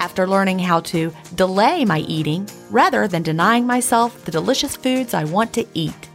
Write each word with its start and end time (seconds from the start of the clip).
after 0.00 0.26
learning 0.26 0.58
how 0.58 0.80
to 0.80 1.12
delay 1.34 1.84
my 1.84 2.00
eating 2.00 2.48
rather 2.70 3.06
than 3.06 3.22
denying 3.22 3.66
myself 3.66 4.24
the 4.24 4.32
delicious 4.32 4.74
foods 4.74 5.14
I 5.14 5.24
want 5.24 5.52
to 5.52 5.66
eat. 5.74 6.08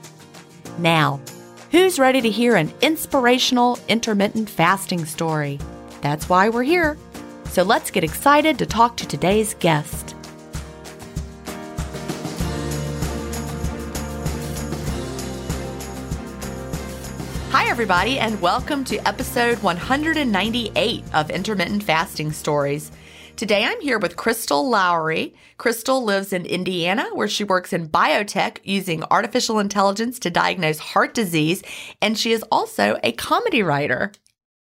Now, 0.79 1.22
who's 1.72 2.00
ready 2.00 2.19
to 2.22 2.29
hear 2.29 2.56
an 2.56 2.73
inspirational 2.81 3.79
intermittent 3.88 4.50
fasting 4.50 5.06
story? 5.06 5.59
That's 6.01 6.28
why 6.28 6.50
we're 6.50 6.63
here. 6.63 6.97
So 7.50 7.63
let's 7.63 7.91
get 7.91 8.03
excited 8.03 8.57
to 8.59 8.66
talk 8.66 8.97
to 8.97 9.07
today's 9.07 9.53
guest. 9.53 10.16
Hi, 17.52 17.69
everybody, 17.69 18.19
and 18.19 18.41
welcome 18.41 18.84
to 18.85 18.97
episode 19.07 19.62
198 19.63 21.03
of 21.13 21.29
Intermittent 21.29 21.84
Fasting 21.84 22.31
Stories. 22.31 22.91
Today 23.35 23.66
I'm 23.66 23.81
here 23.81 24.00
with 24.00 24.16
Crystal 24.16 24.69
Lowery. 24.69 25.34
Crystal 25.57 26.01
lives 26.01 26.31
in 26.31 26.46
Indiana 26.46 27.09
where 27.12 27.28
she 27.28 27.44
works 27.44 27.73
in 27.73 27.90
biotech 27.90 28.59
using 28.63 29.03
artificial 29.12 29.59
intelligence 29.59 30.19
to 30.19 30.29
diagnose 30.29 30.79
heart 30.79 31.13
disease, 31.13 31.62
and 32.01 32.18
she 32.18 32.31
is 32.31 32.46
also 32.50 32.97
a 33.03 33.12
comedy 33.12 33.62
writer. 33.62 34.13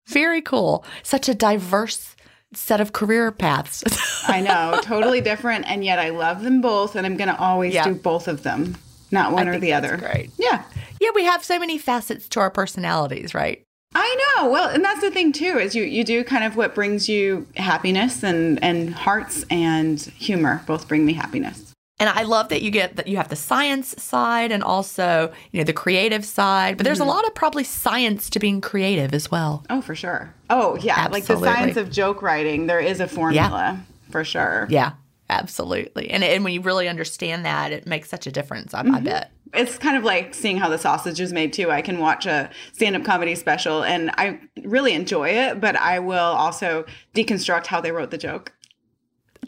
Very 0.09 0.41
cool. 0.41 0.83
Such 1.03 1.29
a 1.29 1.33
diverse 1.33 2.17
set 2.53 2.81
of 2.81 2.91
career 2.91 3.31
paths. 3.31 3.81
I 4.27 4.41
know, 4.41 4.77
totally 4.81 5.21
different, 5.21 5.63
and 5.69 5.85
yet 5.85 5.97
I 5.97 6.09
love 6.09 6.43
them 6.43 6.59
both, 6.59 6.97
and 6.97 7.05
I'm 7.05 7.15
going 7.15 7.29
to 7.29 7.39
always 7.39 7.73
yeah. 7.73 7.85
do 7.85 7.95
both 7.95 8.27
of 8.27 8.43
them, 8.43 8.75
not 9.09 9.31
one 9.31 9.47
I 9.47 9.55
or 9.55 9.59
the 9.59 9.71
other. 9.71 9.95
Great. 9.95 10.31
Yeah. 10.37 10.65
Yeah, 10.99 11.11
we 11.15 11.23
have 11.23 11.45
so 11.45 11.59
many 11.59 11.77
facets 11.77 12.27
to 12.29 12.41
our 12.41 12.51
personalities, 12.51 13.33
right? 13.33 13.65
I 13.95 14.35
know. 14.37 14.49
Well, 14.49 14.69
and 14.69 14.83
that's 14.83 15.01
the 15.01 15.09
thing 15.09 15.31
too 15.31 15.57
is 15.57 15.73
you 15.73 15.83
you 15.83 16.03
do 16.03 16.23
kind 16.23 16.43
of 16.43 16.57
what 16.57 16.75
brings 16.75 17.07
you 17.07 17.47
happiness 17.55 18.23
and 18.23 18.61
and 18.63 18.93
hearts 18.93 19.45
and 19.49 19.99
humor 19.99 20.61
both 20.67 20.87
bring 20.87 21.05
me 21.05 21.13
happiness. 21.13 21.73
And 21.97 22.09
I 22.09 22.23
love 22.23 22.49
that 22.49 22.61
you 22.61 22.71
get 22.71 22.97
that 22.97 23.07
you 23.07 23.15
have 23.15 23.29
the 23.29 23.37
science 23.37 23.95
side 24.03 24.51
and 24.51 24.61
also, 24.61 25.31
you 25.51 25.59
know, 25.59 25.63
the 25.63 25.71
creative 25.71 26.25
side, 26.25 26.75
but 26.75 26.83
there's 26.83 26.99
mm-hmm. 26.99 27.07
a 27.07 27.13
lot 27.13 27.25
of 27.25 27.33
probably 27.33 27.63
science 27.63 28.29
to 28.31 28.39
being 28.39 28.59
creative 28.59 29.13
as 29.13 29.31
well. 29.31 29.65
Oh, 29.69 29.79
for 29.79 29.95
sure. 29.95 30.33
Oh, 30.49 30.75
yeah, 30.81 30.95
absolutely. 30.97 31.21
like 31.21 31.27
the 31.27 31.37
science 31.37 31.77
of 31.77 31.89
joke 31.89 32.21
writing, 32.21 32.67
there 32.67 32.81
is 32.81 32.99
a 32.99 33.07
formula 33.07 33.79
yeah. 33.79 34.11
for 34.11 34.25
sure. 34.25 34.67
Yeah. 34.69 34.93
Absolutely. 35.27 36.11
And 36.11 36.23
and 36.23 36.43
when 36.43 36.53
you 36.53 36.61
really 36.61 36.87
understand 36.87 37.45
that, 37.45 37.71
it 37.71 37.87
makes 37.87 38.09
such 38.09 38.27
a 38.27 38.31
difference, 38.31 38.75
I, 38.75 38.83
mm-hmm. 38.83 38.95
I 38.95 38.99
bet 38.99 39.31
it's 39.53 39.77
kind 39.77 39.95
of 39.95 40.03
like 40.03 40.33
seeing 40.33 40.57
how 40.57 40.69
the 40.69 40.77
sausage 40.77 41.19
is 41.19 41.31
made 41.31 41.53
too. 41.53 41.71
I 41.71 41.81
can 41.81 41.99
watch 41.99 42.25
a 42.25 42.49
stand-up 42.73 43.03
comedy 43.03 43.35
special 43.35 43.83
and 43.83 44.11
I 44.17 44.39
really 44.63 44.93
enjoy 44.93 45.29
it, 45.29 45.61
but 45.61 45.75
I 45.75 45.99
will 45.99 46.17
also 46.17 46.85
deconstruct 47.13 47.67
how 47.67 47.81
they 47.81 47.91
wrote 47.91 48.11
the 48.11 48.17
joke. 48.17 48.53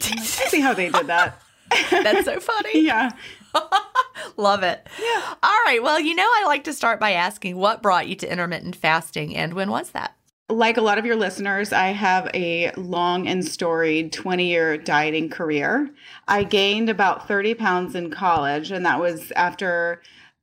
see 0.00 0.60
how 0.60 0.74
they 0.74 0.90
did 0.90 1.06
that. 1.08 1.40
That's 1.90 2.24
so 2.24 2.40
funny. 2.40 2.80
yeah. 2.84 3.10
Love 4.36 4.62
it. 4.62 4.86
Yeah. 5.00 5.34
All 5.42 5.58
right. 5.66 5.80
Well, 5.82 6.00
you 6.00 6.14
know, 6.14 6.22
I 6.22 6.44
like 6.46 6.64
to 6.64 6.72
start 6.72 7.00
by 7.00 7.12
asking 7.12 7.56
what 7.56 7.82
brought 7.82 8.08
you 8.08 8.14
to 8.16 8.30
intermittent 8.30 8.76
fasting 8.76 9.36
and 9.36 9.54
when 9.54 9.70
was 9.70 9.90
that? 9.90 10.14
Like 10.48 10.78
a 10.78 10.82
lot 10.82 10.98
of 10.98 11.04
your 11.04 11.16
listeners, 11.16 11.72
I 11.72 11.88
have 11.88 12.30
a 12.32 12.70
long 12.72 13.28
and 13.28 13.46
storied 13.46 14.12
20 14.12 14.46
year 14.46 14.78
dieting 14.78 15.28
career. 15.28 15.90
I 16.26 16.44
gained 16.44 16.88
about 16.88 17.28
30 17.28 17.54
pounds 17.54 17.94
in 17.94 18.10
college, 18.10 18.70
and 18.70 18.84
that 18.86 19.00
was 19.00 19.30
after 19.32 20.00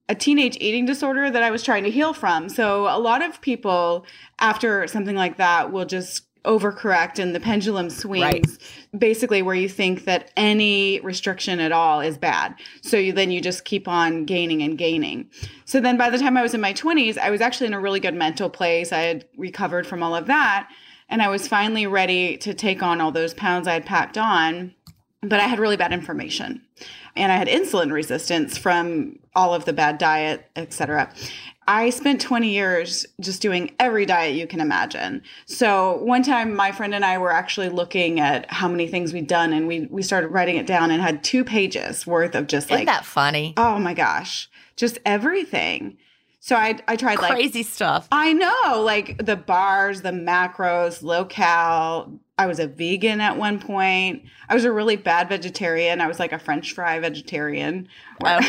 a 0.08 0.14
teenage 0.14 0.58
eating 0.62 0.86
disorder 0.86 1.32
that 1.32 1.42
I 1.42 1.50
was 1.50 1.64
trying 1.64 1.84
to 1.86 1.92
heal 1.92 2.14
from. 2.14 2.50
So, 2.50 2.88
a 2.88 3.00
lot 3.00 3.24
of 3.24 3.42
people 3.42 4.06
after 4.40 4.88
something 4.88 5.16
like 5.16 5.38
that 5.38 5.72
will 5.72 5.86
just 5.86 6.25
overcorrect 6.46 7.20
and 7.20 7.36
the 7.36 7.40
pendulum 7.40 7.90
swings 7.90 8.24
right. 8.24 9.00
basically 9.00 9.42
where 9.42 9.56
you 9.56 9.68
think 9.68 10.06
that 10.06 10.32
any 10.38 11.00
restriction 11.02 11.60
at 11.60 11.72
all 11.72 12.00
is 12.00 12.18
bad. 12.18 12.56
So 12.82 12.98
you, 12.98 13.14
then 13.14 13.32
you 13.32 13.42
just 13.42 13.66
keep 13.66 13.88
on 13.88 14.26
gaining 14.26 14.62
and 14.62 14.78
gaining. 14.78 15.30
So 15.66 15.80
then 15.80 15.98
by 15.98 16.10
the 16.10 16.18
time 16.18 16.38
I 16.38 16.42
was 16.42 16.54
in 16.54 16.62
my 16.62 16.74
20s, 16.74 17.18
I 17.18 17.30
was 17.30 17.42
actually 17.42 17.68
in 17.68 17.74
a 17.74 17.80
really 17.80 18.00
good 18.00 18.16
mental 18.16 18.50
place. 18.50 18.92
I 18.92 19.00
had 19.00 19.26
recovered 19.38 19.86
from 19.88 20.04
all 20.04 20.16
of 20.16 20.28
that 20.28 20.70
and 21.10 21.22
I 21.22 21.28
was 21.28 21.48
finally 21.48 21.88
ready 21.88 22.38
to 22.38 22.54
take 22.54 22.82
on 22.82 23.02
all 23.02 23.12
those 23.12 23.34
pounds 23.34 23.68
I 23.68 23.74
had 23.74 23.86
packed 23.86 24.18
on 24.18 24.74
but 25.22 25.40
I 25.40 25.44
had 25.44 25.60
really 25.60 25.78
bad 25.78 25.92
information 25.92 26.62
and 27.16 27.32
I 27.32 27.38
had 27.38 27.48
insulin 27.48 27.92
resistance 27.92 28.58
from 28.58 29.18
all 29.36 29.54
of 29.54 29.66
the 29.66 29.74
bad 29.74 29.98
diet, 29.98 30.50
etc. 30.56 31.12
I 31.68 31.90
spent 31.90 32.22
20 32.22 32.50
years 32.50 33.06
just 33.20 33.42
doing 33.42 33.74
every 33.80 34.06
diet 34.06 34.36
you 34.36 34.46
can 34.46 34.62
imagine. 34.62 35.24
So 35.48 35.98
one 36.04 36.22
time 36.22 36.56
my 36.56 36.72
friend 36.72 36.94
and 36.94 37.04
I 37.04 37.18
were 37.18 37.32
actually 37.32 37.70
looking 37.70 38.20
at 38.20 38.50
how 38.52 38.68
many 38.68 38.88
things 38.88 39.14
we'd 39.14 39.28
done 39.28 39.52
and 39.52 39.68
we 39.68 39.88
we 39.90 40.04
started 40.04 40.28
writing 40.28 40.58
it 40.58 40.68
down 40.68 40.92
and 40.92 41.02
had 41.02 41.24
two 41.24 41.44
pages 41.44 42.06
worth 42.06 42.36
of 42.36 42.48
just 42.48 42.68
Isn't 42.68 42.78
like 42.78 42.86
that 42.86 43.06
funny? 43.06 43.54
oh 43.58 43.80
my 43.80 43.94
gosh, 43.94 44.50
just 44.76 45.00
everything. 45.06 45.98
So 46.40 46.56
I 46.56 46.78
I 46.88 46.96
tried 46.96 47.18
like 47.18 47.32
Crazy 47.32 47.64
stuff. 47.64 48.08
I 48.12 48.32
know, 48.34 48.84
like 48.84 49.26
the 49.26 49.36
bars, 49.36 50.04
the 50.04 50.12
macros, 50.12 51.02
low 51.02 51.26
cal. 51.26 52.14
I 52.38 52.46
was 52.46 52.60
a 52.60 52.68
vegan 52.68 53.22
at 53.22 53.38
one 53.38 53.60
point. 53.60 54.24
I 54.50 54.54
was 54.54 54.66
a 54.66 54.72
really 54.72 54.98
bad 54.98 55.30
vegetarian. 55.30 56.02
I 56.02 56.08
was 56.08 56.20
like 56.20 56.34
a 56.34 56.38
French 56.38 56.74
fry 56.74 57.00
vegetarian, 57.00 57.88
where, 58.20 58.38
um, 58.38 58.44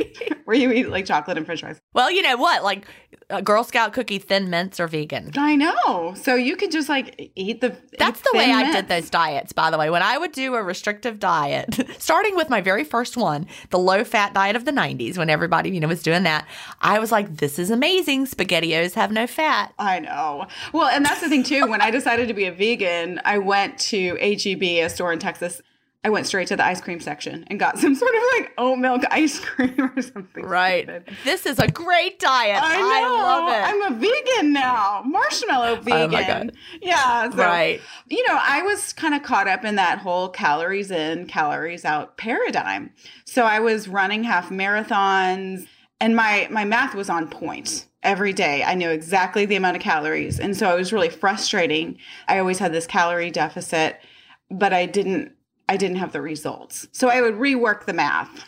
where 0.44 0.56
you 0.56 0.72
eat 0.72 0.88
like 0.88 1.06
chocolate 1.06 1.36
and 1.36 1.46
French 1.46 1.60
fries. 1.60 1.80
Well, 1.94 2.10
you 2.10 2.22
know 2.22 2.36
what? 2.36 2.62
Like 2.62 2.86
a 3.28 3.42
Girl 3.42 3.64
Scout 3.64 3.92
cookie 3.92 4.18
thin 4.18 4.50
mints 4.50 4.78
are 4.78 4.86
vegan. 4.86 5.32
I 5.36 5.56
know. 5.56 6.14
So 6.16 6.34
you 6.34 6.56
could 6.56 6.70
just 6.70 6.88
like 6.88 7.32
eat 7.34 7.60
the. 7.60 7.76
That's 7.98 8.20
eat 8.20 8.26
the 8.30 8.38
way 8.38 8.44
Thin 8.46 8.54
I 8.54 8.72
did 8.72 8.88
those 8.88 9.10
diets, 9.10 9.52
by 9.52 9.70
the 9.70 9.78
way. 9.78 9.90
When 9.90 10.02
I 10.02 10.16
would 10.18 10.32
do 10.32 10.54
a 10.54 10.62
restrictive 10.62 11.18
diet, 11.18 11.74
starting 11.98 12.36
with 12.36 12.48
my 12.48 12.60
very 12.60 12.84
first 12.84 13.16
one, 13.16 13.46
the 13.70 13.78
low 13.78 14.04
fat 14.04 14.32
diet 14.32 14.54
of 14.54 14.64
the 14.64 14.70
90s, 14.70 15.18
when 15.18 15.28
everybody, 15.28 15.70
you 15.70 15.80
know, 15.80 15.88
was 15.88 16.02
doing 16.02 16.22
that, 16.22 16.46
I 16.80 16.98
was 16.98 17.10
like, 17.10 17.38
this 17.38 17.58
is 17.58 17.70
amazing. 17.70 18.26
SpaghettiOs 18.26 18.94
have 18.94 19.10
no 19.10 19.26
fat. 19.26 19.72
I 19.78 20.00
know. 20.00 20.46
Well, 20.72 20.88
and 20.88 21.04
that's 21.04 21.20
the 21.20 21.28
thing 21.28 21.42
too. 21.42 21.66
When 21.66 21.80
I 21.80 21.90
decided 21.90 22.28
to 22.28 22.34
be 22.34 22.44
a 22.44 22.52
vegan, 22.52 23.20
I 23.24 23.38
went 23.38 23.78
to 23.78 24.16
HEB, 24.16 24.62
a 24.62 24.88
store 24.88 25.12
in 25.12 25.18
Texas. 25.18 25.60
I 26.06 26.08
went 26.08 26.28
straight 26.28 26.46
to 26.48 26.56
the 26.56 26.64
ice 26.64 26.80
cream 26.80 27.00
section 27.00 27.44
and 27.48 27.58
got 27.58 27.78
some 27.80 27.96
sort 27.96 28.14
of 28.14 28.22
like 28.36 28.52
oat 28.58 28.78
milk 28.78 29.02
ice 29.10 29.40
cream 29.40 29.74
or 29.96 30.00
something. 30.00 30.44
stupid. 30.84 31.16
This 31.24 31.46
is 31.46 31.58
a 31.58 31.66
great 31.66 32.20
diet. 32.20 32.60
I 32.62 33.00
know. 33.00 33.12
love 33.12 33.48
it. 33.48 33.74
I'm 33.74 33.92
a 33.92 33.96
vegan 33.96 34.52
now. 34.52 35.02
Marshmallow 35.04 35.80
vegan. 35.80 35.92
Oh 35.92 36.08
my 36.08 36.22
God. 36.24 36.52
Yeah. 36.80 37.28
So, 37.30 37.38
right. 37.38 37.80
you 38.06 38.24
know, 38.28 38.38
I 38.40 38.62
was 38.62 38.92
kind 38.92 39.14
of 39.14 39.24
caught 39.24 39.48
up 39.48 39.64
in 39.64 39.74
that 39.74 39.98
whole 39.98 40.28
calories 40.28 40.92
in, 40.92 41.26
calories 41.26 41.84
out 41.84 42.16
paradigm. 42.16 42.92
So 43.24 43.42
I 43.42 43.58
was 43.58 43.88
running 43.88 44.22
half 44.22 44.50
marathons 44.50 45.66
and 46.00 46.14
my 46.14 46.46
my 46.52 46.64
math 46.64 46.94
was 46.94 47.10
on 47.10 47.28
point 47.28 47.88
every 48.04 48.32
day. 48.32 48.62
I 48.62 48.76
knew 48.76 48.90
exactly 48.90 49.44
the 49.44 49.56
amount 49.56 49.76
of 49.76 49.82
calories. 49.82 50.38
And 50.38 50.56
so 50.56 50.72
it 50.72 50.78
was 50.78 50.92
really 50.92 51.08
frustrating. 51.08 51.98
I 52.28 52.38
always 52.38 52.60
had 52.60 52.72
this 52.72 52.86
calorie 52.86 53.32
deficit, 53.32 53.98
but 54.52 54.72
I 54.72 54.86
didn't 54.86 55.32
I 55.68 55.76
didn't 55.76 55.96
have 55.96 56.12
the 56.12 56.22
results. 56.22 56.86
So 56.92 57.08
I 57.08 57.20
would 57.20 57.34
rework 57.34 57.84
the 57.84 57.92
math. 57.92 58.44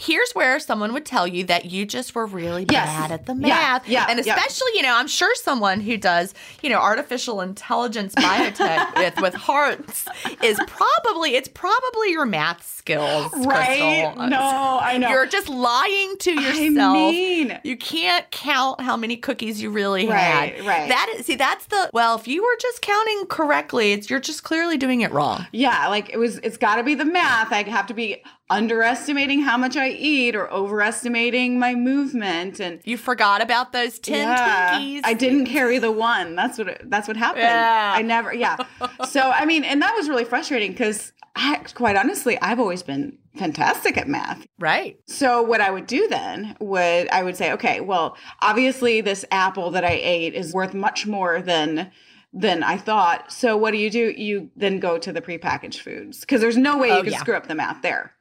Here's 0.00 0.30
where 0.30 0.60
someone 0.60 0.92
would 0.92 1.04
tell 1.04 1.26
you 1.26 1.42
that 1.44 1.64
you 1.64 1.84
just 1.84 2.14
were 2.14 2.24
really 2.24 2.64
Yes. 2.70 2.86
bad 2.86 3.10
at 3.10 3.26
the 3.26 3.34
math. 3.34 3.88
yeah, 3.88 4.06
and 4.08 4.24
yeah. 4.24 4.34
especially, 4.36 4.68
you 4.76 4.82
know, 4.82 4.94
I'm 4.94 5.08
sure 5.08 5.34
someone 5.34 5.80
who 5.80 5.96
does, 5.96 6.34
you 6.62 6.70
know, 6.70 6.78
artificial 6.78 7.40
intelligence 7.40 8.14
biotech 8.14 8.94
with, 8.96 9.20
with 9.20 9.34
hearts 9.34 10.06
is 10.42 10.56
probably, 10.68 11.34
it's 11.34 11.48
probably 11.48 12.12
your 12.12 12.26
math 12.26 12.64
skills. 12.64 13.32
Right? 13.44 14.04
Crystal. 14.14 14.28
No, 14.28 14.78
I 14.80 14.98
know. 14.98 15.08
You're 15.08 15.26
just 15.26 15.48
lying 15.48 16.14
to 16.20 16.30
yourself. 16.32 16.96
I 17.08 17.10
mean, 17.10 17.58
You 17.64 17.76
can't 17.76 18.30
count 18.30 18.80
how 18.80 18.96
many 18.96 19.16
cookies 19.16 19.60
you 19.60 19.70
really 19.70 20.06
Right, 20.06 20.54
had. 20.54 20.64
right. 20.64 20.88
That 20.88 21.12
is, 21.18 21.26
see, 21.26 21.34
that's 21.34 21.66
the 21.66 21.90
well. 21.92 22.16
If 22.16 22.28
you 22.28 22.42
were 22.44 22.56
just 22.60 22.82
counting 22.82 23.26
correctly, 23.26 23.90
it's 23.92 24.08
you're 24.08 24.20
just 24.20 24.44
clearly 24.44 24.76
doing 24.78 25.00
it 25.00 25.10
wrong. 25.10 25.46
Yeah, 25.50 25.88
like 25.88 26.08
it 26.10 26.18
was 26.18 26.38
it's 26.38 26.56
got 26.56 26.76
to 26.76 26.84
be 26.84 26.94
the 26.94 27.04
math. 27.04 27.52
I 27.52 27.64
have 27.64 27.88
to 27.88 27.94
be 27.94 28.22
underestimating 28.50 29.40
how 29.42 29.56
much 29.56 29.76
I 29.76 29.88
eat 29.90 30.34
or 30.34 30.50
overestimating 30.52 31.58
my 31.58 31.74
movement 31.74 32.60
and 32.60 32.80
You 32.84 32.96
forgot 32.96 33.42
about 33.42 33.72
those 33.72 33.98
ten 33.98 34.28
yeah, 34.28 34.78
Twinkies. 34.78 35.00
I 35.04 35.14
didn't 35.14 35.46
carry 35.46 35.78
the 35.78 35.92
one. 35.92 36.34
That's 36.34 36.58
what 36.58 36.68
it, 36.68 36.82
that's 36.90 37.08
what 37.08 37.16
happened. 37.16 37.42
Yeah. 37.42 37.92
I 37.96 38.02
never 38.02 38.32
yeah. 38.34 38.56
so 39.08 39.30
I 39.30 39.44
mean, 39.44 39.64
and 39.64 39.82
that 39.82 39.94
was 39.94 40.08
really 40.08 40.24
frustrating 40.24 40.74
cuz 40.74 41.12
I 41.36 41.56
quite 41.74 41.96
honestly, 41.96 42.40
I've 42.40 42.58
always 42.58 42.82
been 42.82 43.18
fantastic 43.36 43.96
at 43.96 44.08
math. 44.08 44.46
Right. 44.58 44.98
So 45.06 45.42
what 45.42 45.60
I 45.60 45.70
would 45.70 45.86
do 45.86 46.08
then 46.08 46.56
would 46.60 47.08
I 47.10 47.22
would 47.22 47.36
say, 47.36 47.52
okay, 47.52 47.80
well, 47.80 48.16
obviously 48.40 49.00
this 49.00 49.24
apple 49.30 49.70
that 49.72 49.84
I 49.84 50.00
ate 50.02 50.34
is 50.34 50.52
worth 50.54 50.74
much 50.74 51.06
more 51.06 51.40
than 51.42 51.90
than 52.32 52.62
I 52.62 52.76
thought. 52.76 53.32
So 53.32 53.56
what 53.56 53.70
do 53.70 53.78
you 53.78 53.88
do? 53.90 54.12
You 54.16 54.50
then 54.56 54.80
go 54.80 54.98
to 54.98 55.12
the 55.12 55.20
prepackaged 55.22 55.80
foods 55.80 56.20
because 56.20 56.40
there's 56.40 56.56
no 56.58 56.76
way 56.78 56.90
Oh, 56.90 56.96
you 56.98 57.02
can 57.04 57.12
yeah. 57.12 57.18
screw 57.20 57.34
up 57.34 57.46
the 57.46 57.54
math 57.54 57.80
there. 57.82 58.14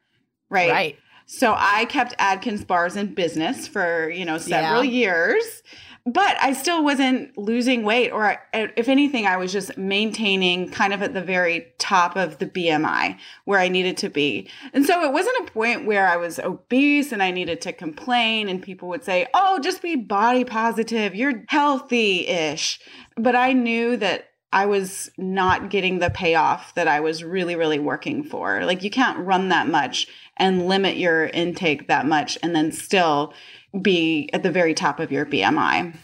Right. 0.50 0.72
Right. 0.72 1.00
So 1.26 1.54
I 1.58 1.86
kept 1.86 2.14
Atkins 2.20 2.64
bars 2.64 2.96
in 2.96 3.14
business 3.14 3.68
for, 3.68 4.10
you 4.10 4.24
know, 4.24 4.38
several 4.38 4.82
Yeah. 4.84 4.92
years, 4.92 5.62
but 6.06 6.38
I 6.42 6.54
still 6.54 6.86
wasn't 6.86 7.38
losing 7.38 7.84
weight 7.84 8.12
or 8.12 8.24
I- 8.54 8.72
if 8.78 8.88
anything 8.88 9.28
I 9.28 9.36
was 9.36 9.52
just 9.52 9.78
maintaining 9.78 10.70
kind 10.70 10.94
of 10.94 11.02
at 11.04 11.14
the 11.14 11.22
very 11.22 11.66
top 11.80 12.16
of 12.16 12.38
the 12.38 12.46
BMI 12.46 13.18
where 13.44 13.60
I 13.60 13.68
needed 13.68 13.98
to 13.98 14.10
be. 14.10 14.48
And 14.74 14.86
so 14.86 15.04
it 15.04 15.12
wasn't 15.12 15.50
a 15.50 15.52
point 15.52 15.86
where 15.86 16.08
I 16.08 16.16
was 16.16 16.40
obese 16.40 17.12
and 17.12 17.22
I 17.22 17.32
needed 17.32 17.60
to 17.62 17.74
complain 17.74 18.48
and 18.48 18.62
people 18.64 18.88
would 18.88 19.04
say, 19.04 19.28
"Oh, 19.34 19.60
just 19.60 19.82
be 19.82 19.98
body 19.98 20.46
positive. 20.46 21.14
You're 21.14 21.44
healthy-ish." 21.50 22.80
But 23.18 23.36
I 23.36 23.52
knew 23.52 23.98
that 23.98 24.27
I 24.52 24.66
was 24.66 25.12
not 25.18 25.70
getting 25.70 26.00
the 26.00 26.10
payoff 26.10 26.74
that 26.76 26.88
I 26.88 27.02
was 27.02 27.24
really, 27.24 27.56
really 27.56 27.80
working 27.80 28.24
for. 28.24 28.64
Like, 28.64 28.84
you 28.84 28.90
can't 28.90 29.20
run 29.20 29.50
that 29.50 29.68
much 29.68 30.08
and 30.38 30.68
limit 30.68 30.98
your 30.98 31.28
intake 31.28 31.88
that 31.88 32.06
much 32.06 32.38
and 32.42 32.56
then 32.56 32.72
still 32.72 33.34
be 33.82 34.30
at 34.32 34.44
the 34.44 34.52
very 34.52 34.74
top 34.74 35.00
of 35.00 35.12
your 35.12 35.26
BMI. 35.26 35.96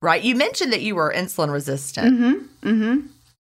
Right. 0.00 0.22
You 0.22 0.34
mentioned 0.34 0.72
that 0.72 0.82
you 0.82 0.94
were 0.94 1.12
insulin 1.14 1.52
resistant. 1.52 2.14
Mm-hmm. 2.14 2.68
Mm-hmm. 2.68 3.06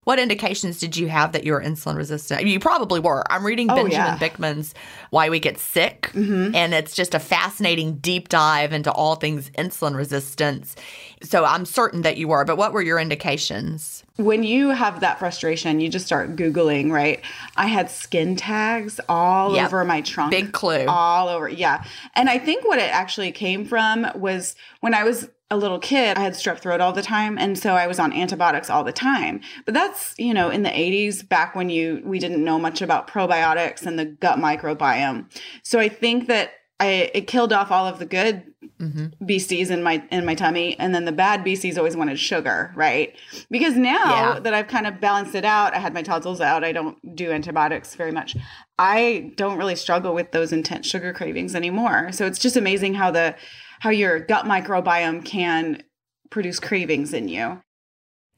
What 0.10 0.18
indications 0.18 0.80
did 0.80 0.98
you 0.98 1.08
have 1.08 1.34
that 1.34 1.44
you 1.44 1.52
were 1.52 1.62
insulin 1.62 1.96
resistant? 1.96 2.42
I 2.42 2.44
mean, 2.44 2.52
you 2.54 2.60
probably 2.60 3.00
were. 3.00 3.24
I'm 3.32 3.46
reading 3.46 3.70
Oh, 3.70 3.76
Benjamin 3.76 3.92
yeah. 3.92 4.18
Bikman's 4.18 4.74
Why 5.12 5.30
We 5.30 5.40
Get 5.40 5.60
Sick, 5.60 6.10
Mm-hmm. 6.16 6.56
and 6.56 6.74
it's 6.74 6.96
just 6.96 7.14
a 7.14 7.20
fascinating 7.20 7.98
deep 7.98 8.28
dive 8.28 8.74
into 8.74 8.92
all 8.92 9.18
things 9.18 9.52
insulin 9.52 9.96
resistance. 9.96 10.76
So 11.22 11.46
I'm 11.46 11.64
certain 11.64 12.02
that 12.02 12.18
you 12.18 12.28
were, 12.28 12.44
but 12.44 12.58
what 12.58 12.74
were 12.74 12.82
your 12.82 12.98
indications? 12.98 14.04
When 14.16 14.42
you 14.42 14.70
have 14.70 15.00
that 15.02 15.20
frustration, 15.20 15.80
you 15.80 15.90
just 15.90 16.08
start 16.08 16.36
Googling, 16.36 16.90
right? 16.92 17.22
I 17.56 17.68
had 17.68 17.92
skin 17.92 18.36
tags 18.36 19.00
all 19.08 19.54
Yep. 19.54 19.68
over 19.68 19.86
my 19.86 20.02
trunk. 20.02 20.32
Big 20.32 20.54
clue. 20.54 20.86
all 20.88 21.28
over. 21.28 21.48
Yeah. 21.48 21.84
And 22.16 22.32
I 22.32 22.39
think 22.39 22.66
what 22.66 22.80
it 22.80 22.89
actually 22.92 23.32
came 23.32 23.63
from 23.63 24.08
was 24.16 24.56
when 24.80 24.96
I 24.96 25.04
was 25.04 25.30
a 25.51 25.58
little 25.58 25.79
kid, 25.79 26.18
I 26.18 26.22
had 26.22 26.34
strep 26.34 26.60
throat 26.60 26.79
all 26.82 26.94
the 26.94 27.01
time. 27.01 27.38
And 27.38 27.58
so 27.58 27.74
I 27.74 27.88
was 27.88 28.00
on 28.00 28.13
antibiotics 28.13 28.70
all 28.70 28.84
the 28.84 28.91
time. 28.94 29.41
But 29.65 29.74
that's, 29.74 30.13
you 30.18 30.34
know, 30.34 30.50
in 30.50 30.63
the 30.63 30.70
80s, 30.70 31.27
back 31.27 31.56
when 31.56 31.70
you 31.70 32.01
we 32.06 32.20
didn't 32.20 32.44
know 32.44 32.60
much 32.60 32.82
about 32.82 33.08
probiotics 33.08 33.86
and 33.86 33.98
the 33.98 34.06
gut 34.06 34.38
microbiome. 34.38 35.25
So 35.63 35.79
I 35.79 35.89
think 35.89 36.27
that 36.27 36.51
I 36.79 37.12
it 37.13 37.27
killed 37.27 37.51
off 37.51 37.72
all 37.72 37.88
of 37.88 38.00
the 38.00 38.06
good 38.06 38.44
hmm 38.77 39.08
beasties 39.25 39.70
in 39.70 39.84
my 39.84 40.01
in 40.10 40.25
my 40.25 40.34
tummy 40.36 40.77
and 40.79 40.96
then 40.96 41.03
the 41.03 41.12
bad 41.12 41.44
beasties 41.44 41.77
always 41.77 41.98
wanted 41.98 42.18
sugar 42.18 42.72
right 42.75 43.13
because 43.51 43.75
now 43.75 44.34
Yeah. 44.36 44.39
that 44.39 44.53
i've 44.53 44.68
kind 44.68 44.88
of 44.88 45.01
balanced 45.01 45.36
it 45.36 45.44
out 45.44 45.74
i 45.74 45.79
had 45.79 45.94
my 45.94 46.01
tonsils 46.01 46.39
out 46.39 46.63
i 46.63 46.72
don't 46.72 46.98
do 47.15 47.32
antibiotics 47.32 47.96
very 47.96 48.12
much 48.13 48.38
i 48.77 49.32
don't 49.36 49.58
really 49.58 49.75
struggle 49.75 50.13
with 50.13 50.32
those 50.32 50.53
intense 50.53 50.88
sugar 50.88 51.12
cravings 51.13 51.56
anymore 51.56 52.12
so 52.13 52.25
it's 52.25 52.39
just 52.39 52.56
amazing 52.56 52.94
how 52.94 53.12
the 53.12 53.36
how 53.79 53.89
your 53.89 54.19
gut 54.19 54.45
microbiome 54.45 55.25
can 55.25 55.83
produce 56.29 56.59
cravings 56.59 57.13
in 57.13 57.27
you 57.27 57.59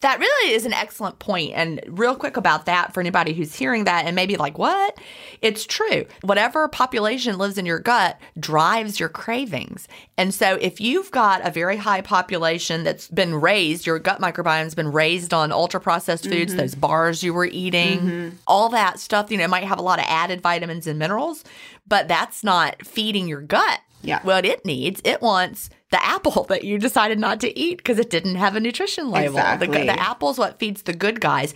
That 0.02 0.20
really 0.20 0.54
is 0.54 0.66
an 0.66 0.74
excellent 0.74 1.20
point. 1.20 1.52
And 1.54 1.80
real 1.88 2.16
quick 2.16 2.36
about 2.36 2.66
that 2.66 2.92
for 2.92 3.02
anybody 3.02 3.34
who's 3.34 3.56
hearing 3.56 3.84
that 3.84 4.06
and 4.06 4.16
maybe 4.16 4.36
like, 4.36 4.58
what? 4.58 4.98
It's 5.44 5.66
true. 5.66 6.06
Whatever 6.22 6.68
population 6.68 7.38
lives 7.38 7.60
in 7.60 7.68
your 7.68 7.80
gut 7.80 8.20
drives 8.40 9.00
your 9.00 9.10
cravings. 9.10 9.88
And 10.18 10.34
so 10.34 10.56
if 10.56 10.82
you've 10.82 11.12
got 11.12 11.46
a 11.46 11.52
very 11.52 11.78
high 11.78 12.02
population 12.02 12.84
that's 12.84 13.08
been 13.10 13.36
raised, 13.36 13.86
your 13.86 14.00
gut 14.00 14.20
microbiome's 14.20 14.74
been 14.74 14.92
raised 14.92 15.36
on 15.36 15.52
ultra 15.52 15.80
processed 15.80 16.24
foods, 16.24 16.54
mm-hmm. 16.54 16.62
those 16.62 16.74
bars 16.74 17.22
you 17.22 17.32
were 17.34 17.46
eating, 17.46 18.00
mm-hmm. 18.00 18.30
all 18.48 18.70
that 18.70 19.00
stuff, 19.00 19.30
you 19.30 19.38
know, 19.38 19.44
it 19.44 19.50
might 19.52 19.66
have 19.66 19.80
a 19.80 19.84
lot 19.84 20.00
of 20.00 20.06
added 20.08 20.42
vitamins 20.42 20.88
and 20.88 20.98
minerals, 20.98 21.44
but 21.88 22.08
that's 22.08 22.44
not 22.44 22.84
feeding 22.86 23.28
your 23.28 23.42
gut. 23.42 23.82
Yeah. 24.04 24.20
What 24.24 24.46
it 24.46 24.66
needs, 24.66 25.02
it 25.04 25.22
wants 25.22 25.70
the 25.92 26.04
apple 26.04 26.44
that 26.50 26.64
you 26.64 26.78
decided 26.78 27.20
not 27.20 27.40
to 27.42 27.60
eat 27.60 27.78
because 27.78 28.00
it 28.00 28.10
didn't 28.10 28.36
have 28.36 28.56
a 28.56 28.60
nutrition 28.60 29.10
label. 29.12 29.34
The, 29.36 29.40
Exactly. 29.40 29.86
the 29.86 30.00
apple's 30.00 30.38
what 30.38 30.60
feeds 30.60 30.84
the 30.84 30.94
good 30.94 31.20
guys. 31.22 31.54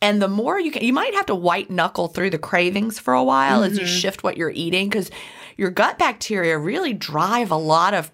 And 0.00 0.22
the 0.22 0.28
more 0.28 0.60
you 0.60 0.70
can, 0.70 0.84
you 0.84 0.92
might 0.92 1.12
have 1.14 1.26
to 1.26 1.34
white 1.34 1.70
knuckle 1.70 2.06
through 2.06 2.30
the 2.30 2.38
cravings 2.38 2.98
for 3.00 3.14
a 3.14 3.24
while 3.24 3.64
as 3.64 3.76
you 3.78 3.84
Mm-hmm. 3.84 3.96
shift 3.96 4.22
what 4.22 4.36
you're 4.36 4.52
eating 4.54 4.88
because 4.88 5.10
your 5.56 5.70
gut 5.70 5.98
bacteria 5.98 6.56
really 6.56 6.92
drive 6.94 7.50
a 7.50 7.56
lot 7.56 7.94
of 7.94 8.12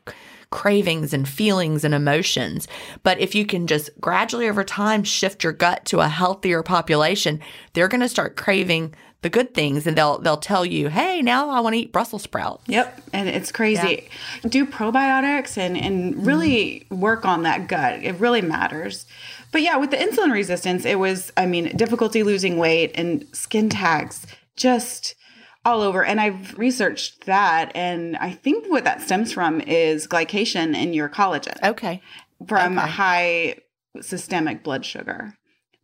cravings 0.54 1.12
and 1.12 1.28
feelings 1.28 1.82
and 1.82 1.92
emotions. 1.92 2.68
But 3.02 3.18
if 3.18 3.34
you 3.34 3.44
can 3.44 3.66
just 3.66 3.90
gradually 4.00 4.49
over 4.49 4.62
time 4.62 5.02
shift 5.02 5.42
your 5.42 5.52
gut 5.52 5.84
to 5.87 5.99
a 5.99 6.06
healthier 6.06 6.62
population, 6.62 7.40
they're 7.73 7.88
going 7.88 8.02
to 8.02 8.08
start 8.08 8.37
craving 8.37 8.94
the 9.23 9.28
good 9.28 9.52
things 9.52 9.84
and 9.84 9.99
they'll 9.99 10.18
they'll 10.18 10.37
tell 10.37 10.64
you, 10.64 10.90
"Hey, 10.90 11.23
now 11.23 11.50
I 11.50 11.58
want 11.58 11.75
to 11.75 11.80
eat 11.80 11.92
Brussels 11.92 12.23
sprouts." 12.23 12.62
Yep, 12.68 13.02
and 13.12 13.28
it's 13.28 13.50
crazy. 13.50 14.08
Do 14.49 14.64
probiotics 14.64 15.58
and 15.58 15.76
and 15.76 16.25
really 16.25 16.87
work 16.88 17.25
on 17.25 17.42
that 17.42 17.66
gut. 17.66 18.04
It 18.04 18.12
really 18.20 18.42
matters. 18.42 19.06
But 19.50 19.62
yeah, 19.62 19.76
with 19.76 19.90
the 19.90 19.96
insulin 19.96 20.30
resistance, 20.30 20.84
it 20.84 21.00
was 21.00 21.32
I 21.37 21.46
mean, 21.46 21.76
difficulty 21.76 22.23
losing 22.23 22.58
weight 22.58 22.92
and 22.94 23.26
skin 23.32 23.68
tags 23.70 24.25
just 24.54 25.16
all 25.64 25.80
over. 25.80 26.04
And 26.04 26.21
I've 26.21 26.56
researched 26.59 27.26
that 27.26 27.73
and 27.75 28.16
I 28.16 28.33
think 28.33 28.66
what 28.71 28.85
that 28.85 29.00
stems 29.00 29.33
from 29.33 29.61
is 29.61 30.06
glycation 30.06 30.76
in 30.76 30.92
your 30.92 31.09
collagen 31.09 31.62
Okay. 31.62 32.02
from 32.47 32.78
Okay. 32.78 32.88
high 32.88 33.56
systemic 34.00 34.62
blood 34.62 34.85
sugar. 34.85 35.35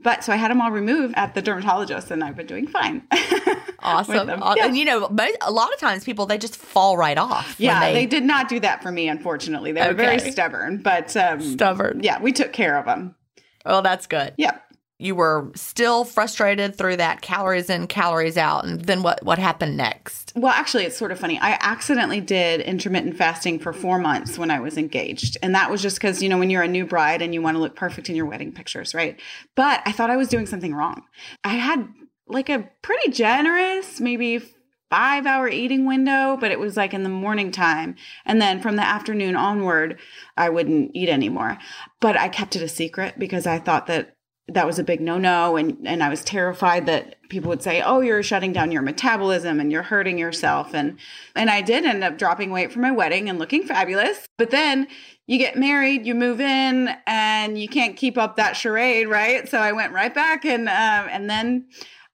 But 0.02 0.24
so 0.24 0.32
I 0.32 0.36
had 0.36 0.50
them 0.50 0.60
all 0.60 0.70
removed 0.70 1.14
at 1.16 1.34
the 1.34 1.42
dermatologist 1.42 2.10
and 2.10 2.24
I've 2.24 2.36
been 2.36 2.46
doing 2.46 2.66
fine. 2.66 3.02
Awesome. 3.82 4.28
Yeah. 4.28 4.66
And 4.66 4.76
you 4.76 4.84
know, 4.84 5.08
most, 5.08 5.36
a 5.40 5.50
lot 5.50 5.72
of 5.72 5.78
times 5.80 6.04
people 6.04 6.26
they 6.26 6.38
just 6.38 6.56
fall 6.56 6.96
right 6.96 7.16
off. 7.16 7.56
Yeah, 7.58 7.80
they, 7.80 7.94
they, 7.94 8.06
did 8.06 8.24
not 8.24 8.48
do 8.48 8.60
that 8.60 8.82
for 8.82 8.92
me, 8.92 9.08
unfortunately. 9.08 9.72
They 9.72 9.86
were 9.86 9.94
very 9.94 10.18
stubborn, 10.18 10.78
but 10.82 11.16
um, 11.16 11.40
Stubborn. 11.40 12.00
Yeah, 12.02 12.20
we 12.20 12.32
took 12.32 12.52
care 12.52 12.76
of 12.76 12.84
them. 12.84 13.14
Oh, 13.64 13.80
that's 13.80 14.06
good. 14.06 14.34
Yeah. 14.36 14.58
You 15.00 15.14
were 15.14 15.50
still 15.54 16.04
frustrated 16.04 16.76
through 16.76 16.98
that 16.98 17.22
calories 17.22 17.70
in, 17.70 17.86
calories 17.86 18.36
out, 18.36 18.64
and 18.64 18.82
then 18.82 19.02
what? 19.02 19.22
What 19.24 19.38
happened 19.38 19.76
next? 19.76 20.32
Well, 20.36 20.52
actually, 20.52 20.84
it's 20.84 20.96
sort 20.96 21.10
of 21.10 21.18
funny. 21.18 21.38
I 21.40 21.56
accidentally 21.60 22.20
did 22.20 22.60
intermittent 22.60 23.16
fasting 23.16 23.58
for 23.58 23.72
four 23.72 23.98
months 23.98 24.38
when 24.38 24.50
I 24.50 24.60
was 24.60 24.76
engaged. 24.76 25.38
And 25.42 25.54
that 25.54 25.70
was 25.70 25.80
just 25.80 25.96
because, 25.96 26.22
you 26.22 26.28
know, 26.28 26.38
when 26.38 26.50
you're 26.50 26.62
a 26.62 26.68
new 26.68 26.84
bride 26.84 27.22
and 27.22 27.32
you 27.32 27.40
want 27.40 27.56
to 27.56 27.60
look 27.60 27.76
perfect 27.76 28.10
in 28.10 28.16
your 28.16 28.26
wedding 28.26 28.52
pictures, 28.52 28.94
right? 28.94 29.18
But 29.56 29.82
I 29.86 29.92
thought 29.92 30.10
I 30.10 30.16
was 30.16 30.28
doing 30.28 30.46
something 30.46 30.74
wrong. 30.74 31.02
I 31.44 31.54
had 31.54 31.88
like 32.26 32.48
a 32.48 32.68
pretty 32.82 33.10
generous, 33.10 34.00
maybe 34.00 34.42
five 34.90 35.24
hour 35.24 35.48
eating 35.48 35.86
window, 35.86 36.36
but 36.38 36.50
it 36.50 36.58
was 36.58 36.76
like 36.76 36.92
in 36.92 37.04
the 37.04 37.08
morning 37.08 37.50
time. 37.50 37.94
And 38.26 38.42
then 38.42 38.60
from 38.60 38.76
the 38.76 38.86
afternoon 38.86 39.36
onward, 39.36 39.98
I 40.36 40.50
wouldn't 40.50 40.90
eat 40.94 41.08
anymore. 41.08 41.58
But 42.00 42.16
I 42.16 42.28
kept 42.28 42.56
it 42.56 42.62
a 42.62 42.68
secret 42.68 43.18
because 43.18 43.46
I 43.46 43.58
thought 43.58 43.86
that 43.86 44.16
that 44.52 44.66
was 44.66 44.78
a 44.78 44.84
big 44.84 45.00
no-no 45.00 45.56
and 45.56 45.86
and 45.86 46.02
I 46.02 46.08
was 46.08 46.24
terrified 46.24 46.86
that 46.86 47.16
people 47.28 47.48
would 47.48 47.62
say, 47.62 47.80
"Oh, 47.80 48.00
you're 48.00 48.22
shutting 48.22 48.52
down 48.52 48.72
your 48.72 48.82
metabolism 48.82 49.60
and 49.60 49.72
you're 49.72 49.82
hurting 49.82 50.18
yourself." 50.18 50.74
And 50.74 50.98
and 51.34 51.48
I 51.48 51.62
did 51.62 51.84
end 51.84 52.04
up 52.04 52.18
dropping 52.18 52.50
weight 52.50 52.72
for 52.72 52.80
my 52.80 52.90
wedding 52.90 53.28
and 53.28 53.38
looking 53.38 53.62
fabulous. 53.62 54.26
But 54.36 54.50
then 54.50 54.88
you 55.26 55.38
get 55.38 55.56
married, 55.56 56.06
you 56.06 56.14
move 56.14 56.40
in, 56.40 56.90
and 57.06 57.58
you 57.58 57.68
can't 57.68 57.96
keep 57.96 58.18
up 58.18 58.36
that 58.36 58.56
charade, 58.56 59.08
right? 59.08 59.48
So 59.48 59.58
I 59.58 59.72
went 59.72 59.92
right 59.92 60.12
back 60.12 60.44
and 60.44 60.68
um, 60.68 61.08
and 61.10 61.30
then 61.30 61.66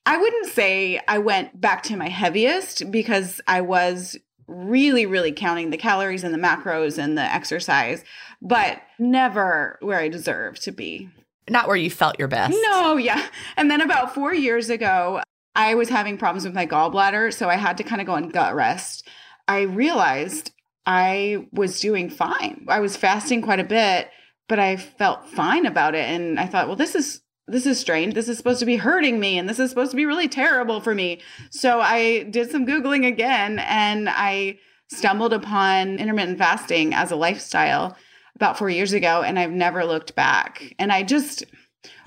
I 0.05 0.19
wouldn't 0.19 0.47
say 0.47 1.01
I 1.09 1.19
went 1.19 1.61
back 1.61 1.83
to 1.85 1.97
my 1.97 2.09
heaviest 2.09 2.91
because 2.91 3.41
I 3.49 3.63
was 3.63 4.17
really 4.47 5.07
really 5.07 5.33
counting 5.33 5.71
the 5.71 5.77
calories 5.77 6.23
and 6.23 6.33
the 6.33 6.39
macros 6.39 6.99
and 6.99 7.19
the 7.19 7.23
exercise, 7.23 8.05
but 8.41 8.81
never 8.99 9.79
where 9.81 9.99
I 9.99 10.09
deserve 10.09 10.61
to 10.61 10.71
be. 10.71 11.09
Not 11.49 11.69
where 11.69 11.77
you 11.77 11.91
felt 11.91 12.19
your 12.19 12.29
best. 12.29 12.57
No, 12.63 12.97
yeah. 12.97 13.27
And 13.57 13.71
then 13.71 13.81
about 13.81 14.15
four 14.15 14.35
years 14.35 14.69
ago, 14.71 15.21
I 15.55 15.75
was 15.75 15.89
having 15.89 16.19
problems 16.19 16.45
with 16.45 16.55
my 16.55 16.67
gallbladder. 16.67 17.33
So 17.33 17.49
I 17.49 17.57
had 17.57 17.77
to 17.79 17.85
kind 17.85 18.01
of 18.01 18.07
go 18.07 18.15
on 18.15 18.29
gut 18.29 18.55
rest. 18.55 19.09
I 19.49 19.63
realized 19.63 20.53
I 20.87 21.47
was 21.53 21.81
doing 21.81 22.11
fine. 22.11 22.67
I 22.69 22.81
was 22.81 22.97
fasting 22.97 23.43
quite 23.43 23.61
a 23.61 23.65
bit, 23.65 24.11
but 24.49 24.59
I 24.59 24.77
felt 24.77 25.29
fine 25.29 25.67
about 25.67 25.95
it. 25.95 26.09
And 26.09 26.39
I 26.39 26.47
thought, 26.47 26.67
well, 26.67 26.77
this 26.77 26.95
is 26.95 27.23
this 27.49 27.65
is 27.65 27.79
strange. 27.79 28.15
This 28.15 28.29
is 28.29 28.37
supposed 28.37 28.59
to 28.59 28.67
be 28.67 28.77
hurting 28.77 29.21
me 29.21 29.39
and 29.39 29.49
this 29.49 29.61
is 29.61 29.71
supposed 29.71 29.93
to 29.93 29.97
be 29.97 30.05
really 30.05 30.27
terrible 30.27 30.81
for 30.81 30.95
me. 30.95 31.21
So 31.51 31.81
I 31.81 32.25
did 32.25 32.51
some 32.51 32.67
Googling 32.67 33.07
again 33.07 33.61
and 33.61 34.09
I 34.09 34.59
stumbled 34.91 35.33
upon 35.33 35.99
intermittent 35.99 36.39
fasting 36.39 36.93
as 36.93 37.13
a 37.13 37.17
lifestyle 37.17 37.97
about 38.37 38.57
four 38.59 38.71
years 38.71 38.93
ago 38.93 39.23
and 39.23 39.39
I've 39.39 39.51
never 39.51 39.85
looked 39.85 40.15
back. 40.15 40.75
And 40.79 40.93
I 40.93 41.03
just 41.03 41.45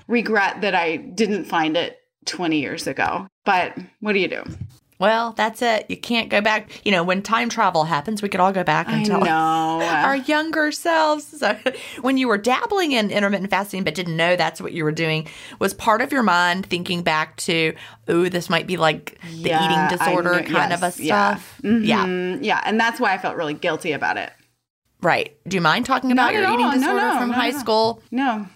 regret 0.08 0.62
that 0.62 0.74
I 0.74 0.96
didn't 0.96 1.44
find 1.44 1.76
it 1.76 1.98
20 2.26 2.58
years 2.60 2.86
ago. 2.86 3.26
But 3.44 3.76
what 4.00 4.12
do 4.12 4.18
you 4.18 4.28
do? 4.28 4.42
Well, 4.98 5.32
that's 5.32 5.62
it. 5.62 5.86
You 5.88 5.96
can't 5.96 6.28
go 6.28 6.42
back. 6.42 6.84
You 6.84 6.92
know, 6.92 7.02
when 7.02 7.22
time 7.22 7.48
travel 7.48 7.84
happens, 7.84 8.20
we 8.20 8.28
could 8.28 8.38
all 8.38 8.52
go 8.52 8.62
back 8.64 8.86
and 8.86 9.06
tell 9.06 9.26
our 9.26 10.14
younger 10.16 10.70
selves. 10.72 11.24
So, 11.40 11.56
when 12.02 12.18
you 12.18 12.28
were 12.28 12.36
dabbling 12.36 12.92
in 12.92 13.10
intermittent 13.10 13.48
fasting 13.50 13.82
but 13.82 13.94
didn't 13.94 14.16
know 14.18 14.36
that's 14.36 14.60
what 14.60 14.72
you 14.72 14.84
were 14.84 14.92
doing, 14.92 15.26
was 15.58 15.72
part 15.72 16.02
of 16.02 16.12
your 16.12 16.22
mind 16.22 16.66
thinking 16.66 17.02
back 17.02 17.36
to, 17.38 17.74
oh, 18.08 18.28
this 18.28 18.50
might 18.50 18.66
be 18.66 18.76
like 18.76 19.18
the 19.22 19.48
Yeah, 19.48 19.64
eating 19.88 19.98
disorder 19.98 20.42
knew- 20.42 20.54
kind 20.54 20.74
of 20.74 20.82
a 20.82 20.86
yes, 20.88 21.00
yeah. 21.00 21.34
stuff? 21.36 21.60
Yeah. 21.64 22.04
Mm-hmm. 22.04 22.44
Yeah. 22.44 22.60
And 22.66 22.78
that's 22.78 23.00
why 23.00 23.14
I 23.14 23.18
felt 23.18 23.36
really 23.36 23.54
guilty 23.54 23.92
about 23.92 24.18
it. 24.18 24.30
Right. 25.02 25.36
Do 25.48 25.56
you 25.56 25.60
mind 25.60 25.86
talking 25.86 26.12
about 26.12 26.26
Not 26.26 26.34
your 26.34 26.44
at 26.44 26.52
eating 26.52 26.66
all. 26.66 26.72
No, 26.72 26.78
disorder 26.78 27.08
no, 27.14 27.18
from 27.18 27.28
no, 27.30 27.34
high 27.34 27.52
school? 27.52 28.02
No. 28.10 28.46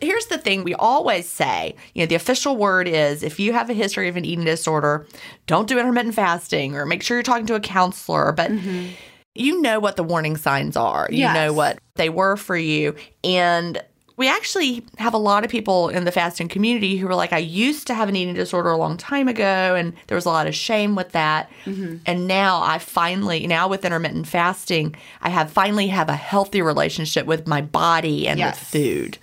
Here's 0.00 0.26
the 0.26 0.38
thing 0.38 0.64
we 0.64 0.74
always 0.74 1.28
say, 1.28 1.76
you 1.94 2.02
know, 2.02 2.06
the 2.06 2.14
official 2.14 2.56
word 2.56 2.88
is 2.88 3.22
if 3.22 3.38
you 3.38 3.52
have 3.52 3.70
a 3.70 3.74
history 3.74 4.08
of 4.08 4.16
an 4.16 4.24
eating 4.24 4.44
disorder, 4.44 5.06
don't 5.46 5.68
do 5.68 5.78
intermittent 5.78 6.14
fasting 6.14 6.74
or 6.76 6.84
make 6.84 7.02
sure 7.02 7.16
you're 7.16 7.22
talking 7.22 7.46
to 7.46 7.54
a 7.54 7.60
counselor. 7.60 8.32
But 8.32 8.50
mm-hmm. 8.50 8.88
you 9.34 9.60
know 9.62 9.78
what 9.80 9.96
the 9.96 10.02
warning 10.02 10.36
signs 10.36 10.76
are. 10.76 11.06
You 11.10 11.18
Yes. 11.18 11.34
know 11.34 11.52
what 11.52 11.78
they 11.94 12.08
were 12.08 12.36
for 12.36 12.56
you. 12.56 12.96
And 13.22 13.80
we 14.16 14.28
actually 14.28 14.84
have 14.98 15.12
a 15.12 15.18
lot 15.18 15.44
of 15.44 15.50
people 15.50 15.88
in 15.88 16.04
the 16.04 16.12
fasting 16.12 16.48
community 16.48 16.96
who 16.96 17.08
are 17.08 17.14
like, 17.14 17.32
I 17.32 17.38
used 17.38 17.86
to 17.88 17.94
have 17.94 18.08
an 18.08 18.14
eating 18.14 18.34
disorder 18.34 18.70
a 18.70 18.76
long 18.76 18.96
time 18.96 19.26
ago, 19.26 19.74
and 19.74 19.92
there 20.06 20.14
was 20.14 20.24
a 20.24 20.30
lot 20.30 20.46
of 20.46 20.54
shame 20.54 20.94
with 20.94 21.10
that. 21.12 21.50
Mm-hmm. 21.64 21.96
And 22.06 22.28
now 22.28 22.62
I 22.62 22.78
finally, 22.78 23.46
now 23.46 23.66
with 23.66 23.84
intermittent 23.84 24.28
fasting, 24.28 24.94
I 25.20 25.30
have 25.30 25.50
finally 25.50 25.88
have 25.88 26.08
a 26.08 26.16
healthy 26.16 26.62
relationship 26.62 27.26
with 27.26 27.46
my 27.46 27.60
body 27.60 28.28
and 28.28 28.38
Yes. 28.38 28.60
with 28.60 28.68
food. 28.68 29.18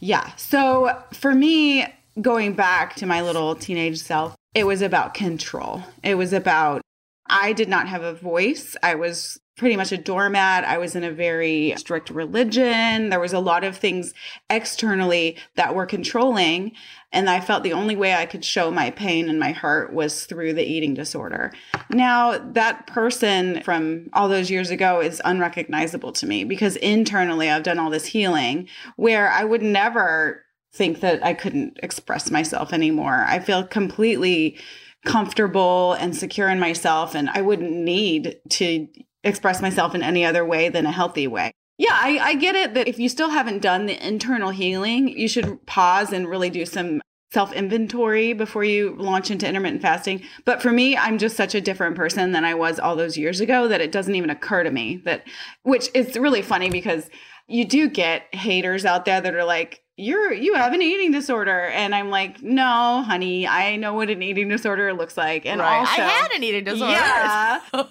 Yeah. 0.00 0.34
So 0.36 0.96
for 1.12 1.34
me, 1.34 1.86
going 2.20 2.54
back 2.54 2.96
to 2.96 3.06
my 3.06 3.20
little 3.22 3.54
teenage 3.54 3.98
self, 3.98 4.34
it 4.54 4.64
was 4.64 4.82
about 4.82 5.14
control. 5.14 5.82
It 6.02 6.14
was 6.16 6.32
about, 6.32 6.80
I 7.28 7.52
did 7.52 7.68
not 7.68 7.88
have 7.88 8.02
a 8.02 8.14
voice. 8.14 8.74
I 8.82 8.94
was 8.94 9.38
pretty 9.60 9.76
much 9.76 9.92
a 9.92 9.98
doormat. 9.98 10.64
I 10.64 10.78
was 10.78 10.96
in 10.96 11.04
a 11.04 11.12
very 11.12 11.74
strict 11.76 12.08
religion. 12.08 13.10
There 13.10 13.20
was 13.20 13.34
a 13.34 13.38
lot 13.38 13.62
of 13.62 13.76
things 13.76 14.14
externally 14.48 15.36
that 15.56 15.74
were 15.74 15.84
controlling. 15.84 16.72
And 17.12 17.28
I 17.28 17.40
felt 17.40 17.62
the 17.62 17.74
only 17.74 17.94
way 17.94 18.14
I 18.14 18.24
could 18.24 18.42
show 18.42 18.70
my 18.70 18.90
pain 18.90 19.28
and 19.28 19.38
my 19.38 19.52
hurt 19.52 19.92
was 19.92 20.24
through 20.24 20.54
the 20.54 20.64
eating 20.64 20.94
disorder. 20.94 21.52
Now, 21.90 22.38
that 22.38 22.86
person 22.86 23.62
from 23.62 24.08
all 24.14 24.30
those 24.30 24.50
years 24.50 24.70
ago 24.70 25.02
is 25.02 25.20
unrecognizable 25.26 26.12
to 26.12 26.26
me 26.26 26.44
because 26.44 26.76
internally 26.76 27.50
I've 27.50 27.62
done 27.62 27.78
all 27.78 27.90
this 27.90 28.06
healing 28.06 28.66
where 28.96 29.30
I 29.30 29.44
would 29.44 29.62
never 29.62 30.42
think 30.72 31.00
that 31.00 31.22
I 31.22 31.34
couldn't 31.34 31.78
express 31.82 32.30
myself 32.30 32.72
anymore. 32.72 33.26
I 33.28 33.40
feel 33.40 33.66
completely 33.66 34.58
comfortable 35.04 35.92
and 35.94 36.16
secure 36.16 36.48
in 36.48 36.60
myself, 36.60 37.14
and 37.14 37.28
I 37.28 37.42
wouldn't 37.42 37.72
need 37.72 38.36
to 38.48 38.88
express 39.24 39.60
myself 39.60 39.94
in 39.94 40.02
any 40.02 40.24
other 40.24 40.44
way 40.44 40.68
than 40.68 40.86
a 40.86 40.92
healthy 40.92 41.26
way. 41.26 41.52
Yeah, 41.78 41.92
I, 41.92 42.18
I 42.18 42.34
get 42.34 42.56
it 42.56 42.74
that 42.74 42.88
if 42.88 42.98
you 42.98 43.08
still 43.08 43.30
haven't 43.30 43.62
done 43.62 43.86
the 43.86 44.06
internal 44.06 44.50
healing, 44.50 45.08
you 45.08 45.28
should 45.28 45.64
pause 45.66 46.12
and 46.12 46.28
really 46.28 46.50
do 46.50 46.66
some 46.66 47.00
self 47.32 47.52
inventory 47.52 48.32
before 48.32 48.64
you 48.64 48.94
launch 48.98 49.30
into 49.30 49.48
intermittent 49.48 49.82
fasting. 49.82 50.22
But 50.44 50.60
for 50.60 50.72
me, 50.72 50.96
I'm 50.96 51.16
just 51.16 51.36
such 51.36 51.54
a 51.54 51.60
different 51.60 51.96
person 51.96 52.32
than 52.32 52.44
I 52.44 52.54
was 52.54 52.78
all 52.78 52.96
those 52.96 53.16
years 53.16 53.40
ago 53.40 53.68
that 53.68 53.80
it 53.80 53.92
doesn't 53.92 54.14
even 54.14 54.30
occur 54.30 54.62
to 54.62 54.70
me 54.70 55.00
that, 55.04 55.26
which 55.62 55.88
is 55.94 56.18
really 56.18 56.42
funny 56.42 56.70
because 56.70 57.08
you 57.48 57.64
do 57.64 57.88
get 57.88 58.32
haters 58.34 58.84
out 58.84 59.04
there 59.04 59.20
that 59.20 59.34
are 59.34 59.44
like, 59.44 59.82
you're 60.00 60.32
you 60.32 60.54
have 60.54 60.72
an 60.72 60.82
eating 60.82 61.12
disorder 61.12 61.66
and 61.66 61.94
i'm 61.94 62.10
like 62.10 62.42
no 62.42 63.02
honey 63.02 63.46
i 63.46 63.76
know 63.76 63.92
what 63.94 64.08
an 64.10 64.22
eating 64.22 64.48
disorder 64.48 64.92
looks 64.94 65.16
like 65.16 65.44
and 65.46 65.60
also 65.60 66.02
I 66.02 66.06
had 66.06 66.30
an 66.32 66.42
eating 66.42 66.64
disorder. 66.64 66.92
Yeah. 66.92 67.60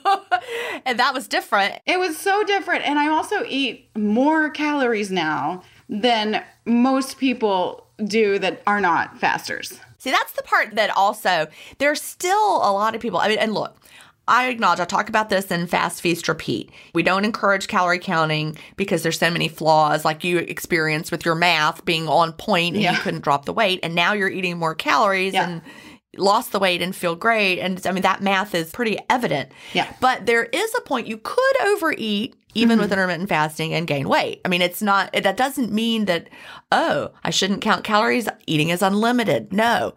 and 0.85 0.99
that 0.99 1.13
was 1.13 1.27
different. 1.27 1.75
it 1.85 1.99
was 1.99 2.17
so 2.17 2.43
different 2.43 2.85
and 2.85 2.97
i 2.97 3.07
also 3.07 3.43
eat 3.47 3.89
more 3.95 4.49
calories 4.49 5.11
now 5.11 5.61
than 5.87 6.43
most 6.65 7.17
people 7.17 7.87
do 8.03 8.39
that 8.39 8.61
are 8.65 8.81
not 8.81 9.19
fasters 9.19 9.79
See, 9.99 10.11
that's 10.11 10.31
the 10.31 10.43
part 10.43 10.75
that 10.75 10.95
also 10.95 11.47
there's 11.77 12.01
still 12.01 12.55
a 12.57 12.71
lot 12.71 12.95
of 12.95 13.01
people. 13.01 13.19
I 13.19 13.27
mean, 13.27 13.37
and 13.37 13.53
look, 13.53 13.75
I 14.29 14.47
acknowledge 14.49 14.79
I 14.79 14.85
talk 14.85 15.09
about 15.09 15.29
this 15.29 15.51
in 15.51 15.67
Fast 15.67 16.01
Feast 16.01 16.27
Repeat. 16.27 16.71
We 16.93 17.03
don't 17.03 17.25
encourage 17.25 17.67
calorie 17.67 17.99
counting 17.99 18.57
because 18.77 19.03
there's 19.03 19.17
so 19.19 19.29
many 19.31 19.47
flaws, 19.47 20.05
like 20.05 20.23
you 20.23 20.37
experienced 20.37 21.11
with 21.11 21.25
your 21.25 21.35
math 21.35 21.83
being 21.83 22.07
on 22.07 22.33
point 22.33 22.75
and 22.75 22.83
Yeah. 22.83 22.93
you 22.93 22.99
couldn't 22.99 23.23
drop 23.23 23.45
the 23.45 23.53
weight, 23.53 23.79
and 23.83 23.95
now 23.95 24.13
you're 24.13 24.29
eating 24.29 24.57
more 24.57 24.75
calories 24.75 25.33
Yeah. 25.33 25.49
and 25.49 25.61
lost 26.17 26.51
the 26.51 26.59
weight 26.59 26.81
and 26.81 26.95
feel 26.95 27.15
great. 27.15 27.59
And 27.59 27.85
I 27.85 27.91
mean, 27.91 28.01
that 28.03 28.21
math 28.21 28.55
is 28.55 28.71
pretty 28.71 28.97
evident. 29.09 29.51
Yeah. 29.73 29.87
But 29.99 30.25
there 30.25 30.43
is 30.45 30.73
a 30.77 30.81
point 30.81 31.07
you 31.07 31.17
could 31.17 31.61
overeat 31.67 32.35
even 32.55 32.75
mm-hmm. 32.75 32.81
with 32.81 32.91
intermittent 32.91 33.29
fasting 33.29 33.73
and 33.73 33.87
gain 33.87 34.09
weight. 34.09 34.41
I 34.43 34.47
mean, 34.47 34.61
it's 34.61 34.81
not, 34.81 35.09
it, 35.13 35.23
that 35.23 35.37
doesn't 35.37 35.71
mean 35.71 36.05
that, 36.05 36.29
oh, 36.71 37.11
I 37.23 37.29
shouldn't 37.29 37.61
count 37.61 37.83
calories. 37.83 38.27
Eating 38.47 38.69
is 38.69 38.81
unlimited. 38.81 39.53
No, 39.53 39.93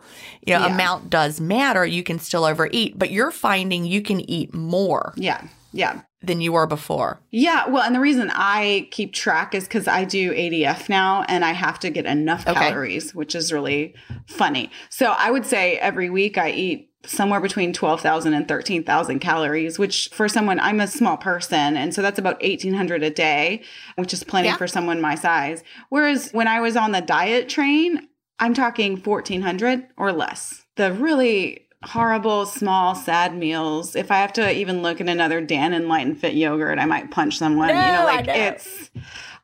you 0.47 0.55
know, 0.55 0.67
yeah. 0.67 0.75
amount 0.75 1.11
does 1.11 1.41
matter. 1.41 1.87
You 1.87 2.03
can 2.03 2.19
still 2.19 2.45
overeat, 2.45 2.99
but 2.99 3.11
you're 3.11 3.31
finding 3.31 3.85
you 3.85 4.03
can 4.03 4.21
eat 4.29 4.53
more. 4.55 5.15
Yeah. 5.17 5.47
Yeah. 5.73 6.03
Than 6.23 6.41
you 6.41 6.53
were 6.53 6.67
before. 6.67 7.21
Yeah. 7.31 7.67
Well, 7.69 7.83
and 7.83 7.95
the 7.95 8.01
reason 8.01 8.31
I 8.33 8.89
keep 8.91 9.13
track 9.13 9.55
is 9.55 9.65
because 9.65 9.89
I 9.89 10.05
do 10.05 10.33
ADF 10.33 10.89
now 10.89 11.23
and 11.23 11.45
I 11.45 11.53
have 11.53 11.81
to 11.81 11.91
get 11.91 12.05
enough 12.05 12.47
okay. 12.47 12.69
calories, 12.69 13.15
which 13.15 13.35
is 13.35 13.53
really 13.53 13.95
funny. 14.27 14.71
So 14.91 15.15
I 15.17 15.31
would 15.31 15.47
say 15.47 15.79
every 15.79 16.11
week 16.11 16.37
I 16.37 16.51
eat 16.51 16.92
somewhere 17.05 17.41
between 17.41 17.73
12,000 17.73 18.35
and 18.35 18.47
13,000 18.47 19.19
calories, 19.19 19.79
which 19.79 20.09
for 20.13 20.29
someone, 20.29 20.61
I'm 20.61 20.81
a 20.81 20.87
small 20.87 21.17
person. 21.17 21.77
And 21.77 21.95
so 21.95 22.03
that's 22.03 22.19
about 22.19 22.43
1,800 22.43 23.03
a 23.03 23.11
day, 23.11 23.63
which 23.97 24.13
is 24.13 24.25
plenty 24.25 24.49
yeah. 24.49 24.57
for 24.57 24.67
someone 24.67 25.01
my 25.01 25.15
size. 25.15 25.65
Whereas 25.89 26.31
when 26.33 26.49
I 26.49 26.61
was 26.61 26.77
on 26.77 26.93
the 26.93 27.01
diet 27.01 27.49
train, 27.49 28.09
I'm 28.39 28.55
talking 28.55 28.97
1,400 28.97 29.87
or 29.97 30.13
less. 30.13 30.65
The 30.77 30.93
really 30.93 31.67
horrible, 31.85 32.47
small, 32.47 32.95
sad 32.95 33.37
meals. 33.37 33.97
If 33.97 34.11
I 34.11 34.17
have 34.17 34.33
to 34.35 34.53
even 34.53 34.83
look 34.83 35.01
at 35.01 35.09
another 35.09 35.45
Dannon 35.45 35.89
Light 35.89 36.07
and 36.07 36.19
Fit 36.19 36.35
yogurt, 36.35 36.79
I 36.79 36.87
might 36.87 37.11
punch 37.11 37.39
someone. 37.39 37.69
No, 37.69 37.75
you 37.75 37.93
know, 37.93 38.05
like 38.05 38.27
know. 38.27 38.35
it's 38.35 38.91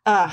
uh 0.07 0.33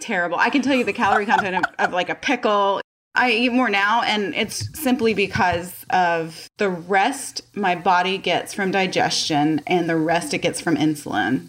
terrible. 0.00 0.38
I 0.38 0.50
can 0.50 0.62
tell 0.62 0.74
you 0.74 0.84
the 0.84 0.92
calorie 0.92 1.26
content 1.26 1.56
of, 1.56 1.74
of 1.78 1.92
like 1.92 2.08
a 2.08 2.14
pickle. 2.14 2.80
I 3.18 3.32
eat 3.32 3.52
more 3.52 3.68
now, 3.68 4.02
and 4.02 4.32
it's 4.34 4.68
simply 4.80 5.12
because 5.12 5.84
of 5.90 6.48
the 6.58 6.70
rest 6.70 7.42
my 7.54 7.74
body 7.74 8.16
gets 8.16 8.54
from 8.54 8.70
digestion 8.70 9.60
and 9.66 9.88
the 9.88 9.96
rest 9.96 10.32
it 10.34 10.38
gets 10.38 10.60
from 10.60 10.76
insulin. 10.76 11.48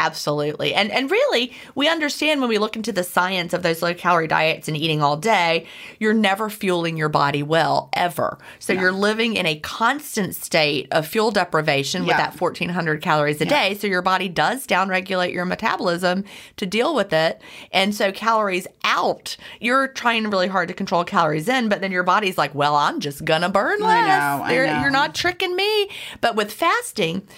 Absolutely. 0.00 0.72
And 0.72 0.90
and 0.90 1.10
really, 1.10 1.52
we 1.74 1.86
understand 1.86 2.40
when 2.40 2.48
we 2.48 2.56
look 2.56 2.74
into 2.74 2.90
the 2.90 3.04
science 3.04 3.52
of 3.52 3.62
those 3.62 3.82
low 3.82 3.92
calorie 3.92 4.26
diets 4.26 4.66
and 4.66 4.74
eating 4.74 5.02
all 5.02 5.18
day, 5.18 5.66
you're 5.98 6.14
never 6.14 6.48
fueling 6.48 6.96
your 6.96 7.10
body 7.10 7.42
well 7.42 7.90
ever. 7.92 8.38
So 8.60 8.72
yeah. 8.72 8.80
you're 8.80 8.92
living 8.92 9.36
in 9.36 9.44
a 9.44 9.58
constant 9.60 10.34
state 10.34 10.88
of 10.90 11.06
fuel 11.06 11.30
deprivation 11.30 12.04
yeah. 12.04 12.08
with 12.08 12.16
that 12.16 12.40
1400 12.40 13.02
calories 13.02 13.42
a 13.42 13.44
yeah. 13.44 13.68
day. 13.68 13.74
So 13.74 13.86
your 13.86 14.00
body 14.00 14.30
does 14.30 14.66
downregulate 14.66 15.34
your 15.34 15.44
metabolism 15.44 16.24
to 16.56 16.64
deal 16.64 16.94
with 16.94 17.12
it. 17.12 17.42
And 17.70 17.94
so 17.94 18.10
calories 18.10 18.66
out, 18.84 19.36
you're 19.60 19.88
trying 19.88 20.30
really 20.30 20.48
hard 20.48 20.68
to 20.68 20.74
control 20.74 21.04
calories 21.04 21.46
in, 21.46 21.68
but 21.68 21.82
then 21.82 21.92
your 21.92 22.04
body's 22.04 22.38
like, 22.38 22.54
"Well, 22.54 22.74
I'm 22.74 23.00
just 23.00 23.26
going 23.26 23.42
to 23.42 23.50
burn 23.50 23.80
less." 23.80 24.10
I 24.10 24.38
know, 24.38 24.44
I 24.44 24.66
know. 24.66 24.80
You're 24.80 24.90
not 24.90 25.14
tricking 25.14 25.54
me. 25.54 25.90
But 26.22 26.36
with 26.36 26.50
fasting, 26.50 27.28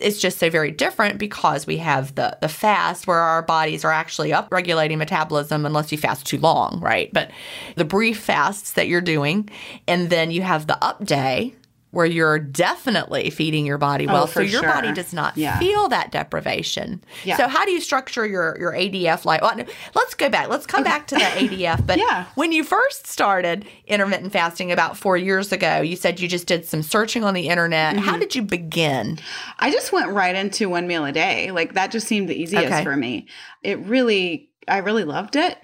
it's 0.00 0.20
just 0.20 0.38
so 0.38 0.48
very 0.48 0.70
different 0.70 1.18
because 1.18 1.66
we 1.66 1.78
have 1.78 2.14
the 2.14 2.36
the 2.40 2.48
fast 2.48 3.06
where 3.06 3.18
our 3.18 3.42
bodies 3.42 3.84
are 3.84 3.92
actually 3.92 4.32
up 4.32 4.48
regulating 4.50 4.98
metabolism 4.98 5.66
unless 5.66 5.90
you 5.90 5.98
fast 5.98 6.26
too 6.26 6.38
long, 6.38 6.80
right? 6.80 7.12
But 7.12 7.30
the 7.76 7.84
brief 7.84 8.20
fasts 8.20 8.72
that 8.72 8.88
you're 8.88 9.00
doing, 9.00 9.48
and 9.86 10.10
then 10.10 10.30
you 10.30 10.42
have 10.42 10.66
the 10.66 10.82
up 10.84 11.04
day 11.04 11.54
where 11.90 12.04
you're 12.04 12.38
definitely 12.38 13.30
feeding 13.30 13.64
your 13.64 13.78
body 13.78 14.06
well. 14.06 14.24
Oh, 14.24 14.26
so 14.26 14.40
your 14.40 14.60
sure. 14.60 14.70
body 14.70 14.92
does 14.92 15.14
not 15.14 15.36
yeah. 15.36 15.58
feel 15.58 15.88
that 15.88 16.12
deprivation. 16.12 17.02
Yeah. 17.24 17.38
So 17.38 17.48
how 17.48 17.64
do 17.64 17.70
you 17.70 17.80
structure 17.80 18.26
your, 18.26 18.56
your 18.58 18.72
ADF 18.72 19.24
life? 19.24 19.40
Well, 19.40 19.56
let's 19.94 20.14
go 20.14 20.28
back. 20.28 20.48
Let's 20.48 20.66
come 20.66 20.82
okay. 20.82 20.90
back 20.90 21.06
to 21.08 21.14
the 21.14 21.20
ADF. 21.24 21.86
But 21.86 21.98
yeah. 21.98 22.26
when 22.34 22.52
you 22.52 22.62
first 22.62 23.06
started 23.06 23.66
intermittent 23.86 24.32
fasting 24.32 24.70
about 24.70 24.98
four 24.98 25.16
years 25.16 25.50
ago, 25.50 25.80
you 25.80 25.96
said 25.96 26.20
you 26.20 26.28
just 26.28 26.46
did 26.46 26.66
some 26.66 26.82
searching 26.82 27.24
on 27.24 27.32
the 27.32 27.48
internet. 27.48 27.96
Mm-hmm. 27.96 28.04
How 28.04 28.18
did 28.18 28.34
you 28.34 28.42
begin? 28.42 29.18
I 29.58 29.70
just 29.70 29.90
went 29.90 30.10
right 30.10 30.36
into 30.36 30.68
one 30.68 30.86
meal 30.86 31.06
a 31.06 31.12
day. 31.12 31.50
Like 31.52 31.72
that 31.72 31.90
just 31.90 32.06
seemed 32.06 32.28
the 32.28 32.36
easiest 32.36 32.66
okay. 32.66 32.84
for 32.84 32.96
me. 32.96 33.28
It 33.62 33.78
really, 33.80 34.50
I 34.68 34.78
really 34.78 35.04
loved 35.04 35.36
it. 35.36 35.56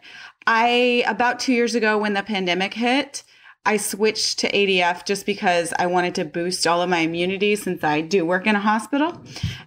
I, 0.46 1.04
about 1.06 1.40
two 1.40 1.52
years 1.52 1.74
ago 1.74 1.98
when 1.98 2.14
the 2.14 2.22
pandemic 2.22 2.72
hit, 2.72 3.24
I 3.66 3.78
switched 3.78 4.40
to 4.40 4.50
ADF 4.50 5.04
just 5.04 5.24
because 5.24 5.72
I 5.78 5.86
wanted 5.86 6.14
to 6.16 6.24
boost 6.24 6.66
all 6.66 6.82
of 6.82 6.90
my 6.90 6.98
immunity 6.98 7.56
since 7.56 7.82
I 7.82 8.02
do 8.02 8.24
work 8.24 8.46
in 8.46 8.56
a 8.56 8.60
hospital. 8.60 9.22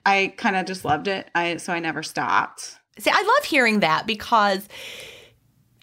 I 0.06 0.34
kind 0.38 0.56
of 0.56 0.66
just 0.66 0.86
loved 0.86 1.08
it. 1.08 1.30
I 1.34 1.58
so 1.58 1.74
I 1.74 1.80
never 1.80 2.04
stopped. 2.04 2.78
See, 3.00 3.12
I 3.12 3.22
love 3.22 3.46
hearing 3.46 3.80
that 3.82 4.06
because 4.08 4.68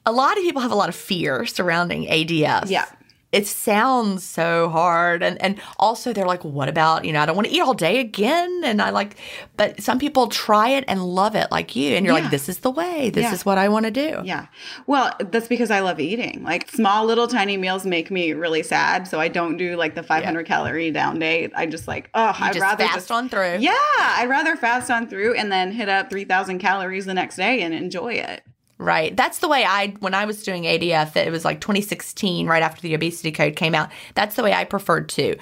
a 0.07 0.13
lot 0.13 0.37
of 0.37 0.45
people 0.45 0.63
have 0.63 0.73
a 0.73 0.77
lot 0.77 0.89
of 0.89 0.95
fear 0.95 1.47
surrounding 1.47 2.07
ADF. 2.07 2.71
Yeah 2.71 2.87
it 3.35 3.49
sounds 3.49 4.23
so 4.23 4.69
hard. 4.69 5.23
And 5.23 5.43
and 5.43 5.61
also 5.79 6.13
they're 6.13 6.27
like 6.27 6.45
what 6.45 6.69
about 6.69 7.05
you 7.05 7.13
know 7.13 7.21
i 7.21 7.27
don't 7.27 7.35
want 7.35 7.49
to 7.49 7.55
eat 7.55 7.61
all 7.61 7.75
day 7.75 7.99
again. 7.99 8.63
And 8.65 8.81
i 8.81 8.91
like 8.91 9.17
but 9.57 9.83
some 9.83 9.99
people 9.99 10.29
try 10.29 10.71
it 10.71 10.85
and 10.87 11.05
love 11.05 11.35
it 11.35 11.51
like 11.51 11.75
you 11.75 11.97
and 11.97 12.07
you're 12.07 12.15
yeah. 12.15 12.23
like 12.23 12.31
this 12.31 12.49
is 12.49 12.59
the 12.59 12.71
way. 12.71 13.11
This 13.11 13.25
yeah. 13.25 13.35
is 13.35 13.45
what 13.45 13.59
i 13.59 13.69
want 13.69 13.87
to 13.87 13.91
do. 13.91 14.21
Yeah. 14.25 14.47
Well 14.87 15.13
that's 15.19 15.49
because 15.49 15.71
i 15.71 15.81
love 15.81 15.99
eating. 15.99 16.45
Like 16.45 16.71
small 16.71 17.05
little 17.05 17.27
tiny 17.27 17.57
meals 17.57 17.85
make 17.85 18.11
me 18.11 18.33
really 18.33 18.63
sad 18.63 19.09
so 19.09 19.19
i 19.19 19.29
don't 19.29 19.57
do 19.57 19.77
like 19.77 19.97
the 19.97 20.03
500 20.05 20.41
yeah. 20.41 20.47
calorie 20.47 20.91
down 20.93 21.19
day. 21.19 21.51
I 21.57 21.67
just 21.67 21.89
like 21.89 22.11
oh 22.15 22.29
you 22.39 22.45
i'd 22.47 22.57
rather 22.57 22.85
fast 22.85 22.95
just, 22.95 23.11
on 23.11 23.29
through. 23.29 23.57
Yeah 23.59 23.75
i'd 24.19 24.29
rather 24.29 24.55
fast 24.57 24.91
on 24.91 25.09
through 25.09 25.35
and 25.35 25.51
then 25.51 25.73
hit 25.73 25.89
up 25.89 26.09
3000 26.09 26.61
calories 26.61 27.05
the 27.05 27.15
next 27.15 27.37
day 27.37 27.63
and 27.63 27.75
enjoy 27.75 28.15
it 28.15 28.43
Right. 28.79 29.17
That's 29.17 29.39
the 29.39 29.49
way 29.49 29.65
I, 29.65 29.95
when 30.01 30.15
I 30.15 30.25
was 30.25 30.43
doing 30.43 30.65
ADF, 30.65 31.17
it 31.17 31.31
was 31.31 31.45
like 31.45 31.61
2016, 31.61 32.47
right 32.47 32.63
after 32.63 32.83
the 32.83 32.95
obesity 32.95 33.31
code 33.31 33.57
came 33.57 33.75
out. 33.75 33.91
That's 34.15 34.37
the 34.37 34.43
way 34.43 34.53
I 34.53 34.65
preferred 34.65 35.09
to, 35.11 35.37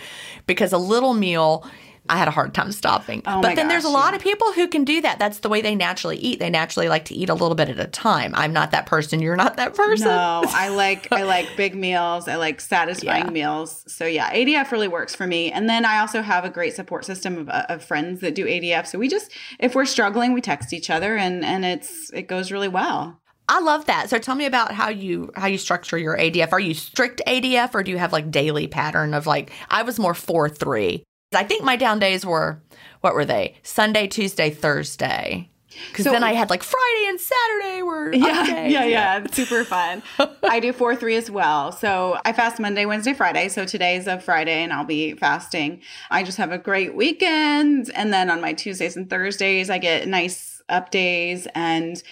because 0.46 0.72
a 0.72 0.78
little 0.78 1.14
meal, 1.14 1.66
I 2.08 2.18
had 2.18 2.26
a 2.26 2.32
hard 2.32 2.52
time 2.52 2.72
stopping. 2.72 3.22
Oh 3.26 3.40
but 3.40 3.54
then 3.54 3.68
there's 3.68 3.84
a 3.84 3.86
gosh, 3.86 3.94
lot 3.94 4.12
yeah. 4.12 4.16
of 4.16 4.22
people 4.22 4.52
who 4.52 4.66
can 4.66 4.84
do 4.84 5.00
that. 5.02 5.20
That's 5.20 5.38
the 5.38 5.48
way 5.48 5.60
they 5.62 5.76
naturally 5.76 6.16
eat. 6.16 6.40
They 6.40 6.50
naturally 6.50 6.88
like 6.88 7.04
to 7.06 7.14
eat 7.14 7.28
a 7.28 7.34
little 7.34 7.54
bit 7.54 7.68
at 7.68 7.78
a 7.78 7.86
time. 7.86 8.32
I'm 8.34 8.52
not 8.52 8.72
that 8.72 8.86
person. 8.86 9.20
You're 9.20 9.36
not 9.36 9.56
that 9.56 9.74
person. 9.74 10.08
No, 10.08 10.42
I 10.48 10.68
like 10.74 11.12
I 11.12 11.22
like 11.22 11.48
big 11.56 11.76
meals. 11.76 12.26
I 12.26 12.36
like 12.36 12.60
satisfying 12.60 13.26
Yeah. 13.26 13.30
meals. 13.30 13.84
So 13.86 14.04
yeah, 14.04 14.32
ADF 14.32 14.72
really 14.72 14.88
works 14.88 15.14
for 15.14 15.28
me. 15.28 15.52
And 15.52 15.70
then 15.70 15.84
I 15.84 16.00
also 16.00 16.22
have 16.22 16.44
a 16.44 16.50
great 16.50 16.74
support 16.74 17.04
system 17.04 17.38
of, 17.38 17.48
uh, 17.48 17.66
of 17.68 17.84
friends 17.84 18.20
that 18.20 18.34
do 18.34 18.46
ADF. 18.46 18.88
So 18.88 18.98
we 18.98 19.08
just 19.08 19.30
if 19.60 19.76
we're 19.76 19.86
struggling, 19.86 20.32
we 20.32 20.40
text 20.40 20.72
each 20.72 20.90
other, 20.90 21.16
and 21.16 21.44
and 21.44 21.64
it's 21.64 22.12
it 22.12 22.22
goes 22.26 22.50
really 22.50 22.68
well. 22.68 23.21
I 23.48 23.60
love 23.60 23.86
that. 23.86 24.08
So 24.08 24.18
tell 24.18 24.34
me 24.34 24.46
about 24.46 24.72
how 24.72 24.88
you 24.88 25.30
how 25.34 25.46
you 25.46 25.58
structure 25.58 25.98
your 25.98 26.16
ADF. 26.16 26.52
Are 26.52 26.60
you 26.60 26.74
strict 26.74 27.20
ADF 27.26 27.74
or 27.74 27.82
do 27.82 27.90
you 27.90 27.98
have 27.98 28.12
like 28.12 28.30
daily 28.30 28.66
pattern 28.66 29.14
of 29.14 29.26
like 29.26 29.50
I 29.68 29.82
was 29.82 29.98
more 29.98 30.14
4 30.14 30.48
3. 30.48 31.02
I 31.34 31.44
think 31.44 31.64
my 31.64 31.76
down 31.76 31.98
days 31.98 32.24
were 32.24 32.62
what 33.00 33.14
were 33.14 33.24
they? 33.24 33.56
Sunday, 33.62 34.06
Tuesday, 34.06 34.50
Thursday. 34.50 35.48
Cuz 35.94 36.04
So- 36.04 36.12
then 36.12 36.22
I 36.22 36.34
had 36.34 36.50
like 36.50 36.62
Friday 36.62 37.08
and 37.08 37.18
Saturday 37.20 37.82
were 37.82 38.12
Yeah, 38.14 38.46
days. 38.46 38.72
yeah, 38.72 38.84
yeah. 38.84 39.26
Super 39.32 39.64
fun. 39.64 40.02
I 40.44 40.60
do 40.60 40.72
four 40.72 40.94
three 40.94 41.16
as 41.16 41.30
well. 41.30 41.72
So 41.72 42.18
I 42.24 42.32
fast 42.32 42.60
Monday, 42.60 42.84
Wednesday, 42.86 43.12
Friday. 43.14 43.48
So 43.48 43.64
today's 43.64 44.06
a 44.06 44.20
Friday, 44.20 44.62
and 44.62 44.72
I'll 44.72 44.84
be 44.84 45.14
fasting. 45.14 45.80
I 46.10 46.22
just 46.22 46.38
have 46.38 46.52
a 46.52 46.58
great 46.58 46.94
weekend, 46.94 47.90
and 47.94 48.12
then 48.12 48.30
on 48.30 48.40
my 48.40 48.52
Tuesdays 48.52 48.96
and 48.96 49.08
Thursdays, 49.10 49.68
I 49.70 49.78
get 49.78 50.06
nice 50.06 50.62
up 50.68 50.90
days, 50.90 51.48
and 51.54 52.02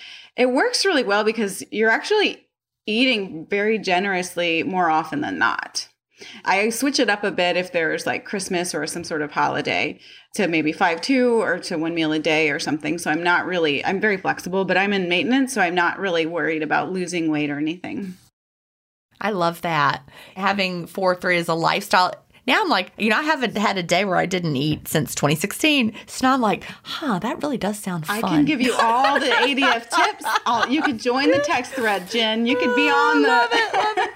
it 0.40 0.50
works 0.50 0.87
really 0.87 1.05
well 1.05 1.22
because 1.22 1.62
you're 1.70 1.90
actually 1.90 2.48
eating 2.87 3.46
very 3.50 3.79
generously 3.79 4.62
more 4.62 4.88
often 4.88 5.20
than 5.20 5.38
not. 5.38 5.87
I 6.46 6.70
switch 6.70 6.98
it 6.98 7.11
up 7.11 7.24
a 7.24 7.31
bit 7.31 7.59
if 7.59 7.72
there's 7.72 8.07
like 8.07 8.24
Christmas 8.24 8.74
or 8.74 8.87
some 8.87 9.05
sort 9.05 9.20
of 9.20 9.33
holiday 9.33 10.00
to 10.37 10.48
maybe 10.48 10.72
5 10.72 11.03
2 11.03 11.42
or 11.42 11.59
to 11.59 11.76
one 11.76 11.94
meal 11.94 12.12
a 12.12 12.18
day 12.18 12.48
or 12.48 12.59
something. 12.59 12.96
So 12.96 13.11
I'm 13.11 13.22
not 13.22 13.44
really, 13.44 13.85
I'm 13.85 14.00
very 14.00 14.16
flexible, 14.16 14.64
but 14.64 14.79
I'm 14.79 14.94
in 14.94 15.11
maintenance. 15.11 15.53
So 15.53 15.61
I'm 15.61 15.74
not 15.74 15.98
really 15.98 16.24
worried 16.24 16.62
about 16.62 16.90
losing 16.90 17.31
weight 17.31 17.50
or 17.50 17.59
anything. 17.59 18.14
I 19.20 19.33
love 19.33 19.61
that. 19.61 20.09
Having 20.37 20.87
4 20.87 21.16
3 21.16 21.37
as 21.37 21.48
a 21.48 21.55
lifestyle. 21.55 22.14
Now 22.46 22.62
I'm 22.62 22.68
like, 22.68 22.92
you 22.98 23.11
know, 23.11 23.16
I 23.16 23.22
haven't 23.22 23.57
had 23.57 23.76
a 23.79 23.83
day 23.83 24.05
where 24.05 24.16
I 24.16 24.26
didn't 24.26 24.57
eat 24.57 24.88
since 24.88 25.14
2016. 25.14 25.92
So 26.07 26.26
now 26.26 26.35
I'm 26.35 26.40
like, 26.40 26.64
huh, 26.83 27.18
that 27.20 27.42
really 27.42 27.59
does 27.59 27.79
sound 27.79 28.07
fun. 28.07 28.16
I 28.24 28.29
can 28.29 28.44
give 28.44 28.61
you 28.61 28.74
all 28.74 29.20
the 29.20 29.26
ADF 29.26 29.88
tips. 29.90 30.24
All, 30.46 30.66
you 30.68 30.83
could 30.83 30.98
join 30.98 31.31
the 31.31 31.38
text 31.40 31.72
thread, 31.72 32.11
Gin. 32.11 32.46
You 32.46 32.57
could 32.57 32.74
be 32.74 32.88
on 32.88 33.22
the, 33.22 33.48
the 33.50 33.57
ADF 33.57 34.11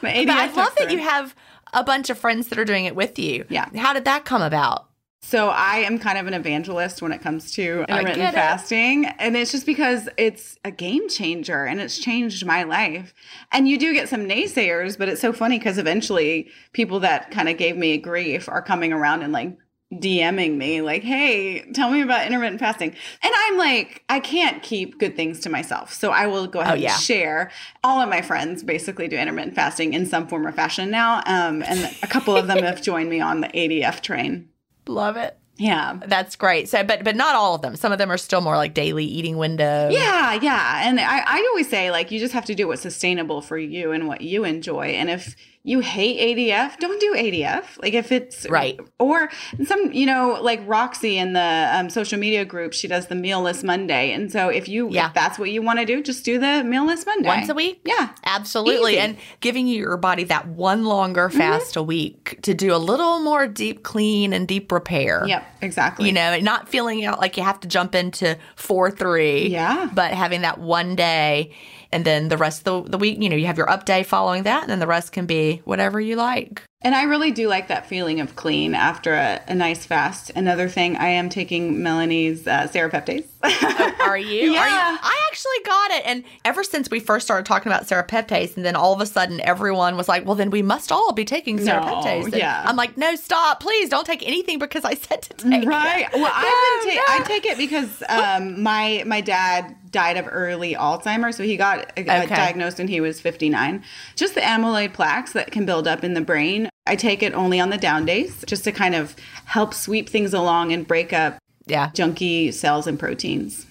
But 0.00 0.10
I 0.30 0.46
love 0.46 0.54
that 0.54 0.74
thread. 0.76 0.92
you 0.92 0.98
have 0.98 1.34
a 1.72 1.84
bunch 1.84 2.10
of 2.10 2.18
friends 2.18 2.48
that 2.48 2.58
are 2.58 2.64
doing 2.64 2.86
it 2.86 2.96
with 2.96 3.18
you. 3.18 3.44
Yeah. 3.48 3.68
How 3.76 3.92
did 3.92 4.04
that 4.06 4.24
come 4.24 4.42
about? 4.42 4.88
So 5.28 5.48
I 5.48 5.78
am 5.78 5.98
kind 5.98 6.18
of 6.18 6.28
an 6.28 6.34
evangelist 6.34 7.02
when 7.02 7.10
it 7.10 7.20
comes 7.20 7.50
to 7.54 7.84
intermittent 7.88 8.16
get 8.16 8.34
it. 8.34 8.36
fasting. 8.36 9.06
And 9.06 9.36
it's 9.36 9.50
just 9.50 9.66
because 9.66 10.08
it's 10.16 10.56
a 10.64 10.70
game 10.70 11.08
changer 11.08 11.64
and 11.64 11.80
it's 11.80 11.98
changed 11.98 12.46
my 12.46 12.62
life. 12.62 13.12
And 13.50 13.66
you 13.68 13.76
do 13.76 13.92
get 13.92 14.08
some 14.08 14.20
naysayers, 14.28 14.96
but 14.96 15.08
it's 15.08 15.20
so 15.20 15.32
funny 15.32 15.58
because 15.58 15.78
eventually 15.78 16.48
people 16.72 17.00
that 17.00 17.32
kind 17.32 17.48
of 17.48 17.56
gave 17.58 17.76
me 17.76 17.98
grief 17.98 18.48
are 18.48 18.62
coming 18.62 18.92
around 18.92 19.24
and 19.24 19.32
like 19.32 19.58
DMing 19.92 20.56
me, 20.58 20.80
like, 20.80 21.02
hey, 21.02 21.72
tell 21.72 21.90
me 21.90 22.02
about 22.02 22.24
intermittent 22.24 22.60
fasting. 22.60 22.94
And 23.20 23.32
I'm 23.36 23.56
like, 23.58 24.04
I 24.08 24.20
can't 24.20 24.62
keep 24.62 24.98
good 25.00 25.16
things 25.16 25.40
to 25.40 25.50
myself. 25.50 25.92
So 25.92 26.12
I 26.12 26.28
will 26.28 26.46
go 26.46 26.60
ahead 26.60 26.74
Oh, 26.74 26.80
yeah. 26.80 26.92
and 26.92 27.02
share. 27.02 27.50
All 27.82 28.00
of 28.00 28.08
my 28.08 28.22
friends 28.22 28.62
basically 28.62 29.08
do 29.08 29.16
intermittent 29.16 29.56
fasting 29.56 29.92
in 29.92 30.06
some 30.06 30.28
form 30.28 30.46
or 30.46 30.52
fashion 30.52 30.88
now. 30.88 31.16
Um, 31.26 31.64
and 31.64 31.92
a 32.04 32.06
couple 32.06 32.36
of 32.36 32.46
them 32.46 32.58
have 32.62 32.80
joined 32.80 33.10
me 33.10 33.20
on 33.20 33.40
the 33.40 33.48
ADF 33.48 34.00
train. 34.02 34.50
Love 34.86 35.16
it. 35.16 35.36
Yeah. 35.58 35.98
That's 36.06 36.36
great. 36.36 36.68
So, 36.68 36.84
but 36.84 37.02
but 37.02 37.16
not 37.16 37.34
all 37.34 37.54
of 37.54 37.62
them. 37.62 37.76
Some 37.76 37.90
of 37.90 37.98
them 37.98 38.10
are 38.10 38.18
still 38.18 38.40
more 38.42 38.56
like 38.56 38.74
daily 38.74 39.04
eating 39.04 39.38
window. 39.38 39.88
Yeah, 39.90 40.34
yeah. 40.34 40.86
And 40.86 41.00
I, 41.00 41.20
I 41.26 41.46
always 41.50 41.68
say, 41.68 41.90
like, 41.90 42.10
you 42.10 42.20
just 42.20 42.34
have 42.34 42.44
to 42.46 42.54
do 42.54 42.68
what's 42.68 42.82
sustainable 42.82 43.40
for 43.40 43.56
you 43.56 43.92
and 43.92 44.06
what 44.06 44.20
you 44.20 44.44
enjoy. 44.44 44.88
And 44.88 45.08
if 45.08 45.34
you 45.68 45.80
hate 45.80 46.20
ADF, 46.38 46.78
don't 46.78 47.00
do 47.00 47.12
ADF. 47.16 47.82
Like, 47.82 47.92
if 47.92 48.12
it's 48.12 48.48
Right. 48.48 48.78
Or 49.00 49.28
some, 49.64 49.92
you 49.92 50.06
know, 50.06 50.38
like 50.40 50.60
Roxy 50.64 51.18
in 51.18 51.32
the 51.32 51.68
um, 51.72 51.90
social 51.90 52.20
media 52.20 52.44
group, 52.44 52.72
she 52.72 52.86
does 52.86 53.08
the 53.08 53.16
mealless 53.16 53.64
Monday. 53.64 54.12
And 54.12 54.30
so 54.30 54.48
if 54.48 54.68
you, 54.68 54.88
Yeah. 54.92 55.08
if 55.08 55.14
that's 55.14 55.40
what 55.40 55.50
you 55.50 55.62
want 55.62 55.80
to 55.80 55.84
do, 55.84 56.04
just 56.04 56.24
do 56.24 56.38
the 56.38 56.62
mealless 56.64 57.04
Monday. 57.04 57.26
Once 57.28 57.48
a 57.48 57.54
week? 57.54 57.80
Yeah. 57.84 58.10
Absolutely. 58.24 58.92
Easy. 58.92 59.00
And 59.00 59.16
giving 59.40 59.66
your 59.66 59.96
body 59.96 60.22
that 60.24 60.46
one 60.46 60.84
longer 60.84 61.28
Mm-hmm. 61.28 61.38
fast 61.38 61.74
a 61.74 61.82
week 61.82 62.38
to 62.42 62.54
do 62.54 62.72
a 62.72 62.78
little 62.78 63.18
more 63.18 63.48
deep 63.48 63.82
clean 63.82 64.32
and 64.32 64.46
deep 64.46 64.70
repair. 64.70 65.24
Yep, 65.26 65.44
exactly. 65.62 66.06
You 66.06 66.12
know, 66.12 66.38
not 66.38 66.68
feeling 66.68 67.04
out 67.04 67.18
like 67.20 67.36
you 67.36 67.42
have 67.42 67.58
to 67.60 67.68
jump 67.68 67.96
into 67.96 68.38
four 68.54 68.90
three. 68.92 69.48
Yeah. 69.48 69.90
But 69.92 70.12
having 70.12 70.42
that 70.42 70.58
one 70.60 70.94
day 70.94 71.52
and 71.92 72.04
then 72.04 72.28
the 72.28 72.36
rest 72.36 72.66
of 72.66 72.84
the, 72.84 72.90
the 72.92 72.98
week, 72.98 73.22
you 73.22 73.28
know, 73.28 73.36
you 73.36 73.46
have 73.46 73.58
your 73.58 73.70
up 73.70 73.84
day 73.84 74.02
following 74.02 74.44
that, 74.44 74.62
and 74.62 74.70
then 74.70 74.78
the 74.78 74.86
rest 74.86 75.12
can 75.12 75.26
be 75.26 75.62
whatever 75.64 76.00
you 76.00 76.16
like. 76.16 76.62
And 76.82 76.94
I 76.94 77.04
really 77.04 77.30
do 77.30 77.48
like 77.48 77.68
that 77.68 77.86
feeling 77.86 78.20
of 78.20 78.36
clean 78.36 78.74
after 78.74 79.14
a, 79.14 79.40
a 79.48 79.54
nice 79.54 79.86
fast. 79.86 80.30
Another 80.36 80.68
thing, 80.68 80.96
I 80.96 81.08
am 81.08 81.30
taking 81.30 81.82
Melanie's 81.82 82.46
uh, 82.46 82.68
serapeptase. 82.70 83.24
Are 84.06 84.18
you? 84.18 84.52
Yeah. 84.52 84.60
Are 84.60 84.68
you? 84.92 84.98
I 85.02 85.26
actually 85.28 85.64
got 85.64 85.90
it. 85.92 86.02
And 86.06 86.22
ever 86.44 86.62
since 86.62 86.90
we 86.90 87.00
first 87.00 87.26
started 87.26 87.46
talking 87.46 87.72
about 87.72 87.84
serapeptase, 87.86 88.56
and 88.56 88.64
then 88.64 88.76
all 88.76 88.92
of 88.92 89.00
a 89.00 89.06
sudden 89.06 89.40
everyone 89.40 89.96
was 89.96 90.06
like, 90.06 90.26
well, 90.26 90.34
then 90.34 90.50
we 90.50 90.60
must 90.62 90.92
all 90.92 91.12
be 91.12 91.24
taking 91.24 91.56
No, 91.56 91.72
serapeptase. 91.80 92.24
And 92.26 92.34
yeah. 92.34 92.62
I'm 92.66 92.76
like, 92.76 92.96
no, 92.98 93.16
stop. 93.16 93.58
Please 93.60 93.88
don't 93.88 94.06
take 94.06 94.22
anything 94.26 94.58
because 94.58 94.84
I 94.84 94.94
said 94.94 95.22
to 95.22 95.34
take 95.50 95.62
it. 95.64 95.66
Right. 95.66 96.06
Well, 96.12 96.30
I've 96.32 96.84
been 96.84 96.94
No, 96.94 97.00
ta- 97.02 97.06
no. 97.18 97.24
I 97.24 97.26
take 97.26 97.46
it 97.46 97.56
because 97.58 98.02
um, 98.10 98.62
my 98.62 99.02
my 99.06 99.22
dad 99.22 99.74
died 99.90 100.18
of 100.18 100.28
early 100.30 100.74
Alzheimer's, 100.74 101.36
so 101.36 101.42
he 101.42 101.56
got 101.56 101.78
uh, 101.96 102.00
Okay. 102.00 102.26
diagnosed 102.26 102.76
when 102.78 102.88
he 102.88 103.00
was 103.00 103.18
59. 103.20 103.82
Just 104.14 104.34
the 104.34 104.40
amyloid 104.42 104.92
plaques 104.92 105.32
that 105.32 105.50
can 105.50 105.64
build 105.64 105.88
up 105.88 106.04
in 106.04 106.12
the 106.14 106.20
brain. 106.20 106.65
I 106.86 106.96
take 106.96 107.22
it 107.22 107.32
only 107.34 107.58
on 107.60 107.70
the 107.70 107.78
down 107.78 108.04
days, 108.06 108.44
just 108.46 108.64
to 108.64 108.72
kind 108.72 108.94
of 108.94 109.16
help 109.44 109.74
sweep 109.74 110.08
things 110.08 110.32
along 110.34 110.72
and 110.72 110.86
break 110.86 111.12
up 111.12 111.38
Yeah. 111.66 111.90
junky 111.90 112.52
cells 112.52 112.86
and 112.86 112.98
proteins. 112.98 113.66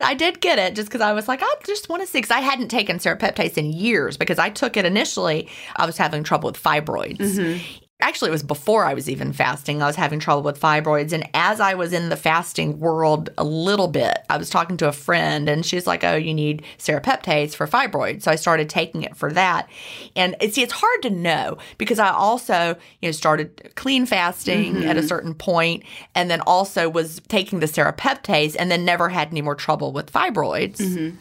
I 0.00 0.14
did 0.14 0.40
get 0.40 0.58
it 0.58 0.74
just 0.74 0.88
because 0.88 1.00
I 1.00 1.12
was 1.12 1.28
like, 1.28 1.40
I 1.42 1.54
just 1.64 1.88
want 1.88 2.02
to 2.02 2.06
see. 2.06 2.18
Because 2.18 2.30
I 2.32 2.40
hadn't 2.40 2.68
taken 2.68 2.98
serapeptase 2.98 3.56
in 3.56 3.72
years 3.72 4.16
because 4.16 4.38
I 4.38 4.50
took 4.50 4.76
it 4.76 4.84
initially. 4.84 5.48
I 5.76 5.86
was 5.86 5.96
having 5.96 6.24
trouble 6.24 6.48
with 6.48 6.62
fibroids. 6.62 7.18
Mm-hmm. 7.18 7.83
Actually, 8.00 8.28
it 8.28 8.32
was 8.32 8.42
before 8.42 8.84
I 8.84 8.92
was 8.92 9.08
even 9.08 9.32
fasting. 9.32 9.80
I 9.80 9.86
was 9.86 9.94
having 9.94 10.18
trouble 10.18 10.42
with 10.42 10.60
fibroids. 10.60 11.12
And 11.12 11.28
as 11.32 11.60
I 11.60 11.74
was 11.74 11.92
in 11.92 12.08
the 12.08 12.16
fasting 12.16 12.80
world 12.80 13.30
a 13.38 13.44
little 13.44 13.86
bit, 13.86 14.18
I 14.28 14.36
was 14.36 14.50
talking 14.50 14.76
to 14.78 14.88
a 14.88 14.92
friend 14.92 15.48
and 15.48 15.64
she's 15.64 15.86
like, 15.86 16.02
Oh, 16.02 16.16
you 16.16 16.34
need 16.34 16.64
serapeptase 16.76 17.54
for 17.54 17.68
fibroids. 17.68 18.22
So 18.22 18.32
I 18.32 18.34
started 18.34 18.68
taking 18.68 19.02
it 19.02 19.16
for 19.16 19.32
that. 19.32 19.68
And 20.16 20.34
see, 20.50 20.62
it's 20.62 20.72
hard 20.72 21.02
to 21.02 21.10
know 21.10 21.56
because 21.78 22.00
I 22.00 22.10
also, 22.10 22.76
you 23.00 23.08
know, 23.08 23.12
started 23.12 23.72
clean 23.76 24.06
fasting 24.06 24.84
at 24.84 24.96
a 24.96 25.00
mm-hmm. 25.00 25.08
certain 25.08 25.34
point 25.34 25.84
and 26.16 26.28
then 26.28 26.40
also 26.40 26.88
was 26.88 27.20
taking 27.28 27.60
the 27.60 27.66
serapeptase 27.66 28.56
and 28.58 28.72
then 28.72 28.84
never 28.84 29.08
had 29.08 29.28
any 29.28 29.40
more 29.40 29.54
trouble 29.54 29.92
with 29.92 30.12
fibroids. 30.12 30.78
Mm-hmm. 30.78 31.16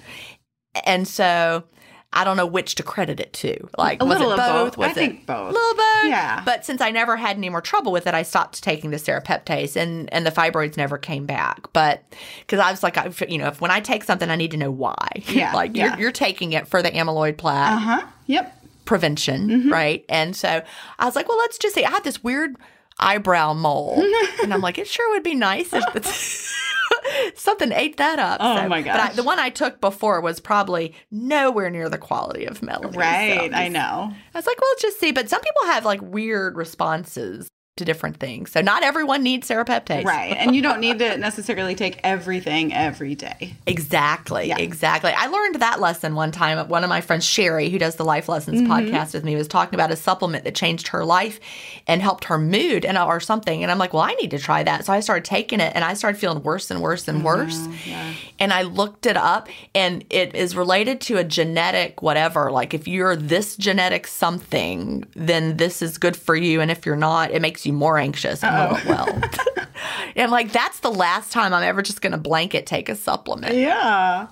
And 0.86 1.08
so 1.08 1.66
I 2.14 2.24
don't 2.24 2.38
know 2.38 2.46
which 2.46 2.76
to 2.76 2.84
credit 2.84 3.20
it 3.20 3.34
to. 3.34 3.70
Like, 3.78 4.02
A 4.02 4.06
was 4.06 4.18
little 4.20 4.32
it 4.34 4.40
of 4.40 4.46
both? 4.48 4.66
both. 4.72 4.78
Was 4.78 4.88
I 4.88 4.92
it 4.92 4.96
think 4.96 5.26
both. 5.26 5.52
A 5.52 5.54
little 5.54 5.76
both. 5.76 6.06
Yeah. 6.06 6.42
But 6.46 6.66
since 6.66 6.80
I 6.82 6.92
never 6.92 7.18
had 7.18 7.38
any 7.38 7.50
more 7.50 7.62
trouble 7.62 7.92
with 7.92 8.08
it, 8.08 8.14
I 8.14 8.24
stopped 8.24 8.64
taking 8.64 8.92
the 8.92 8.98
serapeptase, 8.98 9.76
and 9.76 10.12
and 10.14 10.26
the 10.26 10.32
fibroids 10.32 10.78
never 10.78 10.98
came 10.98 11.26
back. 11.26 11.72
But 11.74 12.04
because 12.42 12.60
I 12.60 12.72
was 12.72 12.84
like, 12.84 12.98
I, 12.98 13.12
you 13.28 13.38
know, 13.38 13.48
if 13.48 13.60
when 13.62 13.72
I 13.72 13.80
take 13.80 14.04
something, 14.04 14.30
I 14.30 14.36
need 14.36 14.52
to 14.52 14.58
know 14.58 14.72
why. 14.72 15.08
Yeah, 15.28 15.54
like 15.54 15.76
yeah. 15.76 15.90
you're 15.92 16.00
you're 16.02 16.12
taking 16.12 16.54
it 16.54 16.68
for 16.68 16.82
the 16.84 16.92
amyloid 16.92 17.38
plaque 17.38 17.72
Uh 17.74 17.78
huh. 17.80 18.08
Yep. 18.28 18.58
prevention, 18.86 19.48
Mm-hmm. 19.50 19.70
right? 19.72 20.06
And 20.10 20.36
so 20.36 20.62
I 21.00 21.06
was 21.06 21.16
like, 21.16 21.28
well, 21.28 21.38
let's 21.40 21.58
just 21.58 21.74
say 21.76 21.84
I 21.84 21.90
had 21.90 22.04
this 22.04 22.24
weird 22.24 22.56
eyebrow 23.00 23.54
mole, 23.54 24.02
and 24.44 24.54
I'm 24.54 24.62
like, 24.62 24.78
it 24.78 24.88
sure 24.88 25.10
would 25.12 25.24
be 25.24 25.36
nice 25.36 25.74
if 25.74 25.84
it's- 25.96 26.54
something 27.36 27.72
ate 27.72 27.98
that 27.98 28.20
up. 28.20 28.38
Oh 28.40 28.58
So- 28.58 28.70
my 28.70 28.82
But 28.82 29.00
I, 29.00 29.14
the 29.14 29.24
one 29.24 29.40
I 29.40 29.50
took 29.50 29.82
before 29.82 30.22
was 30.22 30.40
probably 30.40 30.94
nowhere 31.12 31.70
near 31.70 31.90
the 31.90 31.98
quality 31.98 32.46
of 32.46 32.62
Melanie. 32.62 32.98
Right. 32.98 33.52
So 33.52 33.58
I 33.58 33.68
know. 33.68 34.12
I 34.34 34.38
was 34.38 34.46
like, 34.48 34.60
well, 34.60 34.70
let's 34.72 34.82
just 34.82 35.00
see. 35.00 35.12
But 35.12 35.30
some 35.30 35.42
people 35.42 35.66
have 35.66 35.86
like 35.86 36.02
weird 36.02 36.56
responses. 36.56 37.48
To 37.78 37.86
different 37.86 38.18
things. 38.18 38.52
So 38.52 38.62
not 38.62 38.84
everyone 38.84 39.24
needs 39.24 39.50
serapeptase. 39.50 40.06
Right. 40.06 40.36
And 40.38 40.56
you 40.56 40.62
don't 40.62 40.80
need 40.80 41.00
to 41.00 41.18
necessarily 41.18 41.74
take 41.74 42.00
everything 42.04 42.72
every 42.72 43.16
day. 43.16 43.56
Exactly. 43.66 44.48
Yeah. 44.50 44.60
Exactly. 44.60 45.12
I 45.12 45.26
learned 45.26 45.56
that 45.56 45.82
lesson 45.82 46.14
one 46.14 46.32
time. 46.32 46.70
One 46.70 46.84
of 46.84 46.90
my 46.90 47.02
friends, 47.02 47.26
Sherry, 47.26 47.70
who 47.70 47.80
does 47.80 47.96
the 47.96 48.06
Life 48.06 48.30
Lessons 48.30 48.62
mm-hmm. 48.62 48.72
podcast 48.72 49.16
with 49.16 49.24
me, 49.24 49.36
was 49.36 49.48
talking 49.48 49.74
about 49.74 49.90
a 49.90 49.96
supplement 49.96 50.44
that 50.44 50.54
changed 50.54 50.90
her 50.90 51.04
life 51.04 51.40
and 51.88 52.00
helped 52.00 52.26
her 52.26 52.38
mood 52.38 52.86
and 52.86 52.96
or 52.96 53.20
something. 53.20 53.64
And 53.64 53.72
I'm 53.72 53.80
like, 53.80 53.92
well, 53.92 54.04
I 54.04 54.14
need 54.14 54.30
to 54.32 54.40
try 54.40 54.62
that. 54.62 54.86
So 54.86 54.94
I 54.94 55.00
started 55.00 55.26
taking 55.26 55.60
it 55.60 55.72
and 55.74 55.84
I 55.84 55.96
started 55.96 56.20
feeling 56.20 56.44
worse 56.44 56.70
and 56.70 56.80
worse 56.80 57.08
and 57.08 57.24
worse. 57.24 57.58
Uh-huh. 57.58 57.76
yeah. 57.88 58.14
And 58.38 58.54
I 58.54 58.62
looked 58.62 59.08
it 59.08 59.18
up 59.18 59.50
and 59.74 60.06
it 60.12 60.36
is 60.36 60.56
related 60.56 61.02
to 61.02 61.18
a 61.18 61.24
genetic 61.24 62.04
whatever. 62.04 62.52
Like 62.52 62.76
if 62.76 62.88
you're 62.88 63.16
this 63.16 63.58
genetic 63.58 64.06
something, 64.06 65.06
then 65.16 65.58
this 65.58 65.82
is 65.82 65.98
good 65.98 66.16
for 66.16 66.36
you. 66.36 66.62
And 66.62 66.70
if 66.70 66.86
you're 66.86 66.96
not, 66.96 67.32
it 67.32 67.42
makes 67.42 67.63
you 67.66 67.74
more 67.74 67.98
anxious. 67.98 68.44
I'm 68.44 68.74
oh. 68.74 68.82
well. 68.88 69.22
and 70.16 70.32
like, 70.32 70.52
that's 70.52 70.80
the 70.80 70.92
last 70.92 71.32
time 71.32 71.54
I'm 71.54 71.64
ever 71.64 71.82
just 71.82 72.02
going 72.02 72.12
to 72.12 72.18
blanket 72.18 72.66
take 72.66 72.90
a 72.90 72.96
supplement. 72.96 73.56
Yeah. 73.56 74.28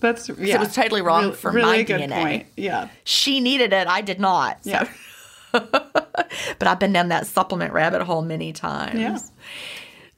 That's 0.00 0.28
yeah. 0.28 0.56
it 0.56 0.60
was 0.60 0.74
totally 0.74 1.02
wrong 1.02 1.32
for 1.32 1.50
really 1.50 1.84
my 1.84 1.84
DNA. 1.84 2.22
point. 2.22 2.46
Yeah. 2.56 2.88
She 3.04 3.40
needed 3.40 3.72
it. 3.72 3.86
I 3.86 4.00
did 4.00 4.20
not. 4.20 4.64
So. 4.64 4.70
Yeah. 4.70 4.88
but 5.52 6.62
I've 6.62 6.78
been 6.78 6.92
down 6.92 7.08
that 7.08 7.26
supplement 7.26 7.72
rabbit 7.72 8.02
hole 8.02 8.22
many 8.22 8.52
times. 8.52 8.98
Yeah. 8.98 9.18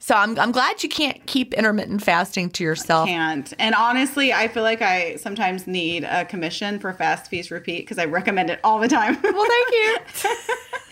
So 0.03 0.15
I'm, 0.15 0.37
I'm 0.37 0.51
glad 0.51 0.83
you 0.83 0.89
can't 0.89 1.25
keep 1.27 1.53
intermittent 1.53 2.03
fasting 2.03 2.49
to 2.49 2.63
yourself. 2.65 3.07
I 3.07 3.13
Can't. 3.13 3.53
And 3.57 3.73
honestly, 3.73 4.33
I 4.33 4.49
feel 4.49 4.63
like 4.63 4.81
I 4.81 5.15
sometimes 5.15 5.65
need 5.65 6.03
a 6.03 6.25
commission 6.25 6.77
for 6.77 6.91
Fast 6.91 7.29
Feast 7.29 7.51
Repeat 7.51 7.83
because 7.83 7.97
I 7.97 8.03
recommend 8.03 8.49
it 8.49 8.59
all 8.65 8.79
the 8.79 8.89
time. 8.89 9.17
Well, 9.23 9.47
thank 9.47 9.71
you. 9.71 9.97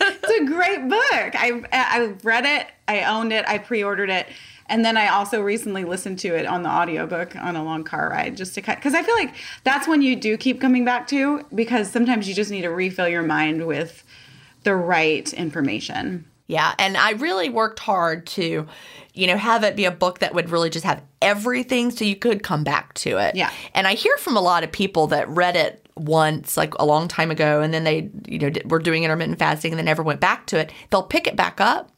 it's 0.00 0.40
a 0.40 0.46
great 0.46 0.88
book. 0.88 1.02
I 1.12 1.62
I 1.72 2.14
read 2.24 2.46
it, 2.46 2.68
I 2.88 3.02
owned 3.04 3.34
it, 3.34 3.44
I 3.46 3.58
pre-ordered 3.58 4.08
it, 4.08 4.28
and 4.66 4.82
then 4.82 4.96
I 4.96 5.08
also 5.08 5.42
recently 5.42 5.84
listened 5.84 6.18
to 6.20 6.34
it 6.34 6.46
on 6.46 6.62
the 6.62 6.70
audiobook 6.70 7.36
on 7.36 7.54
a 7.54 7.62
long 7.62 7.84
car 7.84 8.08
ride 8.08 8.38
just 8.38 8.54
to 8.54 8.62
cut 8.62 8.78
because 8.78 8.94
I 8.94 9.02
feel 9.02 9.14
like 9.14 9.34
that's 9.62 9.86
when 9.86 10.00
you 10.00 10.16
do 10.16 10.38
keep 10.38 10.58
coming 10.58 10.86
back 10.86 11.06
to 11.08 11.44
because 11.54 11.90
sometimes 11.90 12.26
you 12.26 12.34
just 12.34 12.50
need 12.50 12.62
to 12.62 12.70
refill 12.70 13.08
your 13.08 13.22
mind 13.22 13.66
with 13.66 14.04
the 14.64 14.74
right 14.74 15.30
information. 15.34 16.24
Yeah, 16.52 16.74
and 16.78 16.96
I 16.96 17.12
really 17.12 17.48
worked 17.48 17.78
hard 17.78 18.26
to, 18.28 18.66
you 19.14 19.26
know, 19.26 19.36
have 19.36 19.64
it 19.64 19.74
be 19.74 19.86
a 19.86 19.90
book 19.90 20.18
that 20.18 20.34
would 20.34 20.50
really 20.50 20.68
just 20.68 20.84
have 20.84 21.02
everything 21.22 21.90
so 21.90 22.04
you 22.04 22.16
could 22.16 22.42
come 22.42 22.62
back 22.62 22.92
to 22.94 23.16
it. 23.16 23.34
Yeah. 23.34 23.50
And 23.74 23.86
I 23.86 23.94
hear 23.94 24.16
from 24.18 24.36
a 24.36 24.40
lot 24.40 24.62
of 24.62 24.70
people 24.70 25.06
that 25.08 25.28
read 25.28 25.56
it 25.56 25.88
once 25.96 26.56
like 26.56 26.74
a 26.74 26.84
long 26.84 27.08
time 27.08 27.30
ago 27.30 27.60
and 27.62 27.72
then 27.72 27.84
they, 27.84 28.10
you 28.26 28.38
know, 28.38 28.50
did- 28.50 28.70
were 28.70 28.78
doing 28.78 29.04
intermittent 29.04 29.38
fasting 29.38 29.72
and 29.72 29.78
they 29.78 29.82
never 29.84 30.02
went 30.02 30.20
back 30.20 30.46
to 30.48 30.58
it. 30.58 30.72
They'll 30.90 31.02
pick 31.02 31.26
it 31.26 31.36
back 31.36 31.60
up 31.60 31.90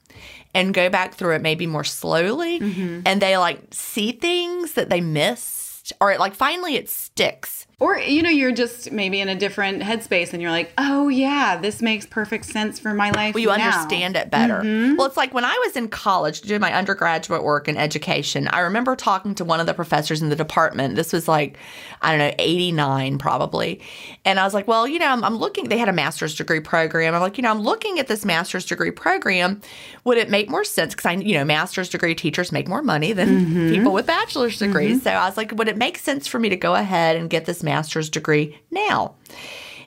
and 0.55 0.73
go 0.73 0.89
back 0.89 1.15
through 1.15 1.35
it 1.35 1.43
maybe 1.43 1.67
more 1.67 1.85
slowly 1.85 2.61
mm-hmm. 2.61 3.01
and 3.05 3.21
they 3.21 3.37
like 3.37 3.61
see 3.73 4.13
things 4.13 4.75
that 4.75 4.89
they 4.89 5.01
missed 5.01 5.93
or 6.01 6.13
it, 6.13 6.21
like 6.21 6.35
finally 6.35 6.77
it 6.77 6.89
sticks. 6.89 7.64
Or 7.85 7.99
you 7.99 8.23
know, 8.23 8.31
you're 8.31 8.51
just 8.51 8.93
maybe 8.93 9.21
in 9.21 9.29
a 9.29 9.35
different 9.35 9.83
headspace 9.83 10.33
and 10.33 10.41
you're 10.41 10.51
like, 10.51 10.73
"Oh 10.79 11.09
yeah, 11.09 11.59
this 11.61 11.83
makes 11.83 12.07
perfect 12.07 12.47
sense 12.47 12.79
for 12.79 12.95
my 12.95 13.11
life." 13.11 13.35
Well, 13.35 13.43
you 13.43 13.49
now." 13.49 13.57
understand 13.57 14.17
it 14.17 14.31
better. 14.31 14.63
Mm-hmm. 14.63 14.97
Well, 14.97 15.07
it's 15.07 15.19
like 15.19 15.35
when 15.35 15.45
I 15.45 15.61
was 15.67 15.77
in 15.77 15.89
college 15.89 16.41
doing 16.41 16.63
my 16.63 16.73
undergraduate 16.73 17.43
work 17.43 17.69
in 17.69 17.77
education, 17.77 18.49
I 18.49 18.61
remember 18.61 18.97
talking 18.97 19.35
to 19.35 19.45
one 19.45 19.61
of 19.61 19.67
the 19.67 19.75
professors 19.75 20.23
in 20.23 20.31
the 20.31 20.37
department. 20.37 20.97
This 20.97 21.13
was 21.13 21.29
like, 21.29 21.59
I 22.01 22.17
don't 22.17 22.21
know, 22.21 22.35
89 22.39 23.19
probably. 23.19 23.83
And 24.25 24.41
I 24.41 24.45
was 24.45 24.55
like, 24.55 24.67
well, 24.67 24.89
you 24.89 24.99
know, 24.99 25.09
I'm, 25.09 25.23
I'm 25.23 25.37
looking, 25.37 25.69
they 25.69 25.77
had 25.77 25.91
a 25.91 25.93
master's 25.93 26.35
degree 26.35 26.61
program. 26.61 27.15
I'm 27.15 27.21
like, 27.21 27.37
you 27.37 27.43
know, 27.43 27.51
I'm 27.51 27.61
looking 27.61 27.99
at 27.99 28.07
this 28.07 28.25
master's 28.25 28.65
degree 28.65 28.93
program. 28.93 29.61
Would 30.05 30.17
it 30.17 30.31
make 30.31 30.49
more 30.49 30.65
sense? 30.65 30.95
Because 30.95 31.05
I, 31.05 31.13
you 31.13 31.35
know, 31.35 31.45
master's 31.45 31.91
degree 31.91 32.15
teachers 32.15 32.51
make 32.51 32.67
more 32.67 32.83
money 32.83 33.13
than 33.13 33.29
mm-hmm. 33.29 33.71
people 33.75 33.93
with 33.93 34.07
bachelor's 34.07 34.59
degrees. 34.59 34.97
Mm-hmm. 34.99 35.05
So 35.05 35.11
I 35.11 35.27
was 35.27 35.37
like, 35.37 35.53
would 35.53 35.69
it 35.69 35.77
make 35.77 35.99
sense 35.99 36.27
for 36.27 36.39
me 36.39 36.49
to 36.49 36.57
go 36.57 36.75
ahead 36.75 37.17
and 37.17 37.29
get 37.29 37.45
this 37.45 37.63
master's 37.63 37.74
degree 38.11 38.59
now? 38.71 39.15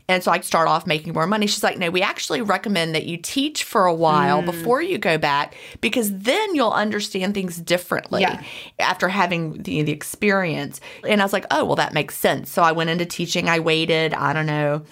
And 0.09 0.23
so 0.23 0.31
I 0.31 0.39
start 0.39 0.69
off 0.69 0.87
making 0.87 1.13
more 1.13 1.27
money. 1.27 1.47
She's 1.47 1.63
like, 1.63 1.77
no, 1.77 1.89
we 1.89 2.01
actually 2.01 2.41
recommend 2.41 2.95
that 2.95 3.05
you 3.05 3.17
teach 3.17 3.65
for 3.65 3.85
a 3.85 3.93
while 3.93 4.39
hmm. 4.39 4.45
before 4.45 4.81
you 4.81 4.97
go 4.97 5.17
back 5.17 5.55
because 5.81 6.17
then 6.19 6.55
you'll 6.55 6.71
understand 6.71 7.33
things 7.33 7.57
differently 7.57 8.21
Yeah. 8.21 8.41
after 8.79 9.09
having 9.09 9.61
the, 9.63 9.81
the 9.81 9.91
experience. 9.91 10.79
And 11.05 11.21
I 11.21 11.25
was 11.25 11.33
like, 11.33 11.45
oh, 11.51 11.65
well, 11.65 11.75
that 11.75 11.93
makes 11.93 12.15
sense. 12.17 12.49
So 12.51 12.61
I 12.61 12.71
went 12.71 12.89
into 12.89 13.05
teaching. 13.05 13.49
I 13.49 13.59
waited, 13.59 14.13
I 14.13 14.31
don't 14.31 14.45
know, 14.45 14.83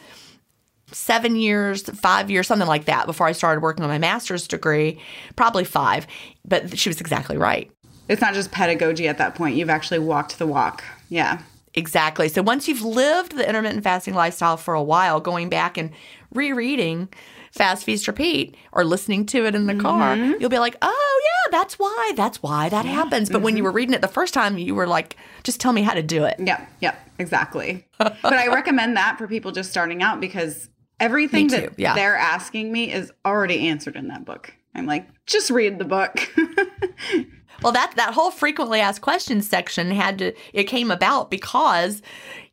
seven 0.92 1.38
years, 1.38 1.84
five 1.84 2.30
years, 2.30 2.48
something 2.48 2.68
like 2.68 2.86
that 2.86 3.06
before 3.06 3.28
I 3.28 3.32
started 3.32 3.62
working 3.62 3.84
on 3.84 3.90
my 3.90 3.98
master's 3.98 4.48
degree, 4.48 5.00
probably 5.38 5.64
five. 5.64 6.08
But 6.44 6.78
she 6.78 6.90
was 6.90 7.00
exactly 7.00 7.38
right. 7.38 7.72
It's 8.10 8.22
not 8.22 8.34
just 8.34 8.52
pedagogy 8.52 9.08
at 9.08 9.18
that 9.18 9.34
point. 9.34 9.56
You've 9.56 9.70
actually 9.70 10.00
walked 10.00 10.38
the 10.38 10.46
walk. 10.46 10.84
Yeah. 11.10 11.42
Exactly. 11.76 12.30
So 12.30 12.42
once 12.42 12.68
you've 12.68 12.82
lived 12.82 13.36
the 13.36 13.48
intermittent 13.48 13.84
fasting 13.84 14.14
lifestyle 14.14 14.58
for 14.58 14.74
a 14.74 14.84
while, 14.84 15.20
going 15.20 15.50
back 15.50 15.78
and 15.78 15.92
rereading 16.34 17.10
Fast 17.52 17.84
Feast 17.84 18.08
Repeat 18.08 18.56
or 18.72 18.84
listening 18.84 19.26
to 19.28 19.46
it 19.46 19.56
in 19.56 19.66
the 19.66 19.76
car, 19.76 20.16
mm-hmm. 20.16 20.40
you'll 20.40 20.50
be 20.50 20.60
like, 20.60 20.78
oh, 20.82 21.22
yeah, 21.24 21.52
that's 21.52 21.78
why. 21.78 22.14
That's 22.16 22.42
why 22.42 22.70
that 22.70 22.86
happens. 22.86 23.30
But 23.30 23.42
when 23.42 23.56
you 23.56 23.62
mm-hmm. 23.62 23.66
were 23.66 23.72
reading 23.72 23.94
it 23.94 24.02
the 24.02 24.08
first 24.08 24.34
time, 24.34 24.58
you 24.58 24.74
were 24.74 24.88
like, 24.88 25.18
just 25.44 25.60
tell 25.60 25.74
me 25.74 25.82
how 25.82 25.94
to 25.94 26.04
do 26.04 26.24
it. 26.24 26.36
Yep, 26.40 26.70
yep, 26.80 27.10
exactly. 27.20 27.86
but 27.98 28.18
I 28.24 28.48
recommend 28.48 28.96
that 28.96 29.18
for 29.18 29.28
people 29.28 29.52
just 29.52 29.70
starting 29.70 30.02
out 30.02 30.22
because 30.22 30.70
everything 31.00 31.48
that 31.50 31.78
yeah. 31.78 31.94
they're 31.94 32.16
asking 32.16 32.72
me 32.72 32.92
is 32.92 33.12
already 33.26 33.68
answered 33.68 33.96
in 33.96 34.08
that 34.10 34.26
book. 34.26 34.54
I'm 34.74 34.86
like, 34.86 35.08
just 35.26 35.50
read 35.50 35.80
the 35.80 35.86
book. 35.86 36.30
Well, 37.62 37.72
that 37.74 37.94
that 37.96 38.14
whole 38.14 38.32
frequently 38.32 38.80
asked 38.80 39.02
questions 39.02 39.50
section 39.50 39.92
had 39.92 40.20
to 40.20 40.34
it 40.54 40.66
came 40.66 40.92
about 40.92 41.30
because, 41.30 42.02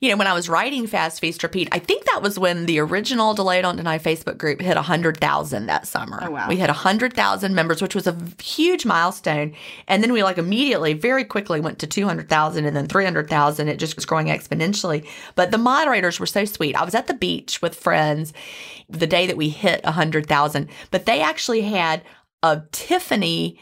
you 0.01 0.11
know, 0.11 0.17
when 0.17 0.27
I 0.27 0.33
was 0.33 0.49
writing 0.49 0.87
Fast 0.87 1.21
Feast 1.21 1.43
Repeat, 1.43 1.69
I 1.73 1.79
think 1.79 2.05
that 2.05 2.23
was 2.23 2.39
when 2.39 2.67
the 2.67 2.79
original 2.79 3.35
Delay 3.35 3.63
Don't 3.63 3.77
Deny 3.77 3.99
Facebook 3.99 4.39
group 4.39 4.61
hit 4.61 4.77
hundred 4.77 5.19
thousand 5.19 5.67
that 5.67 5.87
summer. 5.87 6.21
Oh, 6.23 6.31
wow. 6.31 6.49
We 6.49 6.57
hit 6.57 6.71
hundred 6.71 7.15
thousand 7.15 7.55
members, 7.55 7.83
which 7.83 7.95
was 7.95 8.07
a 8.07 8.17
huge 8.43 8.87
milestone. 8.87 9.55
And 9.89 10.03
then 10.03 10.13
we 10.13 10.23
like 10.23 10.39
immediately, 10.39 10.93
very 10.95 11.25
quickly 11.25 11.61
went 11.61 11.79
to 11.81 11.87
two 11.87 12.07
hundred 12.07 12.29
thousand 12.29 12.65
and 12.65 12.77
then 12.77 12.87
three 12.87 13.05
hundred 13.05 13.29
thousand. 13.29 13.69
It 13.69 13.79
just 13.79 13.97
was 13.97 14.07
growing 14.07 14.29
exponentially. 14.29 15.07
But 15.35 15.51
the 15.51 15.59
moderators 15.59 16.21
were 16.21 16.27
so 16.27 16.45
sweet. 16.45 16.77
I 16.77 16.85
was 16.85 16.95
at 16.95 17.07
the 17.07 17.15
beach 17.15 17.61
with 17.61 17.75
friends 17.75 18.33
the 18.89 19.07
day 19.07 19.27
that 19.27 19.37
we 19.37 19.49
hit 19.49 19.85
hundred 19.85 20.27
thousand, 20.27 20.69
but 20.91 21.07
they 21.07 21.21
actually 21.21 21.63
had 21.63 22.03
a 22.43 22.63
Tiffany 22.73 23.59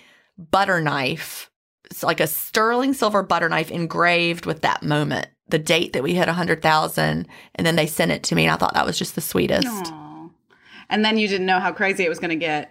butter 0.50 0.80
knife. 0.80 1.50
It's 1.90 2.02
like 2.02 2.20
a 2.20 2.26
sterling 2.26 2.92
silver 2.94 3.22
butter 3.22 3.48
knife 3.48 3.70
engraved 3.70 4.46
with 4.46 4.62
that 4.62 4.82
moment, 4.82 5.26
the 5.48 5.58
date 5.58 5.92
that 5.92 6.02
we 6.02 6.14
hit 6.14 6.26
100,000. 6.28 7.26
And 7.56 7.66
then 7.66 7.76
they 7.76 7.86
sent 7.86 8.12
it 8.12 8.22
to 8.24 8.34
me. 8.34 8.44
And 8.44 8.52
I 8.52 8.56
thought 8.56 8.74
that 8.74 8.86
was 8.86 8.98
just 8.98 9.14
the 9.16 9.20
sweetest. 9.20 9.66
Aw. 9.68 10.28
and 10.88 11.04
then 11.04 11.18
you 11.18 11.26
didn't 11.28 11.46
know 11.46 11.60
how 11.60 11.72
crazy 11.72 12.04
it 12.04 12.08
was 12.08 12.18
going 12.20 12.30
to 12.30 12.36
get. 12.36 12.70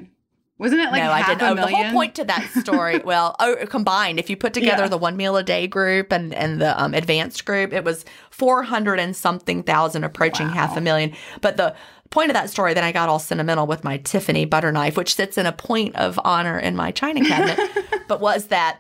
Wasn't 0.58 0.82
it 0.82 0.92
like 0.92 1.02
no, 1.02 1.10
I 1.12 1.20
half 1.20 1.28
didn't. 1.40 1.42
a 1.42 1.52
Oh, 1.52 1.56
the 1.56 1.68
whole 1.74 1.92
point 1.94 2.16
to 2.16 2.26
that 2.26 2.50
story, 2.60 3.00
well, 3.06 3.34
oh, 3.40 3.56
combined, 3.70 4.20
if 4.20 4.30
you 4.30 4.36
put 4.36 4.54
together 4.54 4.84
Yeah. 4.84 4.90
the 4.90 4.98
one 4.98 5.16
meal 5.16 5.38
a 5.38 5.44
day 5.44 5.68
group 5.68 6.12
and, 6.12 6.34
and 6.34 6.60
the 6.60 6.82
um, 6.82 6.94
advanced 6.94 7.46
group, 7.46 7.72
it 7.72 7.86
was 7.86 8.04
400 8.32 9.00
and 9.00 9.16
something 9.16 9.64
thousand, 9.64 10.04
approaching 10.04 10.48
Wow. 10.48 10.54
half 10.54 10.76
a 10.76 10.82
million. 10.82 11.14
But 11.40 11.56
the 11.56 11.76
point 12.10 12.30
of 12.30 12.34
that 12.34 12.50
story, 12.50 12.74
then 12.74 12.84
I 12.84 12.92
got 12.92 13.10
all 13.10 13.20
sentimental 13.20 13.68
with 13.68 13.84
my 13.84 13.98
Tiffany 13.98 14.46
butter 14.46 14.72
knife, 14.72 14.98
which 14.98 15.16
sits 15.16 15.38
in 15.38 15.46
a 15.46 15.52
point 15.52 15.96
of 15.96 16.20
honor 16.24 16.58
in 16.58 16.76
my 16.76 16.92
china 16.92 17.24
cabinet, 17.24 17.60
but 18.08 18.20
was 18.20 18.48
that 18.48 18.80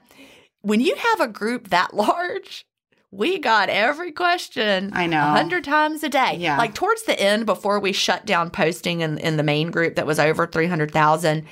when 0.62 0.82
you 0.82 0.96
have 0.96 1.22
a 1.22 1.28
group 1.28 1.70
that 1.70 1.94
large, 1.94 2.66
we 3.12 3.40
got 3.40 3.70
every 3.70 4.12
question 4.12 4.92
I 4.94 5.08
know. 5.08 5.20
a 5.20 5.32
hundred 5.32 5.64
times 5.64 6.04
a 6.04 6.10
day. 6.10 6.36
Yeah. 6.38 6.58
Like 6.58 6.76
towards 6.76 7.04
the 7.04 7.20
end, 7.20 7.46
before 7.46 7.80
we 7.80 7.92
shut 7.92 8.26
down 8.26 8.50
posting 8.50 9.02
in, 9.02 9.18
in 9.18 9.38
the 9.38 9.44
main 9.44 9.72
group 9.72 9.96
that 9.96 10.06
was 10.06 10.20
over 10.20 10.46
300,000, 10.46 11.46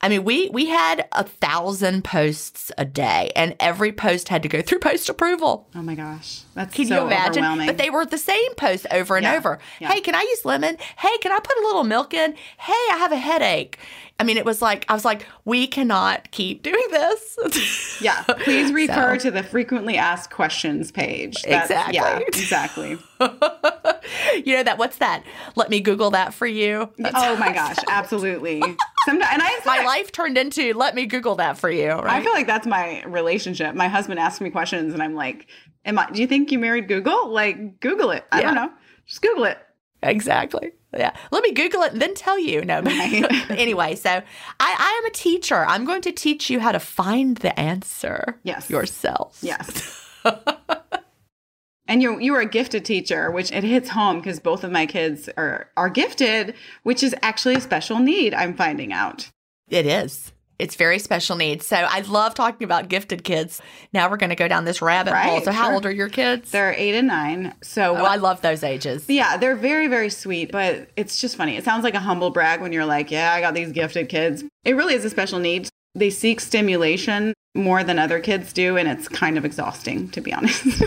I 0.00 0.08
mean, 0.08 0.22
we 0.22 0.48
we 0.50 0.66
had 0.66 1.08
a 1.10 1.24
thousand 1.24 2.04
posts 2.04 2.70
a 2.78 2.84
day, 2.84 3.32
and 3.34 3.56
every 3.58 3.90
post 3.90 4.28
had 4.28 4.44
to 4.44 4.48
go 4.48 4.62
through 4.62 4.78
post 4.78 5.08
approval. 5.08 5.68
Oh 5.74 5.82
my 5.82 5.96
gosh, 5.96 6.42
that's 6.54 6.72
Can 6.72 6.86
so 6.86 6.94
you 7.00 7.06
imagine? 7.06 7.66
But 7.66 7.78
they 7.78 7.90
were 7.90 8.06
the 8.06 8.16
same 8.18 8.54
post 8.54 8.86
over 8.92 9.16
and 9.16 9.24
Yeah. 9.24 9.34
over. 9.36 9.58
Yeah. 9.80 9.88
Hey, 9.92 10.00
can 10.00 10.14
I 10.14 10.20
use 10.22 10.44
lemon? 10.44 10.76
Hey, 10.98 11.18
can 11.18 11.32
I 11.32 11.38
put 11.40 11.56
a 11.58 11.62
little 11.62 11.82
milk 11.84 12.14
in? 12.14 12.34
Hey, 12.58 12.72
I 12.92 12.96
have 13.00 13.10
a 13.10 13.16
headache. 13.16 13.78
I 14.20 14.24
mean, 14.24 14.36
it 14.36 14.44
was 14.44 14.60
like 14.60 14.84
I 14.88 14.94
was 14.94 15.04
like, 15.04 15.26
we 15.44 15.66
cannot 15.68 16.30
keep 16.32 16.62
doing 16.64 16.82
this. 16.90 17.98
yeah, 18.02 18.22
please 18.24 18.72
refer 18.72 19.16
So- 19.18 19.24
to 19.24 19.30
the 19.30 19.42
frequently 19.44 19.96
asked 19.96 20.30
questions 20.30 20.90
page. 20.90 21.40
That's- 21.42 21.70
Yeah, 21.94 22.18
Exactly. 22.18 22.26
exactly. 22.42 22.98
you 24.44 24.56
know 24.56 24.62
that? 24.62 24.76
What's 24.78 24.98
that? 24.98 25.22
Let 25.56 25.70
me 25.70 25.80
Google 25.80 26.10
that 26.10 26.34
for 26.34 26.46
you. 26.46 26.90
That's 26.98 27.14
oh 27.16 27.36
my 27.36 27.52
gosh, 27.52 27.76
felt. 27.76 27.86
absolutely. 27.90 28.60
Sometimes, 29.04 29.30
and 29.32 29.42
I, 29.42 29.60
My 29.66 29.84
life 29.84 30.10
turned 30.12 30.36
into 30.36 30.74
let 30.74 30.94
me 30.94 31.06
Google 31.06 31.36
that 31.36 31.56
for 31.58 31.70
you. 31.70 31.90
I 31.92 32.22
feel 32.22 32.32
like 32.32 32.46
that's 32.46 32.66
my 32.66 33.02
relationship. 33.04 33.74
My 33.74 33.88
husband 33.88 34.18
asks 34.18 34.40
me 34.40 34.50
questions, 34.50 34.94
and 34.94 35.02
I'm 35.02 35.14
like, 35.14 35.46
"Am 35.84 35.98
I? 35.98 36.10
Do 36.10 36.20
you 36.20 36.26
think 36.26 36.50
you 36.50 36.58
married 36.58 36.88
Google? 36.88 37.28
Like, 37.28 37.80
Google 37.80 38.10
it. 38.10 38.24
I 38.32 38.42
don't 38.42 38.54
know. 38.54 38.70
Just 39.06 39.22
Google 39.22 39.44
it." 39.44 39.58
Exactly. 40.02 40.72
Yeah. 40.96 41.14
Let 41.30 41.42
me 41.42 41.52
Google 41.52 41.82
it 41.82 41.92
and 41.92 42.00
then 42.00 42.14
tell 42.14 42.38
you. 42.38 42.64
No, 42.64 42.80
but 42.82 42.92
anyway, 43.50 43.94
so 43.94 44.10
I, 44.10 44.20
I 44.60 45.00
am 45.02 45.06
a 45.06 45.10
teacher. 45.14 45.64
I'm 45.66 45.84
going 45.84 46.02
to 46.02 46.12
teach 46.12 46.48
you 46.50 46.60
how 46.60 46.72
to 46.72 46.80
find 46.80 47.36
the 47.38 47.58
answer 47.58 48.38
Yes. 48.42 48.70
yourself. 48.70 49.38
Yes. 49.42 50.06
and 51.86 52.02
you 52.02 52.18
you 52.20 52.34
are 52.34 52.40
a 52.40 52.46
gifted 52.46 52.84
teacher, 52.84 53.30
which 53.30 53.50
it 53.52 53.64
hits 53.64 53.90
home 53.90 54.18
because 54.18 54.40
both 54.40 54.64
of 54.64 54.70
my 54.70 54.86
kids 54.86 55.28
are 55.36 55.68
are 55.76 55.90
gifted, 55.90 56.54
which 56.84 57.02
is 57.02 57.14
actually 57.22 57.56
a 57.56 57.60
special 57.60 57.98
need. 57.98 58.34
I'm 58.34 58.54
finding 58.54 58.92
out. 58.92 59.30
It 59.68 59.84
is. 59.86 60.32
It's 60.58 60.74
very 60.74 60.98
special 60.98 61.36
needs. 61.36 61.66
So 61.66 61.76
I 61.76 62.00
love 62.00 62.34
talking 62.34 62.64
about 62.64 62.88
gifted 62.88 63.22
kids. 63.24 63.60
Now 63.92 64.10
we're 64.10 64.16
going 64.16 64.30
to 64.30 64.36
go 64.36 64.48
down 64.48 64.64
this 64.64 64.82
rabbit 64.82 65.14
hole. 65.14 65.34
Right, 65.36 65.44
So 65.44 65.52
how 65.52 65.66
sure. 65.66 65.74
old 65.74 65.86
are 65.86 65.90
your 65.92 66.08
kids? 66.08 66.50
They're 66.50 66.74
eight 66.76 66.94
and 66.96 67.06
nine. 67.06 67.54
So 67.62 67.96
oh, 67.96 68.04
I 68.04 68.16
love 68.16 68.40
those 68.42 68.62
ages. 68.64 69.04
yeah, 69.08 69.36
they're 69.36 69.56
very 69.56 69.86
very 69.86 70.10
sweet, 70.10 70.50
but 70.50 70.88
it's 70.96 71.20
just 71.20 71.36
funny. 71.36 71.56
It 71.56 71.64
sounds 71.64 71.84
like 71.84 71.94
a 71.94 72.00
humble 72.00 72.30
brag 72.30 72.60
when 72.60 72.72
you're 72.72 72.86
like, 72.86 73.10
"Yeah, 73.10 73.32
I 73.32 73.40
got 73.40 73.54
these 73.54 73.72
gifted 73.72 74.08
kids." 74.08 74.44
It 74.64 74.74
really 74.74 74.94
is 74.94 75.04
a 75.04 75.10
special 75.10 75.38
need. 75.38 75.68
They 75.94 76.10
seek 76.10 76.40
stimulation 76.40 77.34
more 77.54 77.82
than 77.84 77.98
other 77.98 78.20
kids 78.20 78.52
do, 78.52 78.76
and 78.76 78.88
it's 78.88 79.08
kind 79.08 79.38
of 79.38 79.44
exhausting, 79.44 80.08
to 80.10 80.20
be 80.20 80.32
honest. 80.32 80.64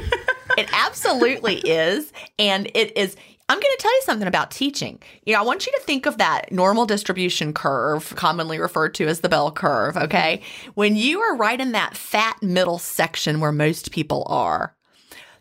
It 0.58 0.70
absolutely 0.74 1.56
is. 1.60 2.12
And 2.38 2.70
it 2.76 2.96
is. 2.98 3.16
I'm 3.52 3.60
going 3.60 3.76
to 3.78 3.82
tell 3.82 3.94
you 3.94 4.02
something 4.06 4.28
about 4.30 4.50
teaching. 4.50 5.02
You 5.26 5.34
know, 5.34 5.42
I 5.42 5.46
want 5.46 5.66
you 5.66 5.74
to 5.74 5.82
think 5.82 6.06
of 6.06 6.18
that 6.20 6.54
normal 6.54 6.86
distribution 6.86 7.54
curve, 7.54 8.16
commonly 8.16 8.58
referred 8.58 8.94
to 8.94 9.08
as 9.10 9.20
the 9.20 9.28
bell 9.28 9.52
curve. 9.52 9.98
Okay. 9.98 10.42
When 10.76 10.96
you 10.96 11.20
are 11.20 11.36
right 11.36 11.60
in 11.60 11.74
that 11.74 11.98
fat 11.98 12.42
middle 12.42 12.80
section 12.80 13.42
where 13.42 13.52
most 13.52 13.92
people 13.92 14.26
are, 14.30 14.74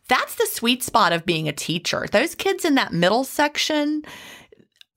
that's 0.08 0.34
the 0.34 0.48
sweet 0.50 0.82
spot 0.82 1.12
of 1.12 1.24
being 1.24 1.48
a 1.48 1.52
teacher. 1.52 2.04
Those 2.10 2.34
kids 2.34 2.64
in 2.64 2.74
that 2.74 2.92
middle 2.92 3.22
section, 3.22 4.02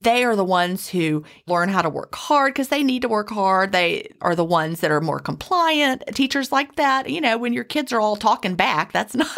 they 0.00 0.24
are 0.24 0.34
the 0.34 0.44
ones 0.44 0.88
who 0.88 1.22
learn 1.46 1.68
how 1.68 1.82
to 1.82 1.88
work 1.88 2.16
hard 2.16 2.52
because 2.52 2.66
they 2.66 2.82
need 2.82 3.02
to 3.02 3.08
work 3.08 3.30
hard. 3.30 3.70
They 3.70 4.12
are 4.22 4.34
the 4.34 4.44
ones 4.44 4.80
that 4.80 4.90
are 4.90 5.00
more 5.00 5.20
compliant. 5.20 6.02
Teachers 6.14 6.50
like 6.50 6.74
that, 6.74 7.08
you 7.08 7.20
know, 7.20 7.38
when 7.38 7.52
your 7.52 7.62
kids 7.62 7.92
are 7.92 8.00
all 8.00 8.16
talking 8.16 8.56
back, 8.56 8.90
that's 8.90 9.14
not 9.14 9.28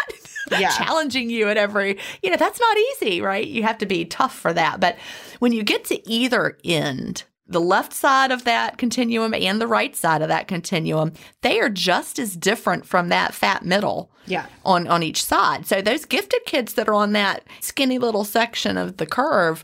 Yeah. 0.58 0.70
challenging 0.70 1.28
you 1.28 1.48
at 1.48 1.56
every, 1.56 1.98
you 2.22 2.30
know, 2.30 2.36
that's 2.36 2.60
not 2.60 2.76
easy, 2.76 3.20
right? 3.20 3.46
You 3.46 3.62
have 3.64 3.78
to 3.78 3.86
be 3.86 4.04
tough 4.04 4.34
for 4.34 4.52
that. 4.52 4.80
But 4.80 4.96
when 5.38 5.52
you 5.52 5.62
get 5.62 5.84
to 5.86 6.08
either 6.08 6.56
end, 6.64 7.24
the 7.48 7.60
left 7.60 7.92
side 7.92 8.30
of 8.30 8.44
that 8.44 8.78
continuum 8.78 9.32
and 9.34 9.60
the 9.60 9.66
right 9.66 9.94
side 9.94 10.22
of 10.22 10.28
that 10.28 10.48
continuum, 10.48 11.12
they 11.42 11.60
are 11.60 11.68
just 11.68 12.18
as 12.18 12.36
different 12.36 12.86
from 12.86 13.08
that 13.08 13.34
fat 13.34 13.64
middle 13.64 14.10
yeah. 14.26 14.46
on 14.64 14.86
on 14.88 15.02
each 15.02 15.24
side. 15.24 15.66
So 15.66 15.80
those 15.80 16.04
gifted 16.04 16.44
kids 16.44 16.74
that 16.74 16.88
are 16.88 16.94
on 16.94 17.12
that 17.12 17.44
skinny 17.60 17.98
little 17.98 18.24
section 18.24 18.76
of 18.76 18.96
the 18.96 19.06
curve, 19.06 19.62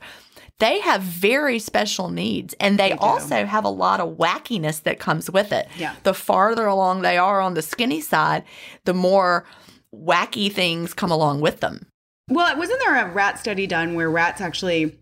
they 0.58 0.78
have 0.80 1.02
very 1.02 1.58
special 1.58 2.08
needs 2.08 2.54
and 2.60 2.78
they, 2.78 2.90
They 2.90 2.96
also 2.96 3.44
have 3.44 3.64
a 3.64 3.68
lot 3.68 3.98
of 3.98 4.16
wackiness 4.16 4.82
that 4.84 5.00
comes 5.00 5.28
with 5.28 5.50
it. 5.50 5.66
Yeah. 5.76 5.96
The 6.04 6.14
farther 6.14 6.66
along 6.66 7.02
they 7.02 7.18
are 7.18 7.40
on 7.40 7.54
the 7.54 7.62
skinny 7.62 8.00
side, 8.00 8.44
the 8.84 8.94
more 8.94 9.44
wacky 9.94 10.50
things 10.52 10.94
come 10.94 11.10
along 11.10 11.40
with 11.40 11.60
them. 11.60 11.86
Well, 12.28 12.56
wasn't 12.56 12.80
there 12.80 13.04
a 13.04 13.12
rat 13.12 13.38
study 13.38 13.66
done 13.66 13.94
where 13.94 14.10
rats 14.10 14.40
actually 14.40 14.98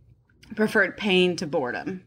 preferred 0.56 0.96
pain 0.96 1.36
to 1.36 1.46
boredom? 1.46 2.02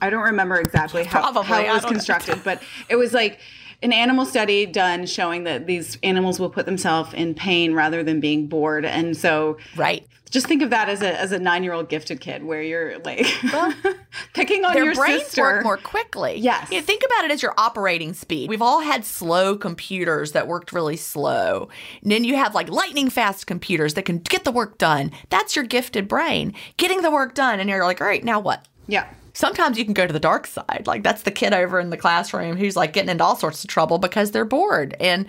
I 0.00 0.10
don't 0.10 0.22
remember 0.22 0.56
exactly 0.56 1.04
how, 1.04 1.20
Probably, 1.20 1.44
how 1.44 1.60
it 1.60 1.68
was 1.68 1.84
constructed, 1.84 2.40
but 2.44 2.62
it 2.88 2.96
was 2.96 3.12
like 3.12 3.40
an 3.84 3.92
animal 3.92 4.24
study 4.26 4.66
done 4.66 5.06
showing 5.06 5.44
that 5.44 5.66
these 5.66 5.96
animals 6.02 6.40
will 6.40 6.50
put 6.50 6.66
themselves 6.66 7.14
in 7.14 7.34
pain 7.34 7.74
rather 7.74 8.02
than 8.02 8.18
being 8.18 8.48
bored. 8.48 8.84
And 8.84 9.16
so 9.16 9.58
Right. 9.76 10.04
just 10.30 10.46
think 10.48 10.62
of 10.62 10.70
that 10.70 10.88
as 10.88 11.00
a 11.02 11.20
as 11.20 11.30
a 11.30 11.38
nine 11.38 11.62
year 11.62 11.72
old 11.74 11.88
gifted 11.88 12.20
kid 12.20 12.42
where 12.42 12.60
you're 12.62 12.98
like 13.00 13.24
Well, 13.52 13.72
picking 14.34 14.64
on 14.64 14.72
their 14.74 14.84
your 14.86 14.94
brains 14.94 15.24
sister. 15.24 15.42
work 15.42 15.62
more 15.64 15.76
quickly. 15.76 16.36
Yes. 16.38 16.72
You 16.72 16.80
think 16.80 17.02
about 17.06 17.24
it 17.26 17.30
as 17.30 17.42
your 17.42 17.54
operating 17.58 18.14
speed. 18.14 18.48
We've 18.50 18.62
all 18.62 18.80
had 18.80 19.04
slow 19.04 19.56
computers 19.56 20.32
that 20.32 20.48
worked 20.48 20.72
really 20.72 20.96
slow. 20.96 21.68
And 22.02 22.10
then 22.10 22.24
you 22.24 22.36
have 22.36 22.54
like 22.54 22.68
lightning 22.70 23.10
fast 23.10 23.46
computers 23.46 23.94
that 23.94 24.04
can 24.06 24.18
get 24.18 24.42
the 24.44 24.50
work 24.52 24.78
done. 24.78 25.12
That's 25.30 25.54
your 25.54 25.64
gifted 25.66 26.08
brain 26.08 26.54
getting 26.78 27.02
the 27.02 27.10
work 27.12 27.34
done. 27.34 27.60
And 27.60 27.68
you're 27.70 27.84
like, 27.84 28.00
all 28.00 28.06
right, 28.06 28.24
now 28.24 28.40
what? 28.40 28.66
Yeah. 28.88 29.06
Sometimes 29.34 29.76
you 29.78 29.84
can 29.84 29.94
go 29.94 30.06
to 30.06 30.12
the 30.12 30.20
dark 30.20 30.46
side. 30.46 30.84
Like 30.86 31.02
that's 31.02 31.22
the 31.22 31.30
kid 31.30 31.52
over 31.52 31.78
in 31.80 31.90
the 31.90 31.96
classroom 31.96 32.56
who's 32.56 32.76
like 32.76 32.92
getting 32.92 33.10
into 33.10 33.24
all 33.24 33.36
sorts 33.36 33.62
of 33.64 33.68
trouble 33.68 33.98
because 33.98 34.30
they're 34.30 34.44
bored. 34.44 34.96
And 35.00 35.26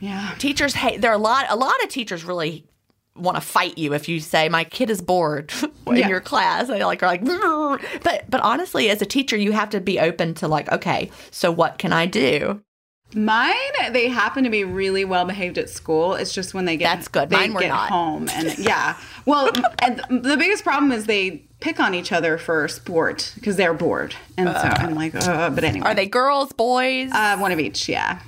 Yeah. 0.00 0.34
teachers 0.38 0.74
hate 0.74 1.00
there 1.00 1.10
are 1.10 1.14
a 1.14 1.18
lot 1.18 1.46
a 1.48 1.56
lot 1.56 1.82
of 1.82 1.88
teachers 1.88 2.24
really 2.24 2.64
want 3.16 3.36
to 3.36 3.40
fight 3.40 3.78
you 3.78 3.94
if 3.94 4.08
you 4.08 4.18
say 4.18 4.48
my 4.48 4.64
kid 4.64 4.90
is 4.90 5.00
bored 5.00 5.52
in 5.86 5.96
Yeah. 5.96 6.08
your 6.08 6.20
class 6.20 6.66
they 6.66 6.82
like 6.84 7.00
are 7.02 7.06
like 7.06 7.24
"Brr." 7.24 7.78
but 8.02 8.24
but 8.28 8.40
honestly 8.40 8.90
as 8.90 9.00
a 9.02 9.06
teacher 9.06 9.36
you 9.36 9.52
have 9.52 9.70
to 9.70 9.80
be 9.80 10.00
open 10.00 10.34
to 10.34 10.48
like 10.48 10.70
okay 10.72 11.12
so 11.30 11.52
what 11.52 11.78
can 11.78 11.92
i 11.92 12.06
do 12.06 12.60
Mine, 13.14 13.54
they 13.92 14.08
happen 14.08 14.44
to 14.44 14.50
be 14.50 14.64
really 14.64 15.04
well 15.04 15.24
behaved 15.24 15.58
at 15.58 15.70
school. 15.70 16.14
It's 16.14 16.32
just 16.32 16.54
when 16.54 16.64
they 16.64 16.76
get 16.76 16.94
That's 16.96 17.08
good. 17.08 17.30
They 17.30 17.36
Mine 17.36 17.54
were 17.54 17.60
get 17.60 17.68
not. 17.68 17.88
home, 17.90 18.28
and 18.30 18.56
yeah. 18.58 18.96
Well, 19.26 19.50
and 19.80 20.00
the 20.10 20.36
biggest 20.36 20.64
problem 20.64 20.90
is 20.92 21.06
they 21.06 21.42
pick 21.60 21.80
on 21.80 21.94
each 21.94 22.12
other 22.12 22.36
for 22.38 22.66
sport 22.68 23.32
because 23.36 23.56
they're 23.56 23.74
bored, 23.74 24.14
and 24.36 24.48
so 24.48 24.54
I'm 24.54 24.94
like, 24.94 25.14
uh, 25.14 25.50
but 25.50 25.64
anyway, 25.64 25.86
are 25.86 25.94
they 25.94 26.06
girls 26.06 26.52
boys 26.52 27.10
uh, 27.12 27.36
one 27.38 27.52
of 27.52 27.60
each? 27.60 27.88
Yeah, 27.88 28.20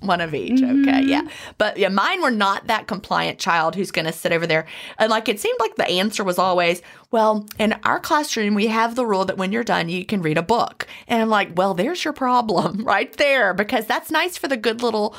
one 0.00 0.20
of 0.20 0.34
each 0.34 0.62
okay 0.62 0.66
Mm-hmm. 0.66 1.08
yeah. 1.08 1.22
But 1.58 1.76
yeah 1.78 1.88
mine 1.88 2.22
were 2.22 2.30
not 2.30 2.66
that 2.66 2.86
compliant 2.86 3.38
child 3.38 3.74
who's 3.74 3.90
going 3.90 4.06
to 4.06 4.12
sit 4.12 4.32
over 4.32 4.46
there. 4.46 4.66
And 4.98 5.10
like 5.10 5.28
it 5.28 5.40
seemed 5.40 5.58
like 5.60 5.76
the 5.76 5.88
answer 5.88 6.22
was 6.24 6.38
always 6.38 6.82
well 7.10 7.46
in 7.58 7.74
our 7.84 7.98
classroom 8.00 8.54
we 8.54 8.66
have 8.68 8.94
the 8.94 9.06
rule 9.06 9.24
that 9.24 9.36
when 9.38 9.52
you're 9.52 9.64
done 9.64 9.88
you 9.88 10.04
can 10.04 10.22
read 10.22 10.38
a 10.38 10.42
book. 10.42 10.86
And 11.08 11.22
i'm 11.22 11.28
like 11.28 11.50
well 11.56 11.74
there's 11.74 12.04
your 12.04 12.12
problem 12.12 12.84
right 12.84 13.12
there 13.16 13.54
because 13.54 13.86
that's 13.86 14.10
nice 14.10 14.36
for 14.36 14.48
the 14.48 14.56
good 14.56 14.82
little 14.82 15.14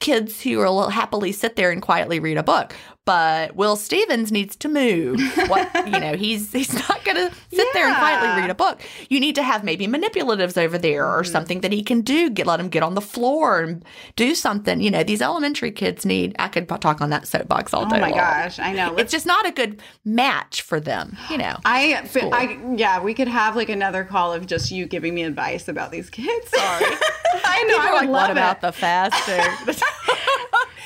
kids 0.00 0.42
who 0.42 0.58
will 0.58 0.90
happily 0.90 1.32
sit 1.32 1.56
there 1.56 1.70
and 1.70 1.80
quietly 1.80 2.20
read 2.20 2.36
a 2.36 2.42
book 2.42 2.74
but 3.06 3.56
will 3.56 3.76
Stephens 3.76 4.30
needs 4.30 4.54
to 4.56 4.68
move 4.68 5.18
what 5.48 5.70
you 5.86 5.98
know 5.98 6.14
he's 6.14 6.52
he's 6.52 6.74
not 6.74 7.02
going 7.04 7.16
to 7.16 7.30
sit 7.52 7.66
there 7.72 7.86
and 7.86 7.96
quietly 7.96 8.28
read 8.42 8.50
a 8.50 8.54
book 8.54 8.82
you 9.08 9.18
need 9.18 9.34
to 9.36 9.42
have 9.42 9.64
maybe 9.64 9.86
manipulatives 9.86 10.58
over 10.58 10.76
there 10.76 10.96
Mm-hmm. 11.06 11.20
or 11.20 11.24
something 11.24 11.60
that 11.60 11.72
he 11.72 11.82
can 11.82 12.00
do 12.02 12.28
get 12.30 12.46
let 12.46 12.58
him 12.60 12.68
get 12.68 12.82
on 12.82 12.94
the 12.94 13.00
floor 13.00 13.60
and 13.62 13.84
do 14.16 14.34
something 14.34 14.80
you 14.80 14.90
know 14.90 15.02
these 15.04 15.22
elementary 15.22 15.70
kids 15.70 16.04
need 16.04 16.34
i 16.38 16.48
could 16.48 16.68
talk 16.68 17.00
on 17.00 17.10
that 17.10 17.26
soapbox 17.28 17.72
all 17.72 17.86
day. 17.86 17.96
Oh 17.96 18.00
my 18.00 18.08
long. 18.10 18.18
gosh, 18.18 18.58
I 18.58 18.72
know. 18.72 18.96
it's 18.96 19.12
just 19.12 19.24
not 19.26 19.46
a 19.46 19.52
good 19.52 19.80
match 20.04 20.62
for 20.62 20.80
them 20.80 21.16
you 21.30 21.38
know 21.38 21.56
I, 21.64 22.08
I, 22.32 22.58
yeah, 22.76 23.00
we 23.02 23.14
could 23.14 23.28
have 23.28 23.54
like 23.56 23.68
another 23.68 24.04
call 24.04 24.32
of 24.32 24.46
just 24.46 24.70
you 24.72 24.86
giving 24.86 25.14
me 25.14 25.22
advice 25.22 25.68
about 25.68 25.90
these 25.92 26.10
kids. 26.10 26.48
Sorry, 26.50 26.84
I 27.44 27.62
know. 27.68 27.74
People 27.74 27.88
I 27.88 27.90
would 27.92 27.96
like, 28.00 28.08
love 28.08 28.28
what 28.28 28.30
it. 28.30 28.32
about 28.32 28.60
the 28.62 28.72
fasting? 28.72 29.76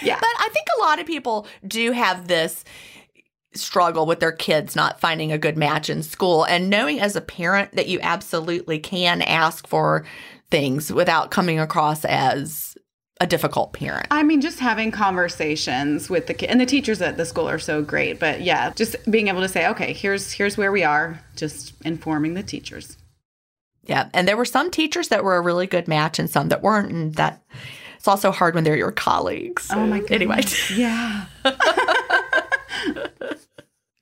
Yeah. 0.02 0.18
But 0.20 0.30
I 0.38 0.48
think 0.52 0.66
a 0.76 0.82
lot 0.82 0.98
of 0.98 1.06
people 1.06 1.46
do 1.66 1.92
have 1.92 2.28
this 2.28 2.64
struggle 3.54 4.06
with 4.06 4.20
their 4.20 4.32
kids 4.32 4.76
not 4.76 5.00
finding 5.00 5.32
a 5.32 5.38
good 5.38 5.56
match 5.56 5.90
in 5.90 6.02
school 6.02 6.44
and 6.44 6.70
knowing 6.70 7.00
as 7.00 7.16
a 7.16 7.20
parent 7.20 7.72
that 7.72 7.88
you 7.88 7.98
absolutely 8.02 8.78
can 8.78 9.22
ask 9.22 9.66
for 9.66 10.04
things 10.50 10.92
without 10.92 11.30
coming 11.30 11.58
across 11.58 12.04
as 12.04 12.76
a 13.20 13.26
difficult 13.26 13.72
parent. 13.72 14.06
I 14.10 14.22
mean, 14.22 14.40
just 14.40 14.60
having 14.60 14.90
conversations 14.90 16.08
with 16.08 16.26
the 16.26 16.34
kid 16.34 16.48
and 16.48 16.60
the 16.60 16.66
teachers 16.66 17.02
at 17.02 17.16
the 17.16 17.26
school 17.26 17.48
are 17.48 17.58
so 17.58 17.82
great. 17.82 18.18
But 18.18 18.40
yeah, 18.40 18.70
just 18.70 18.96
being 19.10 19.28
able 19.28 19.42
to 19.42 19.48
say, 19.48 19.68
okay, 19.68 19.92
here's 19.92 20.32
here's 20.32 20.56
where 20.56 20.72
we 20.72 20.82
are. 20.84 21.20
Just 21.36 21.74
informing 21.84 22.34
the 22.34 22.42
teachers. 22.42 22.96
Yeah. 23.84 24.08
And 24.14 24.26
there 24.26 24.36
were 24.36 24.44
some 24.44 24.70
teachers 24.70 25.08
that 25.08 25.24
were 25.24 25.36
a 25.36 25.40
really 25.42 25.66
good 25.66 25.86
match 25.86 26.18
and 26.18 26.30
some 26.30 26.48
that 26.48 26.62
weren't. 26.62 26.92
And 26.92 27.14
that 27.16 27.42
it's 28.00 28.08
also 28.08 28.30
hard 28.30 28.54
when 28.54 28.64
they're 28.64 28.78
your 28.78 28.92
colleagues. 28.92 29.68
Oh 29.70 29.86
my 29.86 30.00
goodness. 30.00 30.10
Anyway. 30.10 30.40
Yeah. 30.74 31.26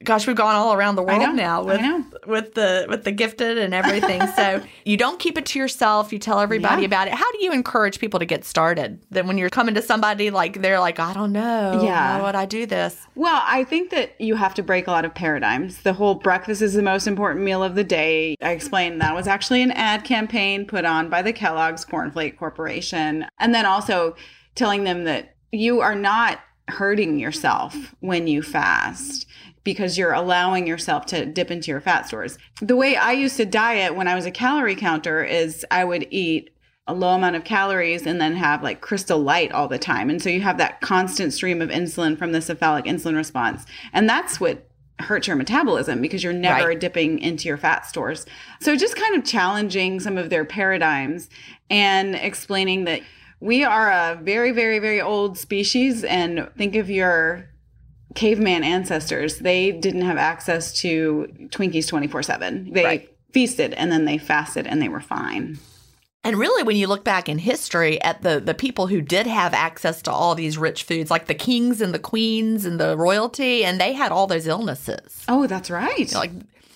gosh, 0.09 0.27
we've 0.27 0.35
gone 0.35 0.55
all 0.57 0.73
around 0.75 0.97
the 0.97 1.03
world 1.03 1.21
know, 1.21 1.33
now 1.33 1.63
with 1.63 1.81
with 2.27 2.55
the 2.55 2.87
with 2.89 3.05
the 3.05 3.13
gifted 3.13 3.59
and 3.59 3.73
everything. 3.75 4.21
so 4.35 4.61
you 4.85 4.97
don't 4.97 5.21
keep 5.21 5.39
it 5.39 5.47
to 5.47 5.59
yourself. 5.59 6.13
You 6.13 6.19
tell 6.19 6.41
everybody 6.41 6.83
Yeah. 6.83 6.87
about 6.87 7.07
it. 7.09 7.15
How 7.15 7.31
do 7.33 7.45
you 7.45 7.53
encourage 7.53 8.01
people 8.01 8.19
to 8.19 8.27
get 8.27 8.45
started? 8.45 9.01
Then 9.11 9.27
when 9.29 9.39
you're 9.39 9.51
coming 9.51 9.75
to 9.77 9.83
somebody 9.83 10.31
like 10.31 10.61
they're 10.63 10.81
like, 10.81 10.99
I 10.99 11.13
don't 11.13 11.33
know, 11.33 11.81
Yeah. 11.85 12.19
how 12.19 12.25
would 12.25 12.35
I 12.35 12.47
do 12.47 12.67
this? 12.67 13.07
Well, 13.15 13.43
I 13.45 13.63
think 13.65 13.91
that 13.91 14.21
you 14.21 14.35
have 14.35 14.55
to 14.55 14.63
break 14.63 14.87
a 14.89 14.91
lot 14.91 15.05
of 15.05 15.15
paradigms. 15.15 15.83
The 15.83 15.93
whole 15.93 16.15
breakfast 16.17 16.63
is 16.63 16.75
the 16.75 16.83
most 16.83 17.07
important 17.07 17.45
meal 17.45 17.63
of 17.63 17.75
the 17.77 17.85
day. 17.85 18.35
I 18.43 18.51
explained 18.53 19.01
that 19.01 19.15
was 19.15 19.29
actually 19.29 19.63
an 19.63 19.71
ad 19.73 20.03
campaign 20.05 20.67
put 20.67 20.85
on 20.85 21.09
by 21.11 21.23
the 21.23 21.33
Kellogg's 21.33 21.85
Cornflake 21.85 22.37
Corporation. 22.39 23.27
And 23.39 23.55
then 23.55 23.67
also 23.67 24.17
telling 24.55 24.85
them 24.85 25.05
that 25.05 25.35
you 25.53 25.81
are 25.81 25.95
not 25.95 26.41
hurting 26.69 27.19
yourself 27.19 27.75
when 28.01 28.27
you 28.27 28.43
fast 28.43 29.27
because 29.69 29.99
you're 29.99 30.15
allowing 30.15 30.67
yourself 30.67 31.05
to 31.05 31.27
dip 31.27 31.51
into 31.51 31.71
your 31.71 31.79
fat 31.79 32.09
stores. 32.09 32.39
The 32.63 32.75
way 32.75 32.97
I 32.97 33.13
used 33.13 33.37
to 33.37 33.45
diet 33.45 33.95
when 33.95 34.09
I 34.09 34.15
was 34.15 34.25
a 34.25 34.31
calorie 34.31 34.75
counter 34.75 35.23
is 35.23 35.63
I 35.71 35.85
would 35.85 36.07
eat 36.11 36.49
a 36.87 36.95
low 36.95 37.11
amount 37.11 37.37
of 37.37 37.45
calories 37.45 38.07
and 38.07 38.19
then 38.19 38.35
have 38.35 38.63
like 38.63 38.81
crystal 38.81 39.19
light 39.19 39.53
all 39.53 39.69
the 39.69 39.79
time. 39.79 40.09
And 40.09 40.23
so 40.23 40.31
you 40.31 40.41
have 40.41 40.57
that 40.57 40.81
constant 40.81 41.35
stream 41.35 41.61
of 41.61 41.69
insulin 41.69 42.17
from 42.17 42.33
the 42.33 42.41
cephalic 42.41 42.87
insulin 42.87 43.15
response. 43.15 43.67
And 43.93 44.09
that's 44.09 44.41
what 44.41 44.71
hurts 45.01 45.27
your 45.27 45.37
metabolism 45.37 46.01
because 46.01 46.25
you're 46.25 46.33
never 46.33 46.69
Right. 46.69 46.81
dipping 46.81 47.19
into 47.19 47.47
your 47.47 47.59
fat 47.59 47.85
stores. 47.85 48.25
So 48.63 48.75
just 48.75 48.97
kind 48.97 49.17
of 49.17 49.23
challenging 49.23 50.01
some 50.01 50.17
of 50.17 50.31
their 50.31 50.47
paradigms 50.47 51.29
and 51.69 52.15
explaining 52.15 52.87
that 52.87 53.03
we 53.39 53.65
are 53.65 53.91
a 53.91 54.19
very, 54.23 54.51
very, 54.51 54.79
very 54.79 55.03
old 55.03 55.37
species. 55.37 56.05
And 56.05 56.49
think 56.57 56.75
of 56.75 56.89
your 56.89 57.51
caveman 58.15 58.65
ancestors. 58.65 59.39
They 59.39 59.73
didn't 59.73 60.03
have 60.03 60.17
access 60.17 60.73
to 60.81 61.29
Twinkies 61.51 61.87
24 61.89 62.23
7. 62.23 62.71
They 62.73 62.85
Right. 62.85 63.09
feasted 63.33 63.75
and 63.75 63.91
then 63.93 64.05
they 64.05 64.19
fasted 64.19 64.67
and 64.67 64.81
they 64.81 64.89
were 64.89 65.01
fine. 65.01 65.59
And 66.25 66.37
really, 66.37 66.63
when 66.65 66.77
you 66.77 66.89
look 66.89 67.05
back 67.05 67.29
in 67.29 67.39
history 67.39 68.03
at 68.03 68.23
the, 68.23 68.41
the 68.41 68.53
people 68.53 68.89
who 68.89 69.01
did 69.01 69.27
have 69.27 69.55
access 69.55 70.03
to 70.03 70.11
all 70.11 70.35
these 70.35 70.59
rich 70.59 70.83
foods, 70.83 71.11
like 71.11 71.27
the 71.27 71.35
kings 71.35 71.81
and 71.81 71.95
the 71.95 71.99
queens 71.99 72.65
and 72.65 72.79
the 72.81 72.97
royalty, 72.97 73.65
and 73.65 73.81
they 73.81 73.93
had 73.93 74.11
all 74.11 74.27
those 74.27 74.47
illnesses. 74.47 75.25
Oh, 75.29 75.47
that's 75.47 75.71
right. 75.71 76.13
Like 76.13 76.33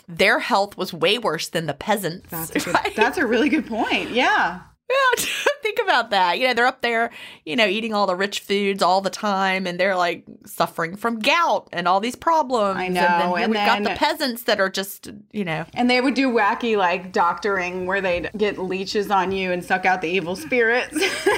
their 0.08 0.38
health 0.38 0.76
was 0.76 0.92
way 0.94 1.18
worse 1.18 1.48
than 1.48 1.66
the 1.66 1.74
peasants. 1.74 2.30
that's, 2.30 2.50
a 2.50 2.60
good, 2.60 2.74
right? 2.74 2.94
that's 2.94 3.18
a 3.18 3.26
really 3.26 3.48
good 3.48 3.66
point. 3.66 4.10
Yeah. 4.10 4.60
Yeah, 4.92 5.24
think 5.62 5.78
about 5.82 6.10
that. 6.10 6.38
You 6.38 6.48
know, 6.48 6.54
they're 6.54 6.66
up 6.66 6.82
there, 6.82 7.10
you 7.46 7.56
know, 7.56 7.66
eating 7.66 7.94
all 7.94 8.06
the 8.06 8.16
rich 8.16 8.40
foods 8.40 8.82
all 8.82 9.00
the 9.00 9.10
time, 9.10 9.66
and 9.66 9.78
they're 9.78 9.96
like 9.96 10.24
suffering 10.46 10.96
from 10.96 11.18
gout 11.20 11.68
and 11.72 11.88
all 11.88 12.00
these 12.00 12.16
problems. 12.16 12.76
I 12.76 12.84
And 12.84 12.94
know, 12.94 13.00
then 13.00 13.42
and 13.42 13.52
we've 13.52 13.54
got 13.60 13.82
the 13.82 13.90
peasants 13.90 14.42
that 14.44 14.60
are 14.60 14.68
just, 14.70 15.08
you 15.32 15.44
know, 15.44 15.64
And 15.74 15.88
they 15.88 16.00
would 16.00 16.14
do 16.14 16.28
wacky 16.30 16.76
like 16.76 17.12
doctoring 17.12 17.86
where 17.86 18.00
they'd 18.00 18.30
get 18.36 18.58
leeches 18.58 19.10
on 19.10 19.32
you 19.32 19.52
and 19.52 19.64
suck 19.64 19.86
out 19.86 20.00
the 20.00 20.08
evil 20.08 20.36
spirits. 20.36 20.96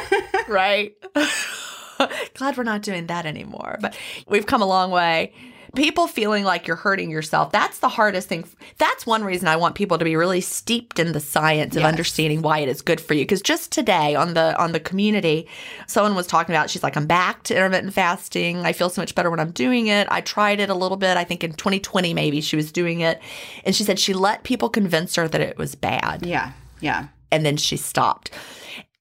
right? 0.48 0.94
Glad 2.34 2.56
we're 2.56 2.64
not 2.64 2.82
doing 2.82 3.06
that 3.06 3.24
anymore. 3.26 3.78
But 3.80 3.96
we've 4.28 4.46
come 4.46 4.62
a 4.62 4.66
long 4.66 4.90
way. 4.90 5.32
People 5.74 6.06
feeling 6.06 6.44
like 6.44 6.66
you're 6.66 6.76
hurting 6.76 7.10
yourself, 7.10 7.52
that's 7.52 7.78
the 7.80 7.88
hardest 7.88 8.28
thing. 8.28 8.44
That's 8.78 9.06
one 9.06 9.24
reason 9.24 9.48
I 9.48 9.56
want 9.56 9.74
people 9.74 9.98
to 9.98 10.04
be 10.04 10.16
really 10.16 10.40
steeped 10.40 10.98
in 10.98 11.12
the 11.12 11.20
science 11.20 11.74
of 11.76 11.82
Yes. 11.82 11.88
understanding 11.88 12.42
why 12.42 12.60
it 12.60 12.68
is 12.68 12.82
good 12.82 13.00
for 13.00 13.14
you. 13.14 13.22
Because 13.22 13.42
just 13.42 13.72
today 13.72 14.14
on 14.14 14.34
the 14.34 14.56
on 14.60 14.72
the 14.72 14.80
community, 14.80 15.48
someone 15.86 16.14
was 16.14 16.26
talking 16.26 16.54
about 16.54 16.70
she's 16.70 16.82
like, 16.82 16.96
I'm 16.96 17.06
back 17.06 17.42
to 17.44 17.54
intermittent 17.54 17.92
fasting. 17.92 18.64
I 18.64 18.72
feel 18.72 18.88
so 18.90 19.02
much 19.02 19.14
better 19.14 19.30
when 19.30 19.40
I'm 19.40 19.50
doing 19.50 19.88
it. 19.88 20.06
I 20.10 20.20
tried 20.20 20.60
it 20.60 20.70
a 20.70 20.74
little 20.74 20.96
bit. 20.96 21.16
I 21.16 21.24
think 21.24 21.42
in 21.44 21.52
2020 21.52 22.14
maybe 22.14 22.40
she 22.40 22.56
was 22.56 22.70
doing 22.72 23.00
it. 23.00 23.20
And 23.64 23.74
she 23.74 23.84
said 23.84 23.98
she 23.98 24.14
let 24.14 24.44
people 24.44 24.68
convince 24.68 25.14
her 25.16 25.26
that 25.28 25.40
it 25.40 25.58
was 25.58 25.74
bad 25.74 26.24
yeah. 26.24 26.52
Yeah. 26.80 27.08
and 27.32 27.44
then 27.44 27.56
she 27.56 27.76
stopped. 27.76 28.30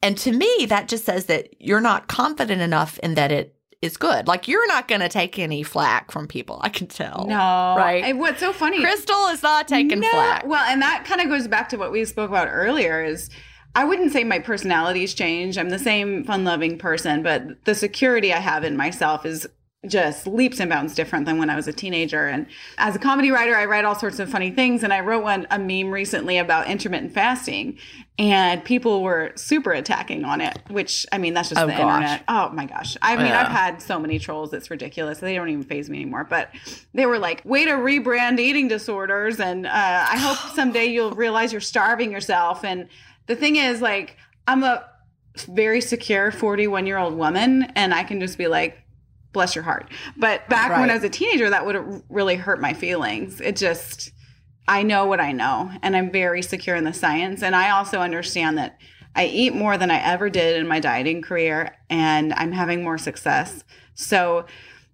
And 0.02 0.18
to 0.18 0.34
me, 0.34 0.66
that 0.68 0.90
just 0.90 1.06
says 1.06 1.28
that 1.28 1.56
you're 1.62 1.80
not 1.80 2.08
confident 2.10 2.62
enough 2.62 3.00
in 3.00 3.14
that 3.14 3.32
it 3.32 3.53
is 3.84 3.98
good. 3.98 4.28
Like 4.28 4.48
you're 4.48 4.68
not 4.68 4.88
going 4.88 5.02
to 5.02 5.10
take 5.10 5.38
any 5.38 5.62
flack 5.62 6.12
from 6.12 6.28
people. 6.28 6.60
I 6.62 6.70
can 6.70 6.88
tell. 6.88 7.26
No. 7.28 7.36
right? 7.36 8.04
And 8.04 8.20
what's 8.20 8.40
so 8.40 8.54
funny 8.54 8.82
Crystal 8.82 9.28
is 9.28 9.44
not 9.44 9.68
taking 9.68 10.00
No, 10.00 10.10
flack. 10.10 10.46
Well, 10.46 10.64
and 10.64 10.82
that 10.82 11.06
kind 11.06 11.22
of 11.22 11.28
goes 11.28 11.48
back 11.48 11.70
to 11.70 11.78
what 11.78 11.92
we 11.92 12.06
spoke 12.06 12.30
about 12.30 12.48
earlier 12.50 13.04
is 13.04 13.30
I 13.76 13.84
wouldn't 13.84 14.12
say 14.12 14.24
my 14.24 14.40
personality's 14.40 15.14
changed. 15.14 15.58
I'm 15.58 15.70
the 15.70 15.80
same 15.80 16.24
fun-loving 16.24 16.78
person, 16.78 17.24
but 17.24 17.66
the 17.66 17.76
security 17.76 18.32
I 18.32 18.38
have 18.40 18.64
in 18.64 18.78
myself 18.78 19.26
is 19.26 19.48
just 19.86 20.26
leaps 20.28 20.60
and 20.62 20.70
bounds 20.70 20.96
different 20.96 21.26
than 21.26 21.38
when 21.38 21.50
I 21.50 21.56
was 21.58 21.68
a 21.68 21.74
teenager. 21.74 22.28
And 22.28 22.48
as 22.78 22.96
a 22.96 23.00
comedy 23.00 23.32
writer, 23.32 23.56
I 23.56 23.66
write 23.66 23.84
all 23.84 23.96
sorts 23.96 24.20
of 24.20 24.30
funny 24.30 24.50
things. 24.50 24.82
And 24.84 24.94
I 24.94 25.02
wrote 25.02 25.24
one 25.24 25.46
a 25.52 25.60
meme 25.60 25.92
recently 25.92 26.38
about 26.38 26.68
intermittent 26.68 27.12
fasting, 27.14 27.78
and 28.18 28.64
people 28.64 29.04
were 29.04 29.34
super 29.36 29.72
attacking 29.74 30.24
on 30.24 30.40
it. 30.40 30.58
Which 30.70 31.06
I 31.12 31.18
mean, 31.18 31.34
that's 31.34 31.50
just 31.50 31.60
Oh, 31.60 31.66
the 31.66 31.74
gosh. 31.74 31.82
internet. 32.02 32.24
Oh 32.28 32.50
my 32.54 32.66
gosh! 32.66 32.96
I 33.02 33.18
mean, 33.18 33.26
Yeah. 33.26 33.42
I've 33.42 33.52
had 33.52 33.82
so 33.82 34.00
many 34.00 34.20
trolls. 34.20 34.54
It's 34.54 34.70
ridiculous. 34.72 35.20
They 35.20 35.36
don't 35.36 35.50
even 35.50 35.64
phase 35.64 35.90
me 35.90 35.98
anymore. 36.02 36.24
But 36.30 36.50
they 36.94 37.06
were 37.06 37.20
like, 37.20 37.44
"Way 37.44 37.66
to 37.66 37.72
rebrand 37.72 38.40
eating 38.40 38.68
disorders," 38.70 39.40
and 39.40 39.66
uh, 39.68 39.70
I 39.74 40.18
hope 40.18 40.38
someday 40.56 40.86
you'll 40.86 41.12
realize 41.12 41.52
you're 41.52 41.60
starving 41.62 42.12
yourself. 42.12 42.64
And 42.64 42.88
the 43.28 43.36
thing 43.36 43.58
is, 43.58 43.82
like, 43.82 44.16
I'm 44.48 44.64
a 44.64 44.86
very 45.48 45.82
secure 45.82 46.32
41 46.32 46.86
year 46.86 46.98
old 46.98 47.16
woman, 47.16 47.64
and 47.76 47.94
I 47.94 48.04
can 48.04 48.20
just 48.20 48.38
be 48.38 48.48
like, 48.48 48.78
bless 49.34 49.56
your 49.56 49.64
heart. 49.64 49.92
But 50.16 50.48
back 50.48 50.72
when 50.80 50.90
I 50.90 50.94
was 50.94 51.04
a 51.04 51.10
teenager, 51.10 51.50
that 51.50 51.66
would 51.66 51.76
have 51.76 52.04
really 52.10 52.36
hurt 52.36 52.62
my 52.62 52.74
feelings. 52.74 53.42
It 53.42 53.56
just, 53.58 54.12
I 54.68 54.84
know 54.84 55.06
what 55.06 55.20
I 55.20 55.32
know, 55.32 55.72
and 55.82 55.96
I'm 55.96 56.12
very 56.12 56.42
secure 56.42 56.76
in 56.76 56.86
the 56.86 56.94
science. 56.94 57.44
And 57.44 57.56
I 57.56 57.72
also 57.72 58.00
understand 58.00 58.58
that 58.60 58.78
I 59.16 59.26
eat 59.26 59.54
more 59.54 59.78
than 59.78 59.92
I 59.92 60.02
ever 60.02 60.30
did 60.30 60.56
in 60.56 60.68
my 60.68 60.80
dieting 60.80 61.22
career, 61.22 61.76
and 61.90 62.34
I'm 62.34 62.52
having 62.52 62.84
more 62.84 62.98
success. 62.98 63.64
So 63.96 64.46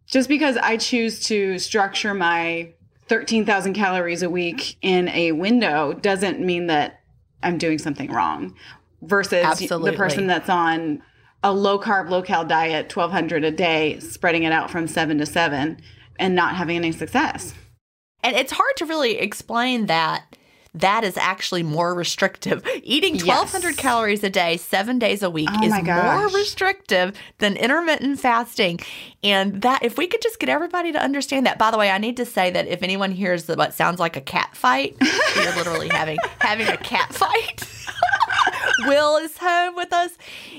just 0.08 0.28
because 0.28 0.58
I 0.58 0.78
choose 0.78 1.20
to 1.26 1.60
structure 1.60 2.14
my 2.14 2.74
13,000 3.08 3.74
calories 3.74 4.24
a 4.24 4.30
week 4.30 4.78
in 4.82 5.10
a 5.10 5.32
window 5.32 5.94
doesn't 5.94 6.40
mean 6.40 6.68
that 6.68 7.02
I'm 7.42 7.58
doing 7.58 7.78
something 7.78 8.12
wrong 8.12 8.56
versus 9.02 9.44
Absolutely. 9.46 9.92
the 9.92 9.98
person 9.98 10.28
that's 10.28 10.50
on 10.50 11.02
a 11.44 11.54
low 11.54 11.80
carb, 11.80 12.10
low 12.10 12.22
cal 12.22 12.46
diet, 12.46 12.94
1200 12.96 13.44
a 13.44 13.52
day, 13.52 14.00
spreading 14.00 14.44
it 14.44 14.52
out 14.52 14.70
from 14.70 14.88
seven 14.88 15.18
to 15.20 15.26
seven 15.26 15.80
and 16.18 16.36
not 16.36 16.56
having 16.56 16.76
any 16.76 16.92
success. 16.92 17.54
And 18.24 18.36
it's 18.36 18.52
hard 18.52 18.76
to 18.78 18.86
really 18.86 19.18
explain 19.18 19.86
that 19.86 20.36
that 20.76 21.04
is 21.04 21.18
actually 21.18 21.64
more 21.64 21.94
restrictive. 21.96 22.64
Eating 22.84 23.16
Yes. 23.16 23.26
1,200 23.26 23.78
calories 23.78 24.24
a 24.24 24.30
day, 24.30 24.58
seven 24.58 25.00
days 25.00 25.24
a 25.24 25.30
week, 25.30 25.50
Oh 25.52 25.64
is 25.64 25.74
more 25.84 26.28
restrictive 26.28 27.18
than 27.40 27.58
intermittent 27.58 28.20
fasting. 28.20 28.80
And 29.24 29.62
that, 29.64 29.84
if 29.84 29.98
we 29.98 30.08
could 30.08 30.22
just 30.22 30.40
get 30.40 30.50
everybody 30.50 30.92
to 30.92 31.00
understand 31.02 31.46
that. 31.48 31.58
By 31.58 31.72
the 31.72 31.78
way, 31.78 31.90
I 31.90 31.98
need 31.98 32.18
to 32.18 32.26
say 32.26 32.52
that 32.52 32.68
if 32.68 32.84
anyone 32.84 33.12
hears 33.12 33.48
what 33.48 33.74
sounds 33.74 34.00
like 34.00 34.16
a 34.16 34.22
cat 34.22 34.56
fight, 34.56 34.96
you're 35.36 35.56
literally 35.56 35.90
having 35.90 36.18
having 36.40 36.68
a 36.68 36.78
cat 36.78 37.14
fight. 37.14 37.68
Will 38.88 39.18
is 39.18 39.38
home 39.38 39.76
with 39.76 39.92
us. 39.94 40.12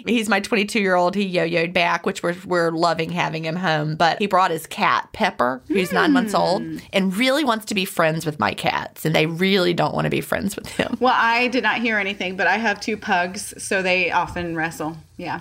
He's 0.06 0.28
my 0.28 0.40
22 0.40 0.80
year 0.80 0.94
old. 0.94 1.14
He 1.14 1.24
yo 1.24 1.46
yoed 1.46 1.72
back, 1.72 2.06
which 2.06 2.22
we're, 2.22 2.36
we're 2.44 2.70
loving 2.70 3.10
having 3.10 3.44
him 3.44 3.56
home. 3.56 3.96
But 3.96 4.18
he 4.18 4.26
brought 4.26 4.50
his 4.50 4.66
cat, 4.66 5.08
Pepper, 5.12 5.62
who's 5.68 5.92
nine 5.92 6.12
months 6.12 6.32
hmm. 6.32 6.38
old, 6.38 6.62
and 6.92 7.16
really 7.16 7.44
wants 7.44 7.66
to 7.66 7.74
be 7.74 7.84
friends 7.84 8.26
with 8.26 8.38
my 8.38 8.52
cats. 8.52 9.04
And 9.04 9.14
they 9.14 9.26
really 9.26 9.74
don't 9.74 9.94
want 9.94 10.06
to 10.06 10.10
be 10.10 10.20
friends 10.20 10.56
with 10.56 10.68
him. 10.68 10.96
Well, 11.00 11.14
I 11.16 11.48
did 11.48 11.62
not 11.62 11.80
hear 11.80 11.98
anything, 11.98 12.36
but 12.36 12.46
I 12.46 12.56
have 12.56 12.80
two 12.80 12.96
pugs, 12.96 13.54
so 13.62 13.82
they 13.82 14.10
often 14.10 14.56
wrestle. 14.56 14.96
Yeah. 15.16 15.40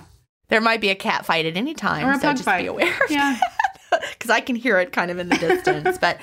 There 0.50 0.62
might 0.62 0.82
be 0.82 0.90
a 0.90 0.96
cat 0.96 1.26
fight 1.26 1.46
at 1.46 1.56
any 1.56 1.74
time. 1.74 2.06
Or 2.06 2.12
a 2.12 2.16
so 2.16 2.22
pug 2.22 2.36
just 2.38 2.46
fight. 2.46 2.62
be 2.62 2.68
aware 2.68 2.98
Yeah. 3.10 3.38
because 4.12 4.30
I 4.30 4.42
can 4.42 4.56
hear 4.56 4.80
it 4.80 4.92
kind 4.92 5.12
of 5.12 5.20
in 5.20 5.30
the 5.30 5.38
distance. 5.38 5.98
but 6.02 6.18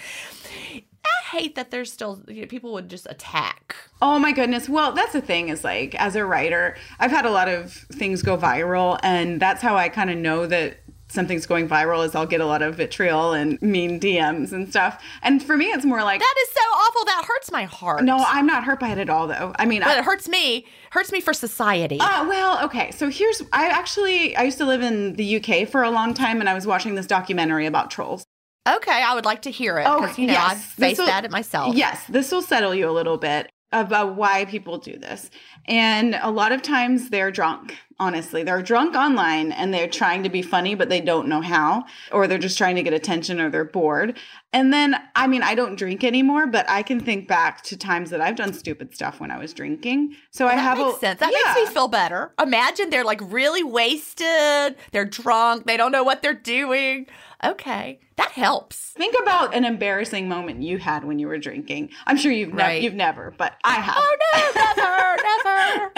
hate 1.31 1.55
that 1.55 1.70
there's 1.70 1.93
still 1.93 2.22
you 2.29 2.43
know, 2.43 2.47
people 2.47 2.72
would 2.72 2.89
just 2.89 3.07
attack. 3.11 3.77
Oh 4.01 4.18
my 4.18 4.33
goodness. 4.33 4.68
Well, 4.68 4.93
that's 4.93 5.12
the 5.12 5.20
thing 5.20 5.49
is 5.49 5.64
like 5.64 5.95
as 5.97 6.16
a 6.16 6.24
writer, 6.24 6.77
I've 6.99 7.11
had 7.11 7.24
a 7.27 7.31
lot 7.31 7.49
of 7.49 7.72
things 7.72 8.22
go 8.22 8.37
viral 8.37 8.99
and 9.03 9.41
that's 9.41 9.62
how 9.62 9.77
I 9.77 9.89
kind 9.89 10.11
of 10.11 10.16
know 10.18 10.47
that 10.47 10.79
something's 11.09 11.47
going 11.47 11.68
viral 11.68 12.05
is 12.05 12.14
I'll 12.14 12.27
get 12.27 12.41
a 12.41 12.47
lot 12.47 12.62
of 12.62 12.74
vitriol 12.74 13.33
and 13.33 13.61
mean 13.62 14.01
DMs 14.01 14.53
and 14.53 14.68
stuff. 14.68 15.03
And 15.22 15.43
for 15.43 15.57
me 15.57 15.66
it's 15.66 15.85
more 15.85 16.03
like 16.03 16.20
That 16.20 16.35
is 16.43 16.49
so 16.51 16.61
awful. 16.61 17.05
That 17.07 17.24
hurts 17.27 17.51
my 17.53 17.64
heart. 17.64 18.05
no, 18.05 18.16
I'm 18.27 18.47
not 18.47 18.64
hurt 18.64 18.81
by 18.81 18.91
it 18.91 18.99
at 18.99 19.09
all 19.09 19.27
though. 19.27 19.53
I 19.59 19.66
mean, 19.66 19.83
but 19.83 19.97
I, 19.97 19.99
it 19.99 20.05
hurts 20.05 20.29
me. 20.29 20.66
Hurts 20.91 21.12
me 21.12 21.20
for 21.20 21.33
society. 21.33 21.99
Oh, 22.01 22.27
well, 22.29 22.64
okay. 22.66 22.91
So 22.91 23.09
here's 23.09 23.43
I 23.53 23.68
actually 23.68 24.37
I 24.37 24.43
used 24.43 24.59
to 24.59 24.64
live 24.66 24.83
in 24.83 25.14
the 25.14 25.37
UK 25.37 25.68
for 25.68 25.83
a 25.83 25.91
long 25.91 26.12
time 26.12 26.41
and 26.41 26.49
I 26.49 26.55
was 26.55 26.66
watching 26.66 26.95
this 26.97 27.07
documentary 27.07 27.66
about 27.66 27.91
trolls. 27.91 28.24
Okay, 28.67 29.03
I 29.03 29.14
would 29.14 29.25
like 29.25 29.43
to 29.43 29.51
hear 29.51 29.79
it 29.79 29.85
Oh, 29.87 30.01
because 30.01 30.19
you 30.19 30.27
know 30.27 30.33
yes. 30.35 30.51
I've 30.53 30.59
faced 30.62 30.99
will- 30.99 31.07
that 31.07 31.25
at 31.25 31.31
myself. 31.31 31.75
Yes, 31.75 32.03
this 32.09 32.31
will 32.33 32.43
settle 32.43 32.75
you 32.75 32.89
a 32.89 32.93
little 32.93 33.17
bit 33.19 33.51
about 33.73 34.09
uh, 34.09 34.12
why 34.12 34.45
people 34.45 34.79
do 34.79 34.97
this. 34.99 35.31
And 35.69 36.19
a 36.23 36.31
lot 36.31 36.53
of 36.53 36.62
times 36.62 37.11
they're 37.11 37.31
drunk, 37.31 37.77
honestly. 37.99 38.43
They're 38.43 38.62
drunk 38.62 38.95
online 38.95 39.53
and 39.53 39.75
they're 39.75 39.89
trying 39.89 40.23
to 40.23 40.29
be 40.29 40.43
funny, 40.43 40.75
but 40.75 40.89
they 40.89 41.01
don't 41.01 41.29
know 41.29 41.41
how, 41.41 41.85
or 42.12 42.27
they're 42.27 42.39
just 42.39 42.59
trying 42.59 42.77
to 42.77 42.83
get 42.83 42.93
attention 42.93 43.41
or 43.41 43.51
they're 43.51 43.64
bored. 43.64 44.17
And 44.53 44.73
then, 44.73 44.97
I 45.14 45.27
mean, 45.27 45.43
I 45.43 45.55
don't 45.55 45.77
drink 45.77 46.05
anymore, 46.05 46.47
but 46.47 46.69
I 46.69 46.83
can 46.83 47.01
think 47.01 47.27
back 47.27 47.62
to 47.64 47.77
times 47.77 48.11
that 48.11 48.21
I've 48.21 48.37
done 48.37 48.53
stupid 48.53 48.95
stuff 48.95 49.21
when 49.21 49.31
I 49.31 49.39
was 49.39 49.53
drinking. 49.53 50.14
So 50.31 50.47
I 50.47 50.55
have 50.55 50.79
makes 50.79 50.97
a 50.97 51.01
sense. 51.01 51.21
That 51.21 51.33
yeah. 51.33 51.55
makes 51.55 51.69
me 51.69 51.75
feel 51.75 51.89
better. 51.89 52.33
Imagine 52.41 52.91
they're 52.91 53.05
like 53.05 53.21
really 53.23 53.64
wasted. 53.64 54.77
They're 54.93 55.05
drunk. 55.05 55.67
They 55.67 55.77
don't 55.77 55.93
know 55.93 56.05
what 56.05 56.23
they're 56.23 56.33
doing. 56.33 57.07
Okay, 57.45 58.01
that 58.17 58.31
helps. 58.31 58.91
Think 58.91 59.14
about 59.21 59.55
an 59.55 59.64
embarrassing 59.64 60.27
moment 60.27 60.62
you 60.62 60.79
had 60.79 61.05
when 61.05 61.19
you 61.19 61.29
were 61.29 61.37
drinking. 61.39 61.91
I'm 62.07 62.17
sure 62.17 62.33
you've 62.33 62.55
never, 62.55 62.75
you've 62.75 62.95
never, 62.95 63.35
but 63.37 63.55
I 63.62 63.77
oh, 63.77 63.81
have. 63.83 63.95
Oh 63.99 64.17
no, 64.33 64.62
never, 64.62 65.23
never. 65.45 65.56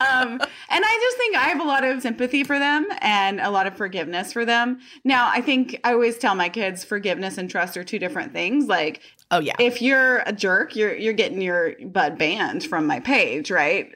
um, 0.00 0.40
and 0.40 0.84
I 0.84 0.98
just 1.00 1.16
think 1.16 1.36
I 1.36 1.44
have 1.48 1.60
a 1.60 1.64
lot 1.64 1.84
of 1.84 2.02
sympathy 2.02 2.44
for 2.44 2.58
them 2.58 2.86
and 3.00 3.40
a 3.40 3.50
lot 3.50 3.66
of 3.66 3.76
forgiveness 3.76 4.32
for 4.32 4.44
them. 4.44 4.80
Now, 5.04 5.28
I 5.32 5.40
think 5.40 5.78
I 5.84 5.92
always 5.92 6.18
tell 6.18 6.34
my 6.34 6.48
kids 6.48 6.84
forgiveness 6.84 7.38
and 7.38 7.48
trust 7.50 7.76
are 7.76 7.84
two 7.84 7.98
different 7.98 8.32
things. 8.32 8.66
Like, 8.66 9.00
Oh 9.30 9.40
yeah. 9.40 9.54
if 9.58 9.80
you're 9.80 10.18
a 10.26 10.32
jerk, 10.32 10.76
you're 10.76 10.94
you're 10.94 11.12
getting 11.12 11.40
your 11.40 11.74
butt 11.86 12.18
banned 12.18 12.64
from 12.64 12.86
my 12.86 13.00
page, 13.00 13.50
right? 13.50 13.94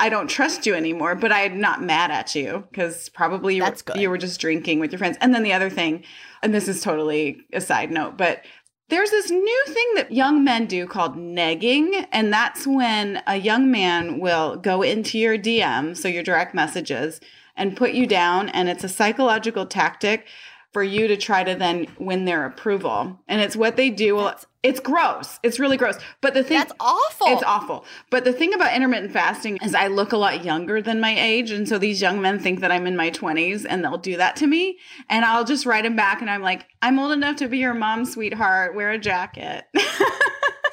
I 0.00 0.08
don't 0.10 0.28
trust 0.28 0.64
you 0.64 0.74
anymore, 0.76 1.16
but 1.16 1.32
I'm 1.32 1.60
not 1.60 1.82
mad 1.82 2.12
at 2.12 2.32
you 2.36 2.64
because 2.70 3.08
probably 3.08 3.56
you, 3.56 3.62
That's 3.62 3.84
were, 3.84 3.94
good. 3.94 4.00
you 4.00 4.10
were 4.10 4.18
just 4.18 4.40
drinking 4.40 4.78
with 4.78 4.92
your 4.92 4.98
friends. 5.00 5.18
And 5.20 5.34
then 5.34 5.42
the 5.42 5.52
other 5.52 5.68
thing, 5.68 6.04
and 6.40 6.54
this 6.54 6.68
is 6.68 6.80
totally 6.80 7.40
a 7.52 7.60
side 7.60 7.90
note, 7.90 8.16
but 8.16 8.44
there's 8.88 9.10
this 9.10 9.30
new 9.30 9.64
thing 9.66 9.92
that 9.96 10.12
young 10.12 10.42
men 10.42 10.66
do 10.66 10.86
called 10.86 11.16
negging. 11.16 12.06
And 12.10 12.32
that's 12.32 12.66
when 12.66 13.22
a 13.26 13.36
young 13.36 13.70
man 13.70 14.18
will 14.18 14.56
go 14.56 14.82
into 14.82 15.18
your 15.18 15.38
DM, 15.38 15.96
so 15.96 16.08
your 16.08 16.22
direct 16.22 16.54
messages, 16.54 17.20
and 17.56 17.76
put 17.76 17.92
you 17.92 18.06
down. 18.06 18.48
And 18.48 18.68
it's 18.68 18.84
a 18.84 18.88
psychological 18.88 19.66
tactic 19.66 20.26
for 20.72 20.82
you 20.82 21.08
to 21.08 21.16
try 21.16 21.44
to 21.44 21.54
then 21.54 21.86
win 21.98 22.24
their 22.24 22.44
approval. 22.46 23.18
And 23.28 23.40
it's 23.40 23.56
what 23.56 23.76
they 23.76 23.90
do. 23.90 24.16
Well, 24.16 24.38
it's 24.62 24.80
gross. 24.80 25.38
It's 25.44 25.60
really 25.60 25.76
gross. 25.76 25.96
But 26.20 26.34
the 26.34 26.42
thing 26.42 26.58
That's 26.58 26.72
awful. 26.80 27.28
it's 27.28 27.42
awful. 27.44 27.84
But 28.10 28.24
the 28.24 28.32
thing 28.32 28.54
about 28.54 28.74
intermittent 28.74 29.12
fasting 29.12 29.58
is 29.62 29.74
I 29.74 29.86
look 29.86 30.12
a 30.12 30.16
lot 30.16 30.44
younger 30.44 30.82
than 30.82 31.00
my 31.00 31.14
age. 31.18 31.50
And 31.52 31.68
so 31.68 31.78
these 31.78 32.02
young 32.02 32.20
men 32.20 32.40
think 32.40 32.60
that 32.60 32.72
I'm 32.72 32.86
in 32.86 32.96
my 32.96 33.10
20s 33.10 33.64
and 33.68 33.84
they'll 33.84 33.98
do 33.98 34.16
that 34.16 34.34
to 34.36 34.46
me. 34.48 34.78
And 35.08 35.24
I'll 35.24 35.44
just 35.44 35.64
write 35.64 35.84
them 35.84 35.94
back 35.94 36.20
and 36.20 36.28
I'm 36.28 36.42
like, 36.42 36.66
I'm 36.82 36.98
old 36.98 37.12
enough 37.12 37.36
to 37.36 37.48
be 37.48 37.58
your 37.58 37.74
mom, 37.74 38.04
sweetheart. 38.04 38.74
Wear 38.74 38.90
a 38.90 38.98
jacket. 38.98 39.64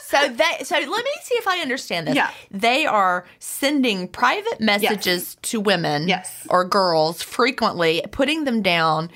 So 0.07 0.27
they 0.29 0.63
so 0.63 0.75
let 0.75 0.87
me 0.87 1.11
see 1.23 1.33
if 1.35 1.47
I 1.47 1.59
understand 1.61 2.07
this. 2.07 2.15
Yeah. 2.15 2.29
They 2.51 2.85
are 2.85 3.25
sending 3.39 4.07
private 4.07 4.61
messages 4.61 5.35
to 5.43 5.59
women 5.59 6.07
Yes. 6.07 6.45
or 6.49 6.63
girls 6.63 7.23
frequently, 7.23 8.03
putting 8.11 8.43
them 8.43 8.61
down 8.61 9.09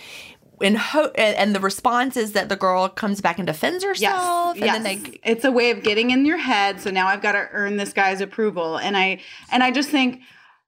in 0.61 0.75
ho- 0.75 1.11
and 1.15 1.35
and 1.35 1.55
the 1.55 1.59
response 1.59 2.17
is 2.17 2.33
that 2.33 2.49
the 2.49 2.55
girl 2.55 2.89
comes 2.89 3.21
back 3.21 3.37
and 3.37 3.47
defends 3.47 3.83
herself 3.83 4.55
yes. 4.55 4.63
and 4.63 4.65
yes. 4.65 4.73
then 4.73 4.83
they 4.83 5.19
it's 5.23 5.45
a 5.45 5.51
way 5.51 5.71
of 5.71 5.83
getting 5.83 6.11
in 6.11 6.25
your 6.25 6.37
head. 6.37 6.81
So 6.81 6.89
now 6.91 7.07
I've 7.07 7.21
got 7.21 7.33
to 7.33 7.47
earn 7.51 7.77
this 7.77 7.93
guy's 7.93 8.21
approval. 8.21 8.77
And 8.77 8.97
I 8.97 9.19
and 9.51 9.63
I 9.63 9.71
just 9.71 9.89
think 9.89 10.21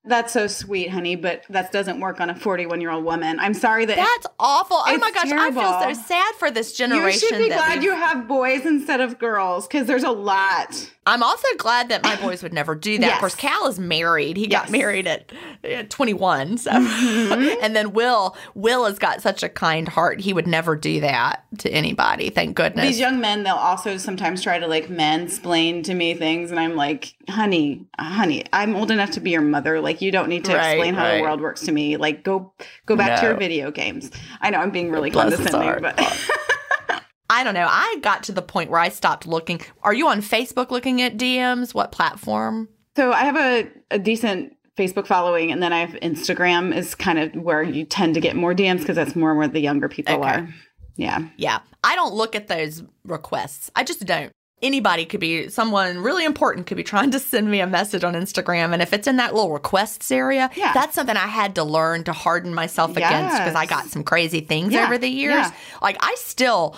that's 0.04 0.34
so 0.34 0.48
sweet, 0.48 0.90
honey, 0.90 1.16
but 1.16 1.44
that 1.50 1.72
doesn't 1.72 2.00
work 2.00 2.20
on 2.20 2.30
a 2.30 2.36
41 2.36 2.82
year 2.82 2.90
old 2.92 3.04
woman. 3.06 3.40
I'm 3.40 3.54
sorry 3.54 3.86
that 3.86 3.96
That's 3.98 4.28
awful. 4.40 4.78
Oh 4.80 4.98
my 4.98 5.12
gosh, 5.12 5.32
I 5.32 5.52
feel 5.52 5.94
so 5.96 6.02
sad 6.02 6.36
for 6.36 6.50
this 6.50 6.74
generation. 6.74 7.20
you 7.22 7.28
should 7.28 7.38
be 7.38 7.48
glad 7.50 7.76
we've- 7.76 7.86
you 7.86 7.92
have 7.96 8.28
boys 8.28 8.66
instead 8.66 9.00
of 9.02 9.20
girls 9.20 9.68
because 9.68 9.88
there's 9.88 10.04
a 10.04 10.12
lot. 10.12 10.90
I'm 11.08 11.24
also 11.24 11.48
glad 11.58 11.90
that 11.90 12.04
my 12.04 12.16
boys 12.16 12.44
would 12.44 12.54
never 12.54 12.76
do 12.76 13.00
that. 13.00 13.06
Yes. 13.06 13.14
Of 13.16 13.20
course, 13.22 13.36
Cal 13.36 13.66
is 13.68 13.80
married. 13.80 14.38
He 14.38 14.48
Yes. 14.48 14.64
Mm-hmm. 14.66 14.72
got 14.72 14.78
married 14.80 15.08
at, 15.08 15.32
at 15.64 15.90
21. 15.90 16.60
So, 16.60 16.70
and 16.72 17.76
then 17.76 17.94
Will, 17.94 18.36
Will 18.54 18.86
has 18.86 19.00
got 19.00 19.20
such 19.22 19.42
a 19.42 19.50
kind 19.50 19.88
heart. 19.88 20.20
He 20.22 20.32
would 20.32 20.46
never 20.46 20.76
do 20.76 21.02
that 21.02 21.44
to 21.60 21.70
anybody. 21.72 22.30
Thank 22.30 22.56
goodness. 22.56 22.86
These 22.86 23.00
young 23.00 23.20
men, 23.20 23.42
they'll 23.44 23.56
also 23.56 23.98
sometimes 23.98 24.44
try 24.44 24.60
to 24.60 24.68
like 24.68 24.88
mansplain 24.90 25.84
to 25.86 25.94
me 25.96 26.14
things, 26.14 26.52
and 26.52 26.60
I'm 26.60 26.76
like, 26.76 27.16
honey, 27.30 27.86
honey, 28.00 28.46
I'm 28.54 28.76
old 28.76 28.92
enough 28.92 29.12
to 29.12 29.20
be 29.20 29.32
your 29.32 29.42
mother. 29.42 29.82
Like, 29.82 29.91
you 30.00 30.12
don't 30.12 30.30
need 30.30 30.46
to 30.46 30.54
Right, 30.54 30.74
explain 30.74 30.94
how 30.94 31.06
right. 31.06 31.18
the 31.18 31.24
world 31.24 31.42
works 31.42 31.62
to 31.62 31.72
me. 31.72 31.98
Like, 31.98 32.24
go 32.24 32.54
go 32.86 32.96
back 32.96 33.20
to 33.22 33.26
your 33.26 33.36
video 33.36 33.72
games. 33.72 34.12
I 34.42 34.52
know 34.52 34.60
I'm 34.60 34.70
being 34.70 34.92
really 34.92 35.10
Bless 35.10 35.30
his 35.36 35.50
condescending, 35.50 35.68
heart. 35.70 35.82
but 35.82 37.04
I 37.32 37.44
don't 37.44 37.54
know. 37.54 37.68
I 37.68 37.98
got 38.02 38.24
to 38.24 38.32
the 38.34 38.42
point 38.42 38.70
where 38.70 38.80
I 38.80 38.90
stopped 38.90 39.26
looking. 39.26 39.62
Are 39.84 39.94
you 39.94 40.08
on 40.08 40.20
Facebook 40.22 40.70
looking 40.70 41.02
at 41.02 41.18
DMs? 41.18 41.74
What 41.74 41.92
platform? 41.92 42.68
so 42.96 43.12
I 43.14 43.24
have 43.24 43.38
a, 43.38 43.70
a 43.90 43.98
decent 43.98 44.54
Facebook 44.78 45.08
following, 45.08 45.52
and 45.52 45.64
then 45.64 45.72
I 45.72 45.80
have 45.80 45.92
Instagram 46.02 46.76
is 46.76 46.94
kind 46.94 47.18
of 47.20 47.34
where 47.42 47.64
you 47.64 47.86
tend 47.86 48.16
to 48.16 48.20
get 48.22 48.36
more 48.36 48.54
DMs 48.54 48.80
because 48.80 48.96
that's 48.98 49.16
more 49.16 49.34
where 49.36 49.48
the 49.48 49.62
younger 49.62 49.88
people 49.88 50.16
Okay. 50.16 50.28
are. 50.30 50.54
Yeah. 50.98 51.20
Yeah. 51.38 51.60
I 51.84 51.96
don't 51.96 52.14
look 52.14 52.36
at 52.36 52.48
those 52.48 52.84
requests. 53.06 53.72
I 53.76 53.84
just 53.84 54.06
don't. 54.06 54.32
Anybody 54.62 55.06
could 55.06 55.20
be 55.20 55.50
someone 55.50 55.98
really 56.00 56.24
important 56.26 56.68
could 56.68 56.78
be 56.78 56.84
trying 56.84 57.12
to 57.12 57.20
send 57.20 57.50
me 57.50 57.62
a 57.62 57.68
message 57.68 58.04
on 58.04 58.14
Instagram. 58.14 58.74
And 58.74 58.82
if 58.82 58.94
it's 58.94 59.08
in 59.08 59.18
that 59.18 59.34
little 59.34 59.52
requests 59.52 60.12
area, 60.12 60.50
Yeah. 60.56 60.72
that's 60.74 60.94
something 60.96 61.18
I 61.18 61.28
had 61.28 61.56
to 61.56 61.64
learn 61.64 62.04
to 62.06 62.14
harden 62.14 62.54
myself 62.54 62.92
against 62.96 63.38
because 63.38 63.56
I 63.56 63.66
got 63.66 63.86
some 63.88 64.04
crazy 64.04 64.42
things 64.42 64.74
Yeah, 64.74 64.86
over 64.86 64.98
the 64.98 65.10
years. 65.10 65.34
yeah. 65.34 65.52
Like 65.82 65.98
I 66.00 66.16
still 66.18 66.76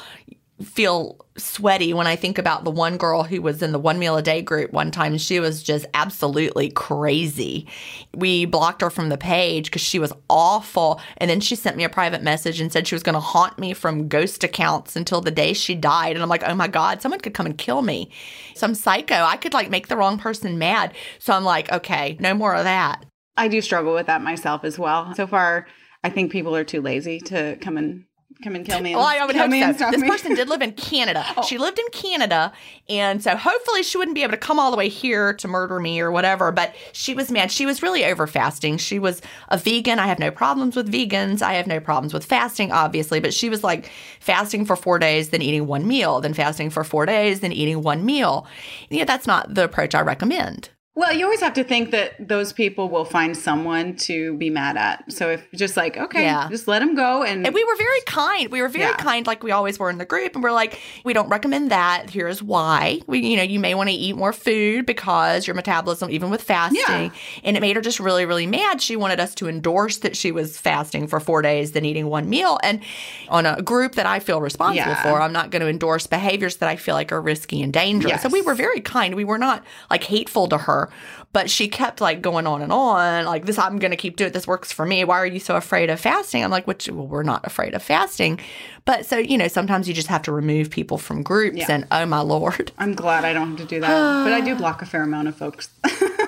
feel 0.61 1.25
sweaty 1.35 1.93
when 1.93 2.05
I 2.05 2.15
think 2.15 2.37
about 2.37 2.63
the 2.63 2.71
one 2.71 2.97
girl 2.97 3.23
who 3.23 3.41
was 3.41 3.63
in 3.63 3.71
the 3.71 3.79
one 3.79 3.97
meal 3.97 4.17
a 4.17 4.21
day 4.21 4.41
group 4.41 4.71
one 4.71 4.91
time. 4.91 5.17
She 5.17 5.39
was 5.39 5.63
just 5.63 5.85
absolutely 5.93 6.69
crazy. 6.69 7.67
We 8.13 8.45
blocked 8.45 8.81
her 8.81 8.89
from 8.89 9.09
the 9.09 9.17
page 9.17 9.65
because 9.65 9.81
she 9.81 9.97
was 9.99 10.13
awful. 10.29 11.01
And 11.17 11.29
then 11.29 11.39
she 11.39 11.55
sent 11.55 11.75
me 11.75 11.83
a 11.83 11.89
private 11.89 12.21
message 12.21 12.59
and 12.59 12.71
said 12.71 12.87
she 12.87 12.95
was 12.95 13.03
going 13.03 13.13
to 13.13 13.19
haunt 13.19 13.57
me 13.57 13.73
from 13.73 14.07
ghost 14.07 14.43
accounts 14.43 14.95
until 14.95 15.21
the 15.21 15.31
day 15.31 15.53
she 15.53 15.73
died. 15.75 16.15
And 16.15 16.21
I'm 16.21 16.29
like, 16.29 16.43
oh 16.45 16.55
my 16.55 16.67
God, 16.67 17.01
someone 17.01 17.19
could 17.19 17.33
come 17.33 17.47
and 17.47 17.57
kill 17.57 17.81
me. 17.81 18.11
Some 18.55 18.75
psycho. 18.75 19.15
I 19.15 19.37
could 19.37 19.53
like 19.53 19.69
make 19.69 19.87
the 19.87 19.97
wrong 19.97 20.19
person 20.19 20.59
mad. 20.59 20.93
So 21.17 21.33
I'm 21.33 21.43
like, 21.43 21.71
okay, 21.71 22.15
no 22.19 22.33
more 22.33 22.55
of 22.55 22.63
that. 22.63 23.05
I 23.35 23.47
do 23.47 23.61
struggle 23.61 23.95
with 23.95 24.05
that 24.05 24.21
myself 24.21 24.63
as 24.63 24.77
well. 24.77 25.15
So 25.15 25.25
far, 25.25 25.65
I 26.03 26.09
think 26.09 26.31
people 26.31 26.55
are 26.55 26.63
too 26.63 26.81
lazy 26.81 27.19
to 27.21 27.57
come 27.59 27.77
and 27.77 28.05
come 28.43 28.55
and 28.55 28.65
kill 28.65 28.79
me. 28.81 28.91
And, 28.91 28.99
Well, 28.99 29.07
I 29.07 29.25
would 29.25 29.35
hope 29.35 29.49
me 29.49 29.61
so. 29.73 29.89
This 29.91 30.01
me. 30.01 30.07
Oh. 30.07 30.11
person 30.11 30.35
did 30.35 30.49
live 30.49 30.61
in 30.61 30.71
Canada. 30.89 31.25
Oh. 31.37 31.43
She 31.43 31.57
lived 31.57 31.79
in 31.79 31.85
Canada, 31.91 32.51
and 32.89 33.23
so 33.23 33.35
hopefully 33.35 33.83
she 33.83 33.97
wouldn't 33.97 34.15
be 34.15 34.23
able 34.23 34.31
to 34.33 34.37
come 34.37 34.59
all 34.59 34.71
the 34.71 34.77
way 34.77 34.89
here 34.89 35.33
to 35.33 35.47
murder 35.47 35.79
me 35.79 35.99
or 35.99 36.11
whatever. 36.11 36.51
But 36.51 36.75
she 36.91 37.15
was 37.15 37.31
mad. 37.31 37.51
She 37.51 37.65
was 37.65 37.81
really 37.81 38.05
over 38.05 38.27
fasting. 38.27 38.77
She 38.77 38.99
was 38.99 39.21
a 39.49 39.57
vegan. 39.57 39.99
I 39.99 40.07
have 40.07 40.19
no 40.19 40.31
problems 40.31 40.75
with 40.75 40.91
vegans. 40.91 41.41
I 41.41 41.53
have 41.53 41.67
no 41.67 41.79
problems 41.79 42.13
with 42.13 42.25
fasting, 42.25 42.71
obviously. 42.71 43.19
But 43.19 43.33
she 43.33 43.49
was 43.49 43.63
like 43.63 43.89
fasting 44.19 44.65
for 44.65 44.75
four 44.75 44.99
days, 44.99 45.29
then 45.29 45.41
eating 45.41 45.65
one 45.67 45.87
meal, 45.87 46.21
then 46.21 46.33
fasting 46.33 46.69
for 46.69 46.83
four 46.83 47.05
days, 47.05 47.39
then 47.39 47.51
eating 47.51 47.81
one 47.81 48.05
meal. 48.05 48.45
Yeah, 48.89 49.05
that's 49.05 49.27
not 49.27 49.53
the 49.53 49.63
approach 49.63 49.95
I 49.95 50.01
recommend. 50.01 50.69
Well, 50.95 51.11
you 51.11 51.25
always 51.25 51.39
have 51.41 51.55
to 51.55 51.63
think 51.63 51.89
that 51.89 52.13
those 52.27 52.53
people 52.53 52.87
will 52.87 53.03
find 53.03 53.35
someone 53.35 53.95
to 53.95 54.35
be 54.37 54.51
mad 54.51 54.77
at. 54.77 55.11
So 55.11 55.31
if 55.31 55.51
just 55.51 55.75
like, 55.75 55.97
okay, 55.97 56.21
Yeah. 56.25 56.47
just 56.51 56.67
let 56.67 56.79
them 56.79 56.93
go. 56.93 57.23
And, 57.23 57.47
And 57.47 57.55
we 57.55 57.63
were 57.63 57.75
very 57.75 57.99
kind. 58.05 58.51
We 58.51 58.61
were 58.61 58.67
very 58.67 58.85
Yeah. 58.91 58.95
kind, 58.97 59.25
like 59.25 59.41
we 59.41 59.49
always 59.49 59.79
were 59.79 59.89
in 59.89 59.97
the 59.97 60.05
group. 60.05 60.35
And 60.35 60.43
we're 60.43 60.51
like, 60.51 60.79
we 61.03 61.13
don't 61.13 61.29
recommend 61.29 61.71
that. 61.71 62.11
Here's 62.11 62.43
why. 62.43 63.01
We, 63.07 63.21
you 63.21 63.37
know, 63.37 63.41
you 63.43 63.59
may 63.59 63.73
want 63.73 63.89
to 63.89 63.95
eat 63.95 64.15
more 64.15 64.31
food 64.31 64.85
because 64.85 65.47
your 65.47 65.55
metabolism, 65.55 66.11
even 66.11 66.29
with 66.29 66.43
fasting. 66.43 66.77
Yeah. 67.05 67.09
And 67.43 67.57
it 67.57 67.61
made 67.61 67.75
her 67.75 67.81
just 67.81 67.99
really, 67.99 68.25
really 68.27 68.45
mad. 68.45 68.79
She 68.79 68.95
wanted 68.95 69.19
us 69.19 69.33
to 69.35 69.49
endorse 69.49 69.97
that 69.97 70.15
she 70.15 70.31
was 70.31 70.59
fasting 70.59 71.07
for 71.07 71.19
four 71.19 71.41
days, 71.41 71.71
then 71.71 71.85
eating 71.85 72.05
one 72.05 72.29
meal. 72.29 72.59
And 72.61 72.81
on 73.29 73.47
a 73.47 73.63
group 73.63 73.95
that 73.95 74.05
I 74.05 74.19
feel 74.19 74.39
responsible 74.41 74.93
for, 74.97 75.19
I'm 75.19 75.33
not 75.33 75.49
going 75.49 75.63
to 75.63 75.67
endorse 75.67 76.05
behaviors 76.05 76.57
that 76.57 76.69
I 76.69 76.75
feel 76.75 76.93
like 76.93 77.11
are 77.11 77.19
risky 77.21 77.63
and 77.63 77.73
dangerous. 77.73 78.21
So 78.21 78.29
we 78.29 78.43
were 78.43 78.53
very 78.53 78.79
kind. 78.79 79.15
We 79.15 79.25
were 79.25 79.39
not 79.39 79.63
like 79.89 80.03
hateful 80.03 80.47
to 80.49 80.59
her. 80.59 80.82
But 81.31 81.49
she 81.49 81.67
kept 81.67 81.99
like 82.01 82.21
going 82.21 82.45
on 82.45 82.61
and 82.61 82.71
on, 82.71 83.25
like 83.25 83.45
this. 83.45 83.57
I'm 83.57 83.79
going 83.79 83.91
to 83.91 83.97
keep 83.97 84.17
doing 84.17 84.29
it. 84.29 84.33
This 84.33 84.47
works 84.47 84.71
for 84.71 84.85
me. 84.85 85.03
Why 85.03 85.17
are 85.17 85.25
you 85.25 85.39
so 85.39 85.55
afraid 85.55 85.89
of 85.89 85.99
fasting? 85.99 86.43
I'm 86.43 86.51
like, 86.51 86.67
which 86.67 86.89
well, 86.89 87.07
we're 87.07 87.23
not 87.23 87.45
afraid 87.45 87.73
of 87.73 87.81
fasting, 87.81 88.39
but 88.85 89.05
so 89.05 89.17
you 89.17 89.37
know, 89.37 89.47
sometimes 89.47 89.87
you 89.87 89.93
just 89.93 90.07
have 90.07 90.21
to 90.23 90.31
remove 90.31 90.69
people 90.69 90.97
from 90.97 91.23
groups. 91.23 91.57
Yeah. 91.57 91.67
And 91.69 91.87
oh 91.91 92.05
my 92.05 92.19
lord, 92.19 92.71
I'm 92.77 92.93
glad 92.93 93.25
I 93.25 93.33
don't 93.33 93.49
have 93.49 93.57
to 93.57 93.65
do 93.65 93.79
that. 93.81 94.23
but 94.23 94.33
I 94.33 94.41
do 94.41 94.55
block 94.63 94.81
a 94.81 94.85
fair 94.85 95.03
amount 95.03 95.27
of 95.27 95.35
folks. 95.35 95.69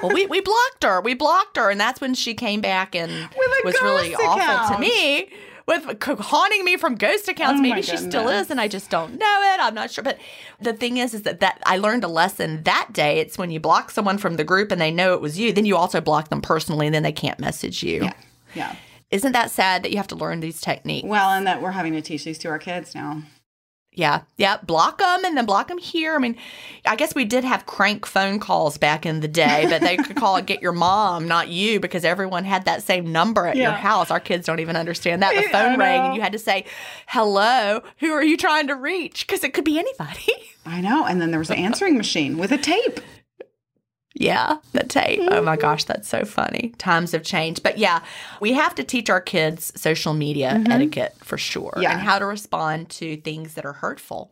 well, 0.01 0.11
we 0.13 0.25
we 0.25 0.41
blocked 0.41 0.83
her. 0.83 1.01
We 1.01 1.13
blocked 1.13 1.57
her, 1.57 1.69
and 1.69 1.79
that's 1.79 2.01
when 2.01 2.13
she 2.13 2.33
came 2.33 2.61
back 2.61 2.95
and 2.95 3.11
was 3.63 3.75
really 3.81 4.09
ghost 4.09 4.23
awful 4.23 4.75
to 4.75 4.81
me. 4.81 5.29
With 5.67 6.03
haunting 6.19 6.63
me 6.63 6.77
from 6.77 6.93
ghost 6.95 7.27
accounts, 7.27 7.59
Oh 7.59 7.61
maybe 7.61 7.81
she 7.81 7.97
still 7.97 8.29
is, 8.29 8.51
and 8.51 8.61
I 8.61 8.67
just 8.67 8.91
don't 8.91 9.17
know 9.17 9.41
it. 9.53 9.59
I'm 9.59 9.73
not 9.73 9.89
sure, 9.89 10.03
but 10.03 10.19
the 10.61 10.73
thing 10.73 10.97
is, 10.97 11.15
is 11.15 11.23
that 11.23 11.39
that 11.39 11.59
I 11.65 11.77
learned 11.77 12.03
a 12.03 12.07
lesson 12.07 12.61
that 12.63 12.89
day. 12.93 13.17
It's 13.19 13.37
when 13.37 13.49
you 13.49 13.59
block 13.59 13.89
someone 13.89 14.19
from 14.19 14.35
the 14.35 14.43
group 14.43 14.71
and 14.71 14.79
they 14.79 14.91
know 14.91 15.13
it 15.15 15.21
was 15.21 15.39
you, 15.39 15.51
then 15.51 15.65
you 15.65 15.75
also 15.75 16.01
block 16.01 16.29
them 16.29 16.39
personally, 16.41 16.85
and 16.85 16.93
then 16.93 17.01
they 17.01 17.11
can't 17.11 17.39
message 17.39 17.81
you. 17.81 18.03
yeah. 18.03 18.13
Yeah. 18.53 18.75
Isn't 19.11 19.33
that 19.33 19.51
sad 19.51 19.83
that 19.83 19.91
you 19.91 19.97
have 19.97 20.07
to 20.07 20.15
learn 20.15 20.39
these 20.39 20.59
techniques? 20.61 21.07
Well, 21.07 21.29
and 21.29 21.45
that 21.47 21.61
we're 21.61 21.71
having 21.71 21.93
to 21.93 22.01
teach 22.01 22.25
these 22.25 22.37
to 22.39 22.47
our 22.49 22.59
kids 22.59 22.93
now. 22.95 23.21
Yeah, 23.95 24.21
yeah. 24.37 24.57
Block 24.57 24.97
them 24.97 25.25
and 25.25 25.37
then 25.37 25.45
block 25.45 25.69
them 25.69 25.77
here. 25.77 26.15
I 26.15 26.19
mean, 26.19 26.35
I 26.85 26.95
guess 26.95 27.15
we 27.15 27.25
did 27.25 27.43
have 27.43 27.65
crank 27.65 28.05
phone 28.05 28.39
calls 28.39 28.77
back 28.77 29.05
in 29.05 29.21
the 29.21 29.27
day, 29.27 29.65
but 29.69 29.81
they 29.81 29.97
could 29.97 30.15
call 30.15 30.35
it 30.35 30.45
"Get 30.45 30.61
Your 30.61 30.73
Mom," 30.73 31.27
not 31.27 31.47
you, 31.47 31.79
because 31.79 32.03
everyone 32.03 32.43
had 32.43 32.65
that 32.65 32.83
same 32.83 33.11
number 33.11 33.47
at 33.47 33.55
your 33.55 33.71
house. 33.71 34.11
Our 34.11 34.19
kids 34.19 34.45
don't 34.45 34.59
even 34.59 34.75
understand 34.75 35.23
that. 35.23 35.33
The 35.35 35.49
phone 35.49 35.79
rang, 35.79 36.01
and 36.07 36.15
you 36.15 36.21
had 36.21 36.33
to 36.33 36.39
say, 36.39 36.65
"Hello, 37.07 37.81
who 37.99 38.11
are 38.11 38.23
you 38.23 38.37
trying 38.37 38.67
to 38.67 38.75
reach?" 38.75 39.25
Because 39.25 39.43
it 39.43 39.53
could 39.53 39.65
be 39.65 39.79
anybody. 39.79 40.33
I 40.65 40.81
know. 40.81 41.05
And 41.05 41.21
then 41.21 41.31
there 41.31 41.39
was 41.39 41.49
an 41.49 41.57
answering 41.57 41.97
machine 41.97 42.37
with 42.37 42.51
a 42.51 42.57
tape. 42.57 42.99
Yeah, 44.17 44.57
the 44.71 44.83
tape. 44.83 45.19
Oh 45.29 45.41
my 45.41 45.57
gosh, 45.57 45.83
that's 45.83 46.07
so 46.07 46.23
funny. 46.23 46.73
Times 46.77 47.11
have 47.11 47.23
changed. 47.23 47.61
But 47.63 47.77
yeah, 47.77 47.99
we 48.39 48.53
have 48.53 48.73
to 48.75 48.83
teach 48.83 49.09
our 49.09 49.19
kids 49.19 49.73
social 49.75 50.13
media 50.13 50.63
etiquette 50.69 51.15
for 51.19 51.37
sure 51.37 51.71
Mm-hmm. 51.71 51.81
Yeah. 51.81 51.91
and 51.91 51.99
how 52.01 52.17
to 52.19 52.25
respond 52.25 52.89
to 52.91 53.17
things 53.17 53.55
that 53.55 53.65
are 53.65 53.73
hurtful. 53.73 54.31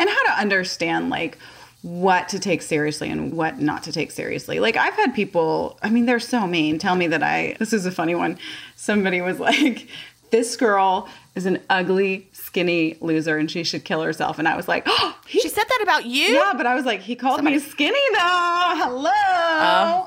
and 0.00 0.08
how 0.10 0.22
to 0.24 0.32
understand 0.40 1.10
like 1.10 1.38
what 1.82 2.28
to 2.30 2.38
take 2.38 2.60
seriously 2.60 3.08
and 3.08 3.32
what 3.32 3.58
not 3.60 3.82
to 3.84 3.92
take 3.92 4.10
seriously. 4.10 4.58
Like 4.60 4.76
I've 4.76 4.94
had 4.94 5.14
people, 5.14 5.78
I 5.82 5.90
mean, 5.90 6.06
they're 6.06 6.18
so 6.20 6.46
mean, 6.46 6.78
tell 6.78 6.96
me 6.96 7.06
that 7.06 7.22
I 7.22 7.54
this 7.60 7.72
is 7.72 7.86
a 7.86 7.92
funny 7.92 8.14
one. 8.16 8.36
Somebody 8.76 9.20
was 9.20 9.38
like, 9.50 9.86
This 10.30 10.56
girl 10.56 11.08
is 11.36 11.46
an 11.46 11.60
ugly, 11.70 12.28
skinny 12.50 12.96
loser 13.00 13.38
and 13.38 13.48
she 13.48 13.62
should 13.62 13.84
kill 13.84 14.02
herself. 14.02 14.40
And 14.40 14.48
I 14.48 14.56
was 14.56 14.66
like, 14.66 14.82
Oh, 14.86 15.16
he 15.26 15.40
She 15.40 15.48
said 15.48 15.62
that 15.68 15.80
about 15.82 16.04
you? 16.04 16.34
Yeah, 16.34 16.52
but 16.56 16.66
I 16.66 16.74
was 16.74 16.84
like, 16.84 17.00
he 17.00 17.14
called 17.14 17.42
me 17.44 17.58
skinny 17.60 17.98
though. 18.12 18.72
Hello. 18.82 19.10
Uh, 19.10 20.06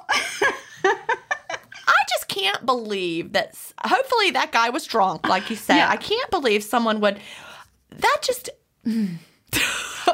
I 0.83 2.03
just 2.09 2.27
can't 2.27 2.65
believe 2.65 3.31
that. 3.31 3.55
Hopefully, 3.79 4.31
that 4.31 4.51
guy 4.51 4.69
was 4.69 4.85
drunk, 4.85 5.27
like 5.29 5.49
you 5.49 5.55
said. 5.55 5.77
Yeah. 5.77 5.89
I 5.89 5.95
can't 5.95 6.29
believe 6.31 6.63
someone 6.63 6.99
would. 6.99 7.19
That 7.89 8.17
just. 8.21 8.49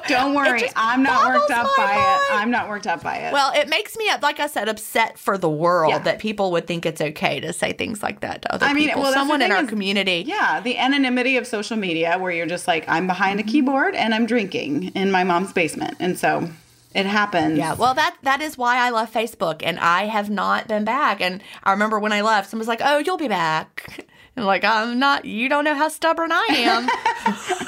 Don't 0.08 0.34
worry, 0.36 0.64
I'm 0.76 1.04
not 1.04 1.28
worked 1.34 1.52
up 1.52 1.68
by 1.78 1.86
mind. 1.86 1.98
it. 2.00 2.34
I'm 2.36 2.52
not 2.52 2.70
worked 2.70 2.88
up 2.88 3.04
by 3.04 3.18
it. 3.18 3.34
Well, 3.34 3.52
it 3.54 3.68
makes 3.70 3.98
me, 3.98 4.10
like 4.22 4.40
I 4.40 4.48
said, 4.48 4.70
upset 4.70 5.18
for 5.18 5.38
the 5.38 5.50
world 5.50 5.92
Yeah. 5.92 6.00
that 6.00 6.20
people 6.20 6.52
would 6.52 6.68
think 6.68 6.86
it's 6.86 7.02
okay 7.02 7.40
to 7.40 7.54
say 7.54 7.74
things 7.74 8.02
like 8.04 8.22
that 8.22 8.42
to 8.44 8.54
other 8.54 8.66
I 8.66 8.74
mean, 8.74 8.88
people. 8.90 9.04
well, 9.04 9.14
Someone 9.14 9.42
in 9.42 9.52
our 9.52 9.64
is- 9.64 9.70
community. 9.70 10.24
yeah, 10.28 10.60
the 10.62 10.78
anonymity 10.78 11.38
of 11.38 11.46
social 11.48 11.78
media 11.78 12.18
where 12.20 12.32
you're 12.32 12.46
just 12.46 12.68
like, 12.68 12.88
I'm 12.88 13.08
behind 13.08 13.40
Mm-hmm. 13.40 13.50
a 13.50 13.52
keyboard 13.52 13.96
and 13.96 14.14
I'm 14.14 14.26
drinking 14.26 14.92
in 14.96 15.12
my 15.12 15.24
mom's 15.24 15.54
basement. 15.54 15.96
And 16.00 16.18
so 16.18 16.50
it 16.96 17.06
happens. 17.06 17.58
Yeah, 17.58 17.74
well, 17.76 17.94
that 17.94 18.16
that 18.24 18.42
is 18.42 18.58
why 18.58 18.78
I 18.78 18.90
love 18.90 19.12
Facebook, 19.12 19.62
and 19.64 19.78
I 19.80 20.06
have 20.06 20.30
not 20.32 20.68
been 20.68 20.84
back. 20.84 21.22
And 21.22 21.44
I 21.64 21.72
remember 21.72 22.00
when 22.00 22.12
I 22.12 22.22
left, 22.22 22.50
someone 22.50 22.62
was 22.62 22.68
like, 22.68 22.82
"Oh, 22.84 22.98
you'll 22.98 23.18
be 23.18 23.28
back." 23.28 24.06
And 24.36 24.46
like, 24.46 24.64
I'm 24.64 24.98
not. 24.98 25.26
You 25.26 25.50
don't 25.50 25.64
know 25.66 25.76
how 25.76 25.90
stubborn 25.90 26.32
I 26.32 26.48
am. 26.52 26.90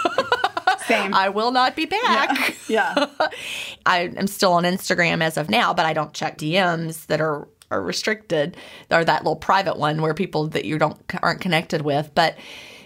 Same. 0.91 1.13
I 1.13 1.29
will 1.29 1.51
not 1.51 1.75
be 1.75 1.85
back. 1.85 2.55
yeah. 2.67 3.07
I 3.85 4.11
am 4.15 4.27
still 4.27 4.53
on 4.53 4.63
Instagram 4.63 5.21
as 5.23 5.37
of 5.37 5.49
now, 5.49 5.73
but 5.73 5.85
I 5.85 5.93
don't 5.93 6.13
check 6.13 6.37
DMs 6.37 7.05
that 7.07 7.21
are 7.21 7.47
are 7.69 7.81
restricted 7.81 8.57
or 8.89 9.05
that 9.05 9.23
little 9.23 9.37
private 9.37 9.77
one 9.77 10.01
where 10.01 10.13
people 10.13 10.47
that 10.49 10.65
you 10.65 10.77
don't 10.77 10.97
aren't 11.21 11.39
connected 11.41 11.81
with. 11.83 12.11
But 12.13 12.35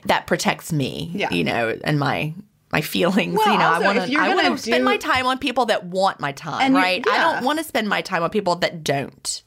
that 0.06 0.28
protects 0.28 0.72
me, 0.72 1.10
Yeah. 1.14 1.32
you 1.32 1.44
know, 1.44 1.78
and 1.84 2.00
my 2.00 2.34
my 2.72 2.82
feelings. 2.82 3.38
Well, 3.38 3.52
you 3.54 3.58
know, 3.60 3.66
also, 3.66 3.84
I 3.84 3.96
want 3.96 4.12
to 4.12 4.18
I 4.18 4.28
want 4.36 4.44
gonna 4.44 4.58
spend 4.58 4.86
my 4.86 4.98
time 4.98 5.26
on 5.26 5.40
people 5.40 5.66
that 5.68 5.86
want 5.86 6.20
my 6.20 6.32
time, 6.34 6.74
right? 6.76 7.04
I 7.08 7.18
don't 7.20 7.44
want 7.46 7.58
to 7.60 7.64
spend 7.66 7.88
my 7.90 8.02
time 8.02 8.22
on 8.24 8.30
people 8.30 8.56
that 8.58 8.84
don't. 8.84 9.42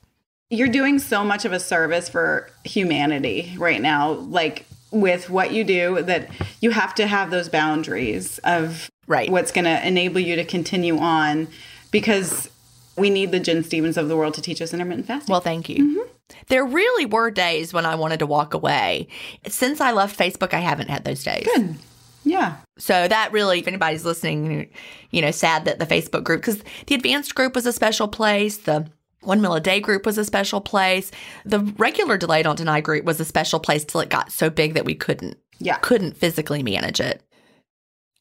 You're 0.51 0.69
doing 0.69 0.99
so 0.99 1.25
much 1.25 1.45
of 1.45 1.53
a 1.53 1.61
service 1.61 2.09
for 2.09 2.51
humanity 2.65 3.55
right 3.59 3.83
now, 3.83 4.13
like 4.13 4.65
with 4.91 5.29
what 5.31 5.53
you 5.53 5.65
do, 5.65 6.03
that 6.03 6.29
you 6.61 6.71
have 6.71 6.95
to 6.97 7.07
have 7.07 7.31
those 7.31 7.49
boundaries 7.49 8.39
of 8.45 8.91
Right. 9.07 9.31
what's 9.31 9.53
going 9.53 9.65
to 9.65 9.87
enable 9.87 10.21
you 10.21 10.37
to 10.37 10.45
continue 10.45 10.99
on 10.99 11.49
because 11.91 12.51
we 12.97 13.11
need 13.11 13.31
the 13.33 13.41
Gin 13.41 13.63
Stephens 13.65 13.97
of 13.97 14.09
the 14.09 14.17
world 14.17 14.35
to 14.35 14.43
teach 14.43 14.61
us 14.61 14.73
intermittent 14.75 15.07
fasting. 15.07 15.33
Well, 15.33 15.41
thank 15.41 15.69
you. 15.69 15.77
Mm-hmm. 15.77 16.13
There 16.49 16.65
really 16.67 17.07
were 17.07 17.31
days 17.31 17.73
when 17.73 17.87
I 17.87 17.95
wanted 17.95 18.19
to 18.19 18.27
walk 18.27 18.53
away. 18.55 19.09
Since 19.47 19.81
I 19.81 19.93
left 19.93 20.19
Facebook, 20.19 20.53
I 20.53 20.59
haven't 20.61 20.91
had 20.91 21.05
those 21.05 21.23
days. 21.25 21.47
Good. 21.55 21.77
yeah. 22.25 22.57
So 22.77 23.09
that 23.09 23.33
really, 23.33 23.61
if 23.61 23.67
anybody's 23.67 24.05
listening, 24.05 24.69
you 25.11 25.23
know, 25.23 25.31
sad 25.31 25.65
that 25.65 25.79
the 25.79 25.87
Facebook 25.87 26.25
group, 26.25 26.43
because 26.43 26.63
the 26.87 26.95
advanced 26.95 27.35
group 27.35 27.55
was 27.55 27.65
a 27.67 27.73
special 27.73 28.09
place. 28.09 28.59
The 28.59 28.87
one 29.23 29.41
meal 29.41 29.55
a 29.55 29.61
day 29.61 29.81
group 29.81 30.07
was 30.07 30.19
a 30.19 30.25
special 30.25 30.61
place. 30.61 31.11
The 31.45 31.61
regular 31.61 32.17
delay 32.17 32.43
don't 32.43 32.57
deny 32.57 32.81
group 32.81 33.05
was 33.05 33.19
a 33.21 33.25
special 33.25 33.59
place 33.61 33.85
till 33.85 34.01
it 34.01 34.09
got 34.11 34.31
so 34.33 34.49
big 34.51 34.75
that 34.75 34.85
we 34.85 34.95
couldn't, 34.95 35.37
Yeah. 35.59 35.77
couldn't 35.79 36.17
physically 36.17 36.63
manage 36.63 37.01
it. 37.01 37.23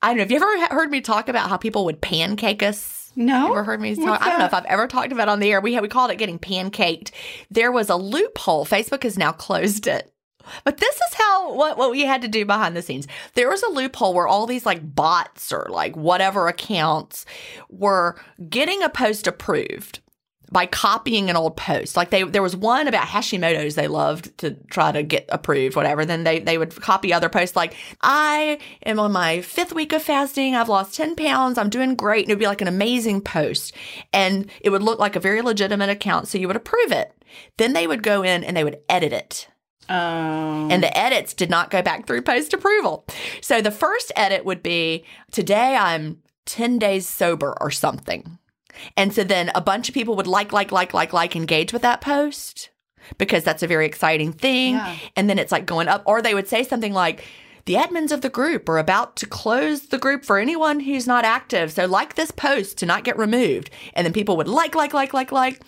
I 0.01 0.09
don't 0.09 0.17
know. 0.17 0.23
Have 0.23 0.31
you 0.31 0.37
ever 0.37 0.67
heard 0.75 0.91
me 0.91 1.01
talk 1.01 1.27
about 1.29 1.49
how 1.49 1.57
people 1.57 1.85
would 1.85 2.01
pancake 2.01 2.61
us? 2.63 3.11
No. 3.15 3.47
Ever 3.51 3.63
heard 3.63 3.81
me 3.81 3.95
talk? 3.95 4.21
I 4.21 4.29
don't 4.29 4.39
know 4.39 4.45
if 4.45 4.53
I've 4.53 4.65
ever 4.65 4.87
talked 4.87 5.11
about 5.11 5.27
it 5.27 5.31
on 5.31 5.39
the 5.39 5.51
air. 5.51 5.59
We 5.59 5.73
had, 5.73 5.81
we 5.81 5.87
called 5.87 6.11
it 6.11 6.17
getting 6.17 6.37
pancaked. 6.37 7.11
There 7.49 7.71
was 7.71 7.89
a 7.89 7.95
loophole. 7.95 8.63
Facebook 8.65 9.01
has 9.03 9.17
now 9.17 9.31
closed 9.31 9.87
it. 9.87 10.13
But 10.63 10.77
this 10.77 10.95
is 10.95 11.13
how 11.15 11.53
what 11.55 11.77
what 11.77 11.91
we 11.91 12.03
had 12.03 12.21
to 12.21 12.27
do 12.29 12.45
behind 12.45 12.75
the 12.75 12.81
scenes. 12.81 13.05
There 13.33 13.49
was 13.49 13.63
a 13.63 13.69
loophole 13.69 14.13
where 14.13 14.27
all 14.27 14.45
these 14.45 14.65
like 14.65 14.95
bots 14.95 15.51
or 15.51 15.67
like 15.69 15.97
whatever 15.97 16.47
accounts 16.47 17.25
were 17.69 18.17
getting 18.49 18.81
a 18.81 18.87
post 18.89 19.27
approved 19.27 19.99
by 20.51 20.65
copying 20.65 21.29
an 21.29 21.35
old 21.35 21.57
post. 21.57 21.97
Like 21.97 22.09
they 22.09 22.23
there 22.23 22.41
was 22.41 22.55
one 22.55 22.87
about 22.87 23.07
Hashimoto's 23.07 23.75
they 23.75 23.87
loved 23.87 24.37
to 24.39 24.51
try 24.69 24.91
to 24.91 25.03
get 25.03 25.25
approved, 25.29 25.75
whatever. 25.75 26.05
Then 26.05 26.23
they 26.23 26.39
they 26.39 26.57
would 26.57 26.75
copy 26.81 27.13
other 27.13 27.29
posts 27.29 27.55
like, 27.55 27.75
I 28.01 28.59
am 28.85 28.99
on 28.99 29.11
my 29.11 29.41
fifth 29.41 29.73
week 29.73 29.93
of 29.93 30.01
fasting, 30.01 30.55
I've 30.55 30.69
lost 30.69 30.95
10 30.95 31.15
pounds, 31.15 31.57
I'm 31.57 31.69
doing 31.69 31.95
great. 31.95 32.25
And 32.25 32.31
it 32.31 32.35
would 32.35 32.39
be 32.39 32.47
like 32.47 32.61
an 32.61 32.67
amazing 32.67 33.21
post. 33.21 33.73
And 34.13 34.49
it 34.61 34.69
would 34.69 34.83
look 34.83 34.99
like 34.99 35.15
a 35.15 35.21
very 35.21 35.41
legitimate 35.41 35.89
account, 35.89 36.27
so 36.27 36.37
you 36.37 36.47
would 36.47 36.55
approve 36.55 36.91
it. 36.91 37.13
Then 37.57 37.73
they 37.73 37.87
would 37.87 38.03
go 38.03 38.23
in 38.23 38.43
and 38.43 38.55
they 38.55 38.63
would 38.63 38.79
edit 38.89 39.13
it. 39.13 39.47
Oh. 39.89 40.67
And 40.69 40.83
the 40.83 40.97
edits 40.97 41.33
did 41.33 41.49
not 41.49 41.71
go 41.71 41.81
back 41.81 42.05
through 42.05 42.21
post 42.21 42.53
approval. 42.53 43.05
So 43.41 43.61
the 43.61 43.71
first 43.71 44.11
edit 44.15 44.43
would 44.43 44.61
be 44.61 45.05
today 45.31 45.75
I'm 45.75 46.21
10 46.45 46.79
days 46.79 47.07
sober 47.07 47.55
or 47.59 47.71
something. 47.71 48.37
And 48.95 49.13
so 49.13 49.23
then 49.23 49.51
a 49.55 49.61
bunch 49.61 49.89
of 49.89 49.93
people 49.93 50.15
would 50.15 50.27
like, 50.27 50.51
like, 50.51 50.71
like, 50.71 50.93
like, 50.93 51.13
like, 51.13 51.35
engage 51.35 51.73
with 51.73 51.81
that 51.81 52.01
post 52.01 52.69
because 53.17 53.43
that's 53.43 53.63
a 53.63 53.67
very 53.67 53.85
exciting 53.85 54.33
thing. 54.33 54.75
Yeah. 54.75 54.95
And 55.15 55.29
then 55.29 55.39
it's 55.39 55.51
like 55.51 55.65
going 55.65 55.87
up, 55.87 56.03
or 56.05 56.21
they 56.21 56.33
would 56.33 56.47
say 56.47 56.63
something 56.63 56.93
like, 56.93 57.23
the 57.65 57.73
admins 57.73 58.13
of 58.13 58.21
the 58.21 58.29
group 58.29 58.69
are 58.69 58.77
about 58.77 59.17
to 59.17 59.25
close 59.25 59.87
the 59.87 59.97
group 59.97 60.23
for 60.23 60.39
anyone 60.39 60.79
who's 60.79 61.05
not 61.05 61.25
active. 61.25 61.69
So 61.69 61.85
like 61.85 62.15
this 62.15 62.31
post 62.31 62.77
to 62.77 62.85
not 62.85 63.03
get 63.03 63.17
removed. 63.17 63.69
And 63.93 64.05
then 64.05 64.13
people 64.13 64.37
would 64.37 64.47
like, 64.47 64.73
like, 64.73 64.93
like, 64.93 65.13
like, 65.13 65.33
like. 65.33 65.61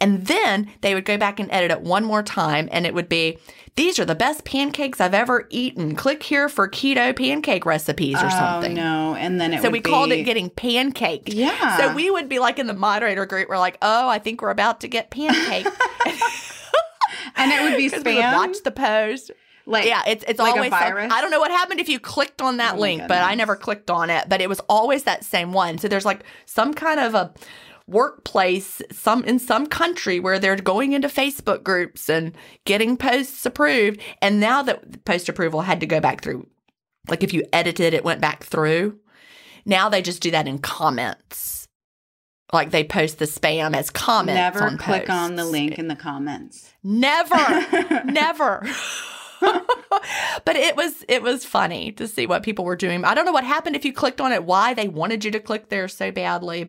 And 0.00 0.28
then 0.28 0.70
they 0.80 0.94
would 0.94 1.04
go 1.04 1.18
back 1.18 1.40
and 1.40 1.50
edit 1.50 1.72
it 1.72 1.80
one 1.80 2.04
more 2.04 2.22
time. 2.22 2.68
And 2.70 2.86
it 2.86 2.94
would 2.94 3.08
be, 3.08 3.36
these 3.80 3.98
are 3.98 4.04
the 4.04 4.14
best 4.14 4.44
pancakes 4.44 5.00
I've 5.00 5.14
ever 5.14 5.46
eaten. 5.48 5.96
Click 5.96 6.22
here 6.22 6.50
for 6.50 6.68
keto 6.68 7.16
pancake 7.16 7.64
recipes 7.64 8.16
or 8.16 8.26
oh, 8.26 8.28
something. 8.28 8.78
Oh, 8.78 8.82
no. 8.82 9.14
And 9.14 9.40
then 9.40 9.54
it 9.54 9.62
So 9.62 9.70
we 9.70 9.80
called 9.80 10.12
it 10.12 10.24
getting 10.24 10.50
pancaked. 10.50 11.32
Yeah. 11.32 11.78
So 11.78 11.94
we 11.94 12.10
would 12.10 12.28
be 12.28 12.38
like 12.38 12.58
in 12.58 12.66
the 12.66 12.74
moderator 12.74 13.24
group, 13.24 13.48
we're 13.48 13.56
like, 13.56 13.78
oh, 13.80 14.06
I 14.06 14.18
think 14.18 14.42
we're 14.42 14.50
about 14.50 14.82
to 14.82 14.88
get 14.88 15.08
pancake. 15.08 15.64
and 17.36 17.50
it 17.50 17.62
would 17.62 17.78
be 17.78 17.80
Because 17.90 18.04
we 18.04 18.16
would 18.16 18.24
spam. 18.24 18.34
watch 18.34 18.62
the 18.62 18.70
post. 18.70 19.30
like 19.64 19.86
Yeah, 19.86 20.02
it's 20.06 20.24
it's 20.28 20.38
like 20.38 20.54
always 20.54 20.70
some-? 20.70 21.10
I 21.10 21.22
don't 21.22 21.30
know 21.30 21.40
what 21.40 21.50
happened 21.50 21.80
if 21.80 21.88
you 21.88 21.98
clicked 21.98 22.42
on 22.42 22.58
that 22.58 22.74
Oh 22.74 22.80
link, 22.80 23.08
but 23.08 23.22
I 23.22 23.34
never 23.34 23.56
clicked 23.56 23.90
on 23.90 24.10
it. 24.10 24.28
But 24.28 24.42
it 24.42 24.50
was 24.50 24.60
always 24.68 25.04
that 25.04 25.24
same 25.24 25.54
one. 25.54 25.78
So 25.78 25.88
there's 25.88 26.04
like 26.04 26.24
some 26.44 26.74
kind 26.74 27.00
of 27.00 27.14
a 27.14 27.32
workplace 27.90 28.80
some 28.90 29.24
in 29.24 29.38
some 29.38 29.66
country 29.66 30.20
where 30.20 30.38
they're 30.38 30.56
going 30.56 30.92
into 30.92 31.08
Facebook 31.08 31.62
groups 31.62 32.08
and 32.08 32.34
getting 32.64 32.96
posts 32.96 33.44
approved. 33.44 34.00
And 34.22 34.40
now 34.40 34.62
that 34.62 35.04
post 35.04 35.28
approval 35.28 35.62
had 35.62 35.80
to 35.80 35.86
go 35.86 36.00
back 36.00 36.22
through, 36.22 36.46
like 37.08 37.22
if 37.22 37.34
you 37.34 37.44
edited 37.52 37.92
it 37.92 38.04
went 38.04 38.20
back 38.20 38.44
through. 38.44 38.98
Now 39.66 39.88
they 39.88 40.02
just 40.02 40.22
do 40.22 40.30
that 40.30 40.48
in 40.48 40.58
comments. 40.58 41.66
Like 42.52 42.70
they 42.70 42.82
post 42.82 43.18
the 43.18 43.26
spam 43.26 43.76
as 43.76 43.90
comments. 43.90 44.36
never 44.36 44.64
on 44.64 44.78
click 44.78 45.08
on 45.08 45.36
the 45.36 45.44
link 45.44 45.78
in 45.78 45.88
the 45.88 45.96
comments. 45.96 46.72
Never, 46.82 47.36
never. 48.04 48.66
but 49.40 50.56
it 50.56 50.76
was 50.76 51.04
it 51.08 51.22
was 51.22 51.44
funny 51.44 51.92
to 51.92 52.08
see 52.08 52.26
what 52.26 52.42
people 52.42 52.64
were 52.64 52.76
doing. 52.76 53.04
I 53.04 53.14
don't 53.14 53.24
know 53.24 53.32
what 53.32 53.44
happened 53.44 53.76
if 53.76 53.84
you 53.84 53.92
clicked 53.92 54.20
on 54.20 54.32
it. 54.32 54.44
Why 54.44 54.74
they 54.74 54.88
wanted 54.88 55.24
you 55.24 55.30
to 55.32 55.40
click 55.40 55.68
there 55.68 55.88
so 55.88 56.10
badly. 56.10 56.68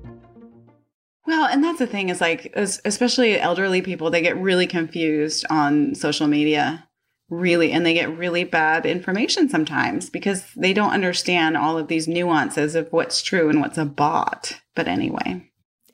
Well, 1.27 1.45
and 1.47 1.63
that's 1.63 1.79
the 1.79 1.87
thing 1.87 2.09
is 2.09 2.19
like, 2.19 2.51
especially 2.55 3.39
elderly 3.39 3.81
people, 3.81 4.09
they 4.09 4.21
get 4.21 4.37
really 4.37 4.67
confused 4.67 5.45
on 5.49 5.93
social 5.95 6.27
media, 6.27 6.87
really, 7.29 7.71
and 7.71 7.85
they 7.85 7.93
get 7.93 8.17
really 8.17 8.43
bad 8.43 8.85
information 8.85 9.47
sometimes 9.47 10.09
because 10.09 10.45
they 10.55 10.73
don't 10.73 10.91
understand 10.93 11.57
all 11.57 11.77
of 11.77 11.87
these 11.87 12.07
nuances 12.07 12.73
of 12.75 12.91
what's 12.91 13.21
true 13.21 13.49
and 13.49 13.61
what's 13.61 13.77
a 13.77 13.85
bot. 13.85 14.59
But 14.75 14.87
anyway. 14.87 15.47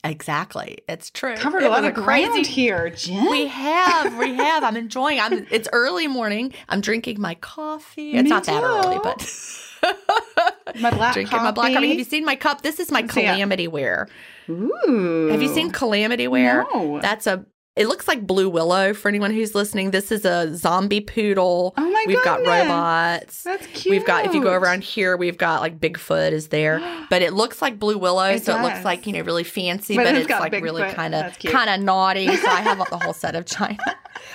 Exactly. 0.03 0.77
It's 0.87 1.09
true. 1.09 1.35
Covered 1.35 1.63
a 1.63 1.69
lot 1.69 1.83
of 1.83 1.93
crazy 1.93 2.43
here, 2.43 2.89
Gin. 2.91 3.29
We 3.29 3.47
have. 3.47 4.17
We 4.17 4.33
have. 4.35 4.63
I'm 4.63 4.77
enjoying. 4.77 5.19
I'm 5.19 5.45
it's 5.51 5.67
early 5.73 6.07
morning. 6.07 6.53
I'm 6.69 6.79
drinking 6.79 7.19
my 7.19 7.35
coffee. 7.35 8.13
It's 8.13 8.23
Me 8.23 8.29
not 8.29 8.45
too. 8.45 8.51
that 8.51 8.63
early, 8.63 8.99
but 9.03 10.79
my 10.79 10.91
black 10.91 11.13
drinking 11.13 11.31
coffee. 11.31 11.43
my 11.43 11.51
black 11.51 11.73
coffee. 11.73 11.89
Have 11.89 11.97
you 11.97 12.03
seen 12.05 12.23
my 12.23 12.35
cup? 12.37 12.61
This 12.61 12.79
is 12.79 12.91
my 12.91 13.03
Calamityware. 13.03 14.07
Ooh. 14.49 15.27
Have 15.31 15.41
you 15.41 15.53
seen 15.53 15.71
Calamityware? 15.71 16.65
No. 16.73 16.99
That's 17.01 17.27
a 17.27 17.45
it 17.77 17.87
looks 17.87 18.07
like 18.07 18.25
Blue 18.25 18.49
Willow 18.49 18.93
for 18.93 19.07
anyone 19.07 19.31
who's 19.31 19.53
listening. 19.55 19.91
This 19.91 20.11
is 20.11 20.25
a 20.25 20.55
zombie 20.55 21.01
poodle. 21.01 21.73
Oh 21.77 21.89
my 21.91 22.03
We've 22.07 22.23
got 22.23 22.39
robots. 22.45 23.43
That's 23.43 23.65
cute. 23.67 23.91
We've 23.91 24.05
got 24.05 24.25
if 24.25 24.33
you 24.33 24.41
go 24.41 24.53
around 24.53 24.83
here, 24.83 25.15
we've 25.17 25.37
got 25.37 25.61
like 25.61 25.79
Bigfoot 25.79 26.31
is 26.31 26.47
there, 26.49 26.79
but 27.09 27.21
it 27.21 27.33
looks 27.33 27.61
like 27.61 27.79
Blue 27.79 27.97
Willow, 27.97 28.25
It 28.31 28.43
so 28.45 28.57
it 28.57 28.61
looks 28.61 28.83
like 28.83 29.07
you 29.07 29.13
know 29.13 29.21
really 29.21 29.43
fancy, 29.43 29.95
But 29.95 30.05
but, 30.05 30.15
it's 30.15 30.29
like 30.29 30.53
really 30.53 30.91
kind 30.91 31.15
of 31.15 31.37
kind 31.39 31.69
of 31.69 31.79
naughty. 31.81 32.27
So 32.35 32.47
I 32.49 32.61
have 32.61 32.77
the 32.89 32.97
whole 32.97 33.13
set 33.13 33.35
of 33.35 33.45
China. 33.45 33.77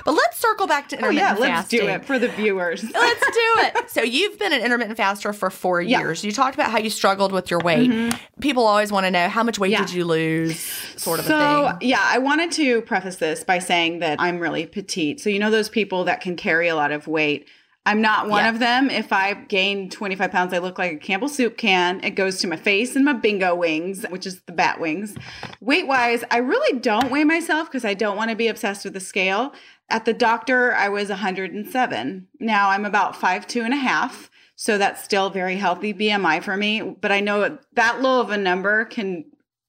But 0.05 0.12
let's 0.12 0.38
circle 0.38 0.66
back 0.66 0.88
to 0.90 1.05
Oh 1.05 1.11
yeah, 1.11 1.30
intermittent 1.32 1.57
let's 1.57 1.68
do 1.68 1.86
it 1.88 2.05
for 2.05 2.18
the 2.18 2.28
viewers. 2.28 2.82
Let's 2.93 3.20
do 3.20 3.32
it. 3.34 3.76
So 3.93 4.01
you've 4.03 4.38
been 4.38 4.53
an 4.53 4.62
intermittent 4.62 4.97
faster 4.97 5.32
for 5.32 5.51
four 5.51 5.82
Yeah. 5.82 5.99
Mm-hmm. 5.99 6.07
years. 6.07 6.24
You 6.24 6.32
talked 6.32 6.55
about 6.55 6.70
how 6.70 6.78
you 6.78 6.88
struggled 6.88 7.30
with 7.32 7.51
your 7.51 7.61
weight. 7.61 8.14
People 8.40 8.66
always 8.66 8.90
want 8.90 9.05
to 9.05 9.11
know 9.11 9.28
how 9.28 9.43
much 9.43 9.59
weight 9.59 9.72
Yeah. 9.72 9.80
did 9.84 9.93
you 9.93 10.05
lose, 10.05 10.59
sort 10.97 11.18
of 11.18 11.26
so, 11.26 11.66
a 11.66 11.78
thing. 11.78 11.88
yeah, 11.90 12.01
I 12.03 12.18
wanted 12.18 12.53
to 12.53 12.80
preface 12.82 13.16
this 13.16 13.31
by 13.44 13.58
saying 13.58 14.00
that 14.00 14.20
I'm 14.20 14.38
really 14.38 14.66
petite. 14.66 15.20
So, 15.20 15.30
you 15.30 15.38
know, 15.38 15.50
those 15.50 15.68
people 15.68 16.04
that 16.04 16.20
can 16.20 16.36
carry 16.36 16.68
a 16.68 16.74
lot 16.76 16.92
of 16.92 17.06
weight. 17.06 17.48
I'm 17.84 18.00
not 18.00 18.28
one 18.28 18.44
Yeah. 18.44 18.50
of 18.50 18.58
them. 18.60 18.90
If 18.90 19.12
I 19.12 19.34
gain 19.34 19.90
25 19.90 20.30
pounds, 20.30 20.52
I 20.54 20.58
look 20.58 20.78
like 20.78 20.92
a 20.92 20.96
Campbell 20.98 21.28
soup 21.28 21.56
can. 21.56 21.98
It 22.04 22.10
goes 22.10 22.38
to 22.40 22.46
my 22.46 22.54
face 22.56 22.94
and 22.94 23.04
my 23.04 23.12
bingo 23.12 23.56
wings, 23.56 24.04
which 24.08 24.24
is 24.24 24.40
the 24.42 24.52
bat 24.52 24.78
wings. 24.78 25.16
Weight 25.60 25.88
wise, 25.88 26.22
I 26.30 26.38
really 26.38 26.78
don't 26.78 27.10
weigh 27.10 27.24
myself 27.24 27.68
because 27.68 27.84
I 27.84 27.94
don't 27.94 28.16
want 28.16 28.30
to 28.30 28.36
be 28.36 28.46
obsessed 28.46 28.84
with 28.84 28.94
the 28.94 29.00
scale. 29.00 29.52
At 29.90 30.04
the 30.04 30.12
doctor, 30.12 30.72
I 30.74 30.88
was 30.90 31.10
107. 31.10 32.28
Now 32.38 32.70
I'm 32.70 32.84
about 32.84 33.16
five 33.16 33.46
two 33.48 33.62
and 33.62 33.74
a 33.74 33.78
half. 33.78 34.30
So 34.54 34.78
that's 34.78 35.02
still 35.02 35.28
very 35.28 35.56
healthy 35.56 35.92
BMI 35.92 36.40
for 36.40 36.56
me. 36.56 36.82
But 36.82 37.10
I 37.10 37.18
know 37.18 37.58
that 37.72 38.00
low 38.00 38.20
of 38.20 38.30
a 38.30 38.36
number 38.38 38.84
can 38.84 39.24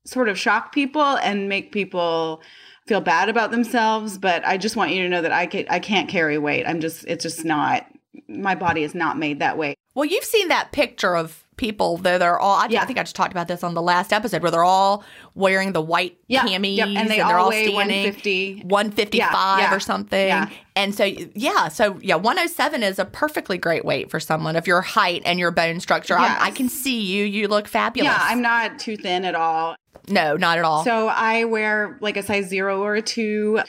sort 0.05 0.29
of 0.29 0.37
shock 0.37 0.71
people 0.71 1.01
and 1.17 1.49
make 1.49 1.71
people 1.71 2.41
feel 2.87 3.01
bad 3.01 3.29
about 3.29 3.51
themselves 3.51 4.17
but 4.17 4.45
i 4.45 4.57
just 4.57 4.75
want 4.75 4.91
you 4.91 5.01
to 5.03 5.09
know 5.09 5.21
that 5.21 5.31
i 5.31 5.45
can 5.45 5.65
i 5.69 5.79
can't 5.79 6.09
carry 6.09 6.37
weight 6.37 6.65
i'm 6.67 6.79
just 6.81 7.05
it's 7.07 7.23
just 7.23 7.45
not 7.45 7.85
my 8.27 8.55
body 8.55 8.83
is 8.83 8.93
not 8.95 9.17
made 9.17 9.39
that 9.39 9.57
way 9.57 9.75
Well, 9.95 10.05
you've 10.05 10.23
seen 10.23 10.47
that 10.49 10.71
picture 10.71 11.15
of 11.15 11.43
people, 11.55 11.97
though 11.97 12.17
they're 12.17 12.39
all, 12.39 12.55
I, 12.55 12.67
Yeah. 12.67 12.81
I 12.81 12.85
think 12.85 12.97
I 12.97 13.03
just 13.03 13.15
talked 13.15 13.31
about 13.31 13.47
this 13.47 13.63
on 13.63 13.75
the 13.75 13.81
last 13.81 14.11
episode, 14.11 14.41
where 14.41 14.49
they're 14.49 14.63
all 14.63 15.03
wearing 15.35 15.71
the 15.71 15.81
white 15.81 16.17
Yeah, 16.27 16.43
camis 16.43 16.77
yep, 16.77 16.87
and 16.87 17.09
they 17.09 17.19
are 17.19 17.37
all 17.37 17.45
all 17.45 17.51
standing 17.51 17.75
150. 17.75 18.61
155 18.63 19.59
Yeah, 19.59 19.59
yeah, 19.69 19.75
or 19.75 19.79
something. 19.79 20.49
And 20.75 20.95
so, 20.95 21.03
yeah, 21.03 21.67
so 21.67 21.99
yeah, 22.01 22.15
107 22.15 22.81
is 22.81 22.97
a 22.97 23.05
perfectly 23.05 23.59
great 23.59 23.85
weight 23.85 24.09
for 24.09 24.19
someone 24.19 24.55
of 24.55 24.65
your 24.65 24.81
height 24.81 25.21
and 25.25 25.37
your 25.39 25.51
bone 25.51 25.79
structure. 25.79 26.15
Yes. 26.17 26.37
I, 26.41 26.47
I 26.47 26.51
can 26.51 26.69
see 26.69 27.01
you. 27.01 27.23
You 27.25 27.47
look 27.47 27.67
fabulous. 27.67 28.11
yeah 28.11 28.19
i'm 28.21 28.41
not 28.41 28.79
too 28.79 28.97
thin 28.97 29.25
at 29.25 29.35
all 29.35 29.75
No, 30.09 30.35
not 30.37 30.57
at 30.57 30.63
all. 30.65 30.83
so 30.83 31.07
i 31.07 31.45
wear 31.45 31.97
like 32.01 32.17
a 32.17 32.23
size 32.23 32.47
zero 32.47 32.81
or 32.81 32.95
a 32.95 33.01
two. 33.01 33.61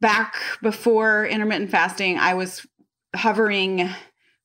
Back 0.00 0.34
before 0.62 1.26
intermittent 1.26 1.70
fasting 1.70 2.18
i 2.18 2.34
was 2.34 2.66
hovering 3.14 3.88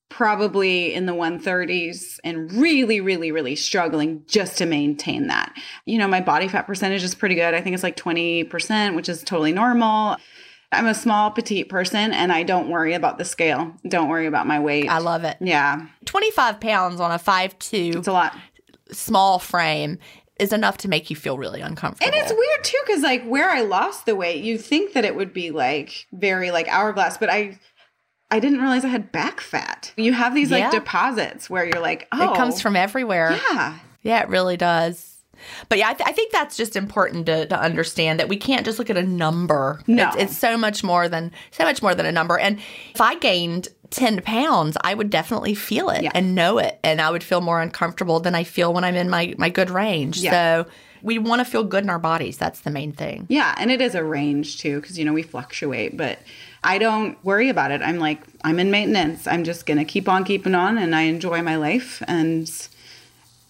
probably 0.10 0.94
in 0.94 1.06
the 1.06 1.14
130s 1.14 2.20
and 2.24 2.52
really 2.54 3.02
really 3.02 3.32
really 3.32 3.56
struggling 3.56 4.24
just 4.28 4.58
to 4.60 4.66
maintain 4.66 5.28
that. 5.28 5.54
You 5.86 5.98
know 5.98 6.08
my 6.08 6.22
body 6.22 6.48
fat 6.48 6.68
percentage 6.68 7.04
is 7.04 7.16
pretty 7.16 7.36
good. 7.36 7.54
I 7.54 7.62
think 7.62 7.74
it's 7.74 7.84
like 7.84 7.98
20% 7.98 8.96
which 8.96 9.10
is 9.10 9.24
totally 9.24 9.52
normal. 9.52 10.18
I'm 10.72 10.86
a 10.86 10.94
small 10.94 11.32
petite 11.32 11.70
person 11.70 12.14
and 12.14 12.32
i 12.32 12.44
don't 12.44 12.70
worry 12.70 12.94
about 12.94 13.18
the 13.18 13.26
scale. 13.26 13.74
Don't 13.88 14.10
worry 14.10 14.28
about 14.28 14.48
my 14.48 14.60
weight. 14.60 14.90
I 14.90 15.00
love 15.00 15.24
it. 15.24 15.38
yeah. 15.42 15.88
25 16.06 16.60
pounds 16.60 17.00
on 17.00 17.12
a 17.12 17.18
5'2 17.20 17.96
it's 17.98 18.08
a 18.08 18.14
lot. 18.14 18.36
small 18.92 19.40
frame 19.40 19.98
is 20.40 20.54
enough 20.54 20.78
to 20.80 20.88
make 20.88 21.10
you 21.10 21.16
feel 21.16 21.38
really 21.38 21.62
uncomfortable. 21.62 22.12
And 22.12 22.16
it's 22.22 22.32
weird 22.32 22.64
too, 22.64 22.78
because 22.86 23.02
like 23.04 23.24
where 23.26 23.50
I 23.50 23.62
lost 23.62 24.06
the 24.06 24.16
weight, 24.16 24.44
you 24.44 24.58
think 24.58 24.94
that 24.94 25.06
it 25.06 25.16
would 25.16 25.34
be 25.34 25.52
like 25.52 26.08
very 26.12 26.52
like 26.52 26.68
hourglass, 26.68 27.18
but 27.18 27.30
I 27.30 27.60
I 28.30 28.40
didn't 28.40 28.60
realize 28.60 28.84
I 28.84 28.90
had 28.90 29.12
back 29.12 29.40
fat. 29.40 29.94
You 29.96 30.14
have 30.14 30.34
these 30.36 30.52
like 30.52 30.60
Yeah. 30.64 30.72
deposits 30.72 31.50
where 31.50 31.64
you're 31.66 31.82
like, 31.82 32.08
oh, 32.12 32.34
It 32.34 32.38
comes 32.38 32.56
oh. 32.56 32.60
from 32.60 32.76
everywhere. 32.76 33.40
yeah, 33.52 33.78
Yeah, 34.02 34.22
it 34.22 34.30
really 34.30 34.58
does. 34.58 35.17
But 35.70 35.78
yeah, 35.78 35.90
I, 35.90 35.94
th- 35.94 36.08
I 36.10 36.12
think 36.12 36.32
that's 36.32 36.58
just 36.58 36.76
important 36.76 37.26
to, 37.28 37.46
to 37.48 37.60
understand 37.60 38.20
that 38.20 38.30
we 38.30 38.38
can't 38.38 38.66
just 38.66 38.80
look 38.80 38.90
at 38.90 38.98
a 38.98 39.04
number. 39.04 39.82
No. 39.88 40.08
It's, 40.10 40.16
it's 40.18 40.38
so 40.38 40.58
much 40.58 40.84
more 40.84 41.08
than 41.10 41.32
so 41.52 41.64
much 41.64 41.82
more 41.82 41.94
than 41.96 42.06
a 42.06 42.12
number. 42.12 42.38
And 42.38 42.60
if 42.94 43.02
I 43.02 43.16
gained 43.16 43.68
ten 43.90 44.22
pounds, 44.22 44.78
I 44.82 44.94
would 44.94 45.10
definitely 45.10 45.54
feel 45.56 45.90
it 45.90 46.04
Yeah. 46.04 46.12
and 46.14 46.36
know 46.36 46.58
it, 46.58 46.80
and 46.84 47.00
I 47.02 47.10
would 47.10 47.24
feel 47.24 47.42
more 47.42 47.62
uncomfortable 47.62 48.20
than 48.20 48.36
I 48.36 48.44
feel 48.44 48.74
when 48.74 48.84
I'm 48.84 48.96
in 48.96 49.10
my 49.10 49.34
my 49.38 49.50
good 49.50 49.70
range. 49.70 50.18
Yeah. 50.20 50.32
So 50.64 50.70
we 51.04 51.20
want 51.20 51.40
to 51.40 51.46
feel 51.46 51.64
good 51.64 51.84
in 51.84 51.90
our 51.92 52.00
bodies. 52.00 52.38
That's 52.38 52.62
the 52.62 52.72
main 52.72 52.92
thing. 52.92 53.28
yeah, 53.30 53.54
and 53.60 53.70
it 53.72 53.82
is 53.82 53.94
a 53.96 54.04
range 54.04 54.58
too, 54.58 54.82
because 54.82 54.98
you 54.98 55.06
know 55.06 55.14
we 55.14 55.22
fluctuate, 55.22 55.96
but 55.96 56.18
I 56.64 56.80
don't 56.80 57.24
worry 57.24 57.50
about 57.50 57.70
it. 57.72 57.82
I'm 57.84 58.00
like 58.00 58.22
I'm 58.44 58.60
in 58.60 58.72
maintenance. 58.72 59.28
I'm 59.28 59.44
just 59.44 59.66
gonna 59.68 59.86
keep 59.86 60.10
on 60.10 60.24
keeping 60.26 60.56
on, 60.56 60.78
and 60.78 60.96
I 60.96 61.04
enjoy 61.04 61.42
my 61.44 61.56
life, 61.56 62.02
and 62.08 62.52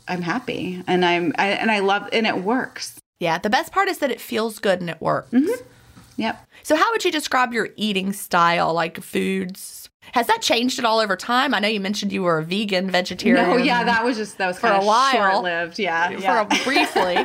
I'm 0.07 0.21
happy, 0.21 0.83
and 0.87 1.03
I'm 1.05 1.33
I, 1.37 1.49
and 1.49 1.69
I 1.71 1.79
love, 1.79 2.09
and 2.11 2.25
it 2.27 2.43
works. 2.43 2.99
Yeah, 3.19 3.37
the 3.37 3.49
best 3.49 3.71
part 3.71 3.87
is 3.89 3.97
that 3.99 4.11
it 4.11 4.21
feels 4.21 4.59
good 4.59 4.79
and 4.79 4.89
it 4.89 5.01
works. 5.01 5.31
Mm-hmm. 5.31 5.63
Yep. 6.17 6.47
So, 6.63 6.75
how 6.75 6.91
would 6.91 7.05
you 7.05 7.11
describe 7.11 7.53
your 7.53 7.69
eating 7.75 8.13
style, 8.13 8.73
like 8.73 9.01
foods? 9.01 9.89
Has 10.13 10.27
that 10.27 10.41
changed 10.41 10.79
at 10.79 10.85
all 10.85 10.99
over 10.99 11.15
time? 11.17 11.53
I 11.53 11.59
know 11.59 11.67
you 11.67 11.81
mentioned 11.81 12.13
you 12.13 12.23
were 12.23 12.37
a 12.39 12.43
vegan, 12.43 12.89
vegetarian. 12.89 13.45
No, 13.49 13.57
yeah, 13.57 13.83
that 13.83 14.05
was 14.05 14.17
just 14.17 14.37
that 14.37 14.47
was 14.47 14.57
For 14.57 14.67
kind 14.67 14.75
a 14.75 14.79
of 14.79 14.85
while. 14.85 15.11
short 15.11 15.43
lived. 15.43 15.79
Yeah, 15.79 16.07
for 16.09 16.21
yeah. 16.21 16.41
a, 16.41 16.63
briefly. 16.63 17.15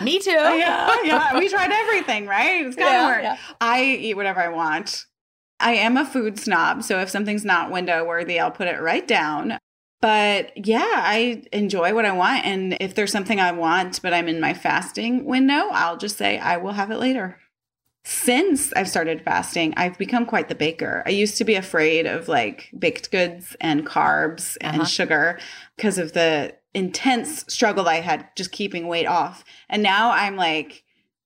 Me 0.04 0.18
too. 0.18 0.30
yeah, 0.30 0.94
yeah. 1.04 1.38
We 1.38 1.48
tried 1.48 1.72
everything, 1.72 2.26
right? 2.26 2.66
It's 2.66 2.76
gotta 2.76 3.06
work. 3.06 3.22
yeah. 3.22 3.38
I 3.60 3.82
eat 3.84 4.14
whatever 4.14 4.40
I 4.40 4.48
want. 4.48 5.06
I 5.60 5.74
am 5.74 5.96
a 5.96 6.04
food 6.04 6.38
snob, 6.38 6.82
so 6.82 7.00
if 7.00 7.08
something's 7.08 7.44
not 7.44 7.70
window 7.70 8.04
worthy, 8.04 8.38
I'll 8.38 8.50
put 8.50 8.68
it 8.68 8.80
right 8.80 9.06
down. 9.06 9.58
But 10.00 10.66
yeah, 10.66 10.84
I 10.96 11.42
enjoy 11.52 11.94
what 11.94 12.04
I 12.04 12.12
want. 12.12 12.44
And 12.44 12.76
if 12.80 12.94
there's 12.94 13.12
something 13.12 13.40
I 13.40 13.52
want, 13.52 14.02
but 14.02 14.12
I'm 14.12 14.28
in 14.28 14.40
my 14.40 14.52
fasting 14.52 15.24
window, 15.24 15.68
I'll 15.72 15.96
just 15.96 16.18
say 16.18 16.38
I 16.38 16.58
will 16.58 16.72
have 16.72 16.90
it 16.90 16.98
later. 16.98 17.38
Since 18.06 18.70
I've 18.74 18.88
started 18.88 19.22
fasting, 19.24 19.72
I've 19.78 19.96
become 19.96 20.26
quite 20.26 20.50
the 20.50 20.54
baker. 20.54 21.02
I 21.06 21.10
used 21.10 21.38
to 21.38 21.44
be 21.44 21.54
afraid 21.54 22.06
of 22.06 22.28
like 22.28 22.68
baked 22.78 23.10
goods 23.10 23.56
and 23.62 23.86
carbs 23.86 24.58
Uh-huh. 24.60 24.80
and 24.80 24.88
sugar 24.88 25.38
because 25.76 25.96
of 25.96 26.12
the 26.12 26.54
intense 26.74 27.46
struggle 27.48 27.88
I 27.88 28.00
had 28.02 28.28
just 28.36 28.52
keeping 28.52 28.88
weight 28.88 29.06
off. 29.06 29.42
And 29.70 29.82
now 29.82 30.10
I'm 30.10 30.36
like 30.36 30.82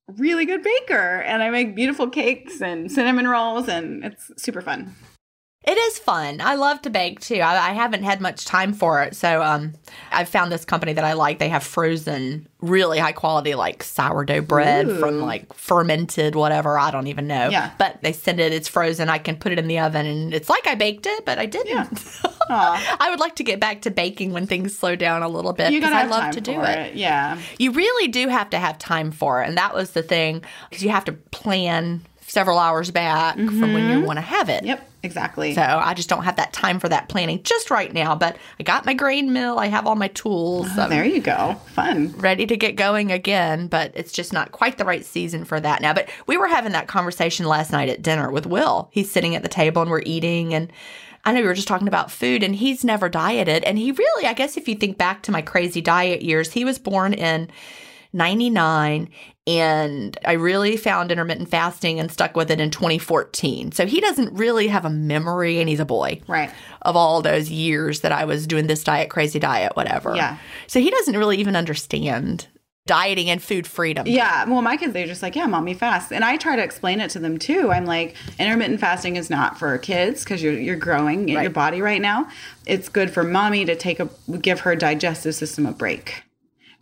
really 0.06 0.46
good 0.46 0.62
baker 0.62 1.20
and 1.26 1.42
I 1.42 1.50
make 1.50 1.74
beautiful 1.74 2.08
cakes 2.08 2.62
and 2.62 2.92
cinnamon 2.92 3.26
rolls 3.26 3.68
and 3.68 4.04
it's 4.04 4.30
super 4.36 4.60
fun. 4.62 4.94
It 5.68 5.76
is 5.76 5.98
fun. 5.98 6.40
I 6.40 6.54
love 6.54 6.80
to 6.82 6.90
bake 6.90 7.20
too. 7.20 7.40
I, 7.40 7.68
I 7.68 7.72
haven't 7.74 8.02
had 8.02 8.22
much 8.22 8.46
time 8.46 8.72
for 8.72 9.02
it, 9.02 9.14
so 9.14 9.42
um, 9.42 9.74
I've 10.10 10.30
found 10.30 10.50
this 10.50 10.64
company 10.64 10.94
that 10.94 11.04
I 11.04 11.12
like. 11.12 11.38
They 11.38 11.50
have 11.50 11.62
frozen, 11.62 12.48
really 12.62 12.98
high 12.98 13.12
quality, 13.12 13.54
like 13.54 13.82
sourdough 13.82 14.40
bread 14.40 14.88
Ooh. 14.88 14.98
from 14.98 15.20
like 15.20 15.52
fermented 15.52 16.34
whatever. 16.36 16.78
I 16.78 16.90
don't 16.90 17.08
even 17.08 17.26
know. 17.26 17.50
Yeah. 17.50 17.72
But 17.76 18.00
they 18.00 18.14
send 18.14 18.40
it. 18.40 18.54
It's 18.54 18.66
frozen. 18.66 19.10
I 19.10 19.18
can 19.18 19.36
put 19.36 19.52
it 19.52 19.58
in 19.58 19.68
the 19.68 19.78
oven, 19.80 20.06
and 20.06 20.32
it's 20.32 20.48
like 20.48 20.66
I 20.66 20.74
baked 20.74 21.04
it, 21.04 21.26
but 21.26 21.38
I 21.38 21.44
didn't. 21.44 21.68
Yeah. 21.68 21.88
I 22.48 23.08
would 23.10 23.20
like 23.20 23.36
to 23.36 23.44
get 23.44 23.60
back 23.60 23.82
to 23.82 23.90
baking 23.90 24.32
when 24.32 24.46
things 24.46 24.74
slow 24.74 24.96
down 24.96 25.22
a 25.22 25.28
little 25.28 25.52
bit 25.52 25.70
because 25.70 25.92
I 25.92 26.04
love 26.04 26.20
time 26.22 26.32
to 26.32 26.40
do 26.40 26.54
for 26.54 26.64
it. 26.64 26.94
Yeah. 26.94 27.38
You 27.58 27.72
really 27.72 28.08
do 28.08 28.28
have 28.28 28.48
to 28.50 28.58
have 28.58 28.78
time 28.78 29.10
for 29.10 29.42
it. 29.42 29.48
And 29.48 29.58
that 29.58 29.74
was 29.74 29.90
the 29.90 30.02
thing 30.02 30.42
because 30.70 30.82
you 30.82 30.88
have 30.88 31.04
to 31.04 31.12
plan 31.12 32.06
several 32.28 32.58
hours 32.58 32.90
back 32.90 33.36
from 33.36 33.72
when 33.72 33.88
you 33.88 33.96
mm-hmm. 33.96 34.04
want 34.06 34.18
to 34.18 34.20
have 34.20 34.48
it. 34.48 34.62
Yep, 34.62 34.88
exactly. 35.02 35.54
So 35.54 35.62
I 35.62 35.94
just 35.94 36.08
don't 36.08 36.24
have 36.24 36.36
that 36.36 36.52
time 36.52 36.78
for 36.78 36.88
that 36.88 37.08
planning 37.08 37.42
just 37.42 37.70
right 37.70 37.92
now. 37.92 38.14
But 38.14 38.36
I 38.60 38.62
got 38.62 38.84
my 38.86 38.94
grain 38.94 39.32
mill. 39.32 39.58
I 39.58 39.66
have 39.66 39.86
all 39.86 39.96
my 39.96 40.08
tools. 40.08 40.68
Oh, 40.76 40.88
there 40.88 41.04
you 41.04 41.20
go. 41.20 41.54
Fun. 41.68 42.12
ready 42.18 42.46
to 42.46 42.56
get 42.56 42.76
going 42.76 43.10
again, 43.10 43.66
but 43.66 43.92
it's 43.94 44.12
just 44.12 44.32
not 44.32 44.52
quite 44.52 44.78
the 44.78 44.84
right 44.84 45.04
season 45.04 45.44
for 45.44 45.58
that 45.58 45.80
now. 45.80 45.94
But 45.94 46.08
we 46.26 46.36
were 46.36 46.48
having 46.48 46.72
that 46.72 46.86
conversation 46.86 47.46
last 47.46 47.72
night 47.72 47.88
at 47.88 48.02
dinner 48.02 48.30
with 48.30 48.46
Will. 48.46 48.90
He's 48.92 49.10
sitting 49.10 49.34
at 49.34 49.42
the 49.42 49.48
table 49.48 49.82
and 49.82 49.90
we're 49.90 50.02
eating 50.04 50.54
and 50.54 50.70
I 51.24 51.32
know 51.32 51.40
we 51.40 51.46
were 51.46 51.54
just 51.54 51.68
talking 51.68 51.88
about 51.88 52.10
food 52.10 52.42
and 52.42 52.54
he's 52.54 52.84
never 52.84 53.08
dieted 53.08 53.64
and 53.64 53.76
he 53.76 53.92
really, 53.92 54.26
I 54.26 54.34
guess 54.34 54.56
if 54.56 54.68
you 54.68 54.74
think 54.74 54.98
back 54.98 55.22
to 55.24 55.32
my 55.32 55.42
crazy 55.42 55.80
diet 55.80 56.22
years, 56.22 56.52
he 56.52 56.64
was 56.64 56.78
born 56.78 57.12
in 57.12 57.50
99 58.12 59.10
and 59.48 60.18
I 60.26 60.32
really 60.34 60.76
found 60.76 61.10
intermittent 61.10 61.48
fasting 61.48 61.98
and 61.98 62.12
stuck 62.12 62.36
with 62.36 62.50
it 62.50 62.60
in 62.60 62.70
2014. 62.70 63.72
So 63.72 63.86
he 63.86 63.98
doesn't 63.98 64.34
really 64.34 64.68
have 64.68 64.84
a 64.84 64.90
memory 64.90 65.58
and 65.58 65.70
he's 65.70 65.80
a 65.80 65.86
boy 65.86 66.20
Right. 66.28 66.50
of 66.82 66.96
all 66.96 67.22
those 67.22 67.50
years 67.50 68.00
that 68.00 68.12
I 68.12 68.26
was 68.26 68.46
doing 68.46 68.66
this 68.66 68.84
diet, 68.84 69.08
crazy 69.08 69.38
diet, 69.38 69.74
whatever. 69.74 70.14
Yeah. 70.14 70.36
So 70.66 70.80
he 70.80 70.90
doesn't 70.90 71.16
really 71.16 71.38
even 71.38 71.56
understand 71.56 72.46
dieting 72.86 73.30
and 73.30 73.42
food 73.42 73.66
freedom. 73.66 74.06
Yeah, 74.06 74.44
well, 74.46 74.60
my 74.60 74.76
kids, 74.76 74.92
they're 74.92 75.06
just 75.06 75.22
like, 75.22 75.34
yeah, 75.34 75.46
mommy 75.46 75.72
fast. 75.74 76.12
And 76.12 76.24
I 76.24 76.36
try 76.36 76.56
to 76.56 76.62
explain 76.62 77.00
it 77.00 77.10
to 77.12 77.18
them 77.18 77.38
too. 77.38 77.70
I'm 77.70 77.86
like, 77.86 78.16
intermittent 78.38 78.80
fasting 78.80 79.16
is 79.16 79.30
not 79.30 79.58
for 79.58 79.76
kids 79.78 80.24
because 80.24 80.42
you're, 80.42 80.54
you're 80.58 80.76
growing 80.76 81.28
in 81.30 81.40
your 81.40 81.50
body 81.50 81.80
right 81.80 82.02
now. 82.02 82.28
It's 82.66 82.90
good 82.90 83.10
for 83.10 83.24
mommy 83.24 83.64
to 83.64 83.76
take 83.76 83.98
a, 83.98 84.08
give 84.42 84.60
her 84.60 84.76
digestive 84.76 85.34
system 85.34 85.64
a 85.64 85.72
break. 85.72 86.22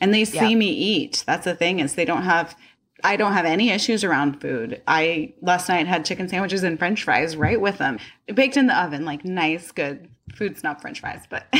And 0.00 0.12
they 0.12 0.24
see 0.24 0.50
Yeah. 0.50 0.54
me 0.56 0.68
eat. 0.70 1.24
That's 1.26 1.44
the 1.44 1.54
thing 1.54 1.80
is 1.80 1.94
they 1.94 2.04
don't 2.04 2.22
have, 2.22 2.54
I 3.02 3.16
don't 3.16 3.32
have 3.32 3.44
any 3.46 3.70
issues 3.70 4.04
around 4.04 4.40
food. 4.40 4.82
I 4.86 5.32
last 5.40 5.68
night 5.68 5.86
had 5.86 6.04
chicken 6.04 6.28
sandwiches 6.28 6.62
and 6.62 6.78
french 6.78 7.04
fries 7.04 7.36
right 7.36 7.60
with 7.60 7.78
them, 7.78 7.98
baked 8.34 8.56
in 8.56 8.66
the 8.66 8.78
oven, 8.78 9.04
like 9.04 9.24
nice, 9.24 9.70
good 9.72 10.08
food 10.34 10.62
not 10.62 10.80
french 10.82 11.00
fries. 11.00 11.22
But 11.30 11.46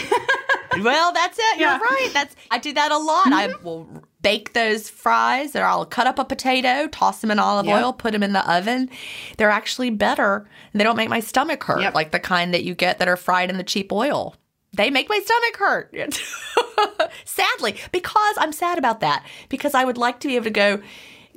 Well, 0.83 1.13
that's 1.13 1.39
it. 1.39 1.59
You're 1.59 1.69
Yeah. 1.71 1.75
Mm-hmm. 1.79 1.95
right. 1.95 2.11
That's 2.13 2.37
I 2.51 2.59
do 2.59 2.73
that 2.75 2.93
a 2.93 2.99
lot. 2.99 3.33
I 3.33 3.55
will 3.63 3.89
bake 4.21 4.53
those 4.53 4.91
fries 4.91 5.57
or 5.57 5.63
I'll 5.65 5.87
cut 5.87 6.07
up 6.07 6.19
a 6.19 6.25
potato, 6.25 6.87
toss 6.89 7.21
them 7.21 7.31
in 7.31 7.39
olive 7.39 7.65
Yep. 7.67 7.83
oil, 7.83 7.93
put 7.95 8.13
them 8.13 8.23
in 8.23 8.35
the 8.35 8.53
oven. 8.53 8.91
They're 9.39 9.49
actually 9.51 9.89
better 9.91 10.47
they 10.75 10.85
don't 10.85 10.97
make 10.97 11.09
my 11.09 11.21
stomach 11.21 11.63
hurt 11.65 11.81
Yep. 11.81 11.95
like 11.95 12.11
the 12.11 12.19
kind 12.21 12.53
that 12.53 12.65
you 12.65 12.75
get 12.75 12.99
that 12.99 13.09
are 13.09 13.17
fried 13.17 13.49
in 13.49 13.57
the 13.57 13.65
cheap 13.65 13.91
oil. 13.93 14.35
They 14.73 14.91
make 14.91 15.09
my 15.09 15.19
stomach 15.19 15.57
hurt. 15.57 17.11
Sadly, 17.25 17.77
because 17.93 18.37
I'm 18.39 18.53
sad 18.53 18.79
about 18.79 19.01
that 19.01 19.25
because 19.49 19.75
I 19.75 19.85
would 19.85 19.97
like 19.97 20.21
to 20.21 20.29
be 20.29 20.37
able 20.37 20.45
to 20.45 20.51
go 20.51 20.83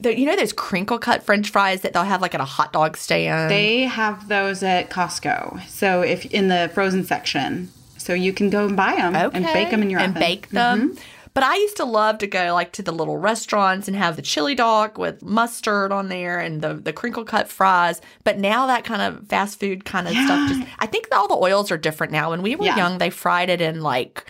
you 0.02 0.26
know 0.26 0.36
those 0.36 0.54
crinkle 0.54 0.98
cut 0.98 1.24
french 1.24 1.50
fries 1.50 1.82
that 1.82 1.94
they'll 1.94 2.04
have 2.04 2.22
like 2.22 2.34
at 2.34 2.42
a 2.42 2.46
hot 2.46 2.72
dog 2.74 2.96
stand? 2.98 3.52
They 3.52 3.82
have 3.82 4.28
those 4.28 4.64
at 4.64 4.90
Costco. 4.90 5.68
So 5.68 6.02
if 6.02 6.26
in 6.28 6.48
the 6.48 6.72
frozen 6.74 7.04
section, 7.04 7.72
so 7.98 8.14
you 8.14 8.34
can 8.34 8.50
go 8.50 8.66
and 8.66 8.76
buy 8.76 8.96
them 8.96 9.16
and 9.16 9.46
bake 9.46 9.72
them 9.72 9.82
in 9.82 9.90
your 9.90 10.00
and 10.00 10.16
oven. 10.16 10.22
Mm-hmm. 10.22 10.32
bake 10.32 10.50
them. 10.50 10.98
But 11.40 11.48
I 11.48 11.56
used 11.56 11.78
to 11.78 11.86
love 11.86 12.18
to 12.18 12.28
go 12.28 12.54
like 12.54 12.74
to 12.74 12.82
the 12.82 12.92
little 12.92 13.16
restaurants 13.16 13.88
and 13.88 13.96
have 13.96 14.18
the 14.18 14.22
chili 14.22 14.56
dog 14.56 14.98
with 14.98 15.24
mustard 15.24 15.94
on 15.94 16.10
there 16.10 16.38
and 16.38 16.62
the 16.62 16.74
the 16.74 16.92
crinkle 16.92 17.24
cut 17.24 17.48
fries. 17.48 18.02
But 18.26 18.40
now 18.40 18.68
that 18.68 18.84
kind 18.84 19.02
of 19.02 19.26
fast 19.30 19.58
food 19.58 19.86
kind 19.86 20.06
of 20.10 20.16
stuff 20.16 20.50
just 20.50 20.68
I 20.80 20.86
think 20.86 21.08
all 21.14 21.30
the 21.30 21.38
oils 21.38 21.72
are 21.72 21.78
different 21.78 22.12
now. 22.12 22.32
When 22.32 22.42
we 22.42 22.58
were 22.58 22.66
Yeah. 22.66 22.76
young, 22.76 22.98
they 22.98 23.10
fried 23.10 23.50
it 23.50 23.62
in 23.62 23.80
like 23.80 24.26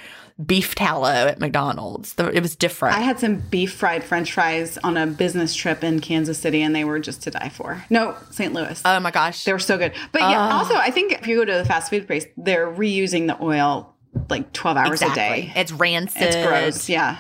beef 0.46 0.76
tallow 0.76 1.10
at 1.10 1.40
McDonald's. 1.40 2.14
It 2.20 2.44
was 2.44 2.56
different. 2.56 2.96
I 2.96 3.00
had 3.02 3.20
some 3.20 3.38
beef 3.38 3.74
fried 3.74 4.04
French 4.04 4.32
fries 4.32 4.78
on 4.84 4.96
a 4.96 5.08
business 5.08 5.56
trip 5.56 5.84
in 5.84 6.02
Kansas 6.02 6.38
City, 6.38 6.62
and 6.62 6.76
they 6.76 6.84
were 6.84 7.00
just 7.00 7.24
to 7.24 7.32
die 7.32 7.50
for. 7.50 7.84
No, 7.90 8.18
St. 8.30 8.54
Louis. 8.54 8.80
oh 8.86 9.00
my 9.00 9.10
gosh. 9.10 9.46
they 9.46 9.52
were 9.52 9.58
so 9.58 9.80
good. 9.80 9.94
But 10.12 10.22
yeah, 10.22 10.48
oh. 10.54 10.58
also 10.60 10.76
I 10.76 10.92
think 10.92 11.14
if 11.14 11.26
you 11.26 11.38
go 11.38 11.46
to 11.46 11.54
the 11.58 11.66
fast 11.66 11.90
food 11.90 12.06
place, 12.06 12.28
they're 12.38 12.68
reusing 12.72 13.26
the 13.26 13.44
oil 13.44 13.96
like 14.30 14.52
twelve 14.54 14.78
hours 14.78 15.02
exactly. 15.02 15.22
a 15.24 15.28
day. 15.48 15.54
It's 15.56 15.72
rancid. 15.72 16.22
It's 16.22 16.36
gross. 16.36 16.90
Yeah. 16.90 17.18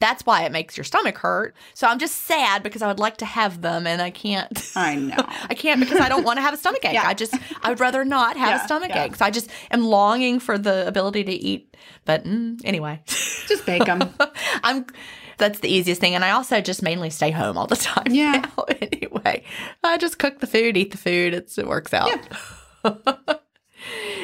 That's 0.00 0.26
why 0.26 0.42
it 0.44 0.52
makes 0.52 0.76
your 0.76 0.84
stomach 0.84 1.16
hurt. 1.16 1.54
So 1.72 1.86
I'm 1.86 1.98
just 1.98 2.24
sad 2.24 2.62
because 2.62 2.82
I 2.82 2.88
would 2.88 2.98
like 2.98 3.16
to 3.18 3.24
have 3.24 3.62
them 3.62 3.86
and 3.86 4.02
I 4.02 4.10
can't. 4.10 4.72
I 4.76 4.94
know. 4.96 5.14
I 5.16 5.54
can't 5.54 5.80
because 5.80 5.98
I 5.98 6.08
don't 6.10 6.24
want 6.24 6.36
to 6.36 6.42
have 6.42 6.52
a 6.52 6.56
stomach 6.58 6.84
ache. 6.84 6.92
Yeah. 6.94 7.06
I 7.06 7.14
just 7.14 7.34
I 7.62 7.70
would 7.70 7.80
rather 7.80 8.04
not 8.04 8.36
have 8.36 8.48
Yeah, 8.50 8.62
a 8.62 8.66
stomach 8.66 8.90
yeah. 8.90 9.04
ache. 9.04 9.16
So 9.16 9.24
I 9.24 9.30
just 9.30 9.48
am 9.70 9.84
longing 9.84 10.40
for 10.40 10.58
the 10.58 10.86
ability 10.86 11.24
to 11.24 11.32
eat. 11.32 11.74
But 12.04 12.24
mm, 12.24 12.60
anyway, 12.64 13.02
Just 13.06 13.64
bake 13.64 13.86
them. 13.86 14.12
I'm. 14.62 14.84
That's 15.38 15.58
the 15.60 15.68
easiest 15.68 16.00
thing, 16.00 16.14
and 16.14 16.24
I 16.24 16.30
also 16.30 16.60
just 16.60 16.80
mainly 16.80 17.10
stay 17.10 17.32
home 17.32 17.58
all 17.58 17.66
the 17.66 17.74
time. 17.76 18.06
Yeah. 18.10 18.44
now, 18.56 18.64
anyway, 18.80 19.42
I 19.82 19.96
just 19.96 20.18
cook 20.20 20.38
the 20.38 20.46
food, 20.46 20.76
eat 20.76 20.92
the 20.92 20.96
food. 20.98 21.34
It's, 21.34 21.58
it 21.58 21.66
works 21.66 21.92
out. 21.92 22.10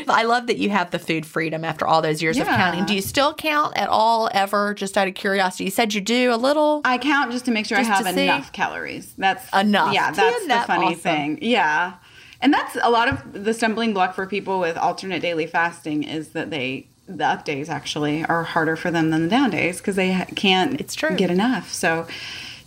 I 0.09 0.23
love 0.25 0.47
that 0.49 0.59
you 0.59 0.71
have 0.71 0.91
the 0.91 0.99
food 0.99 1.27
freedom 1.27 1.65
after 1.65 1.87
all 1.87 2.03
those 2.03 2.23
years 2.23 2.39
of 2.39 2.47
counting. 2.47 2.85
Do 2.87 2.95
you 2.95 3.03
still 3.03 3.35
count 3.35 3.77
at 3.77 3.89
all 3.89 4.29
ever? 4.33 4.75
Just 4.75 4.97
out 4.99 5.09
of 5.09 5.15
curiosity, 5.15 5.65
you 5.65 5.71
said 5.71 5.95
you 5.95 6.01
do 6.01 6.33
a 6.33 6.37
little. 6.37 6.81
I 6.85 6.99
count 6.99 7.33
just 7.33 7.45
to 7.47 7.51
make 7.51 7.67
sure 7.67 7.79
I 7.79 7.83
have 7.83 8.05
to 8.05 8.13
see? 8.13 8.25
enough 8.25 8.53
calories. 8.53 9.13
That's 9.19 9.47
Enough. 9.53 9.93
Yeah, 9.95 10.11
that's 10.11 10.37
Isn't 10.37 10.49
the 10.49 10.55
that 10.55 10.67
funny 10.67 10.87
awesome? 10.87 10.99
thing. 11.01 11.39
Yeah. 11.43 11.95
And 12.41 12.53
that's 12.55 12.77
a 12.83 12.91
lot 12.91 13.09
of 13.09 13.45
the 13.45 13.53
stumbling 13.53 13.93
block 13.93 14.15
for 14.15 14.27
people 14.27 14.61
with 14.61 14.77
alternate 14.79 15.21
daily 15.21 15.47
fasting 15.47 16.05
is 16.05 16.31
that 16.31 16.51
they 16.51 16.87
the 17.07 17.27
up 17.27 17.45
days 17.45 17.69
actually 17.69 18.25
are 18.25 18.45
harder 18.45 18.77
for 18.77 18.91
them 18.93 19.11
than 19.11 19.25
the 19.25 19.29
down 19.29 19.51
days 19.51 19.79
because 19.79 19.97
they 19.97 20.25
can't 20.37 20.81
It's 20.81 20.95
true. 20.95 21.17
get 21.17 21.29
enough. 21.31 21.73
So, 21.73 22.07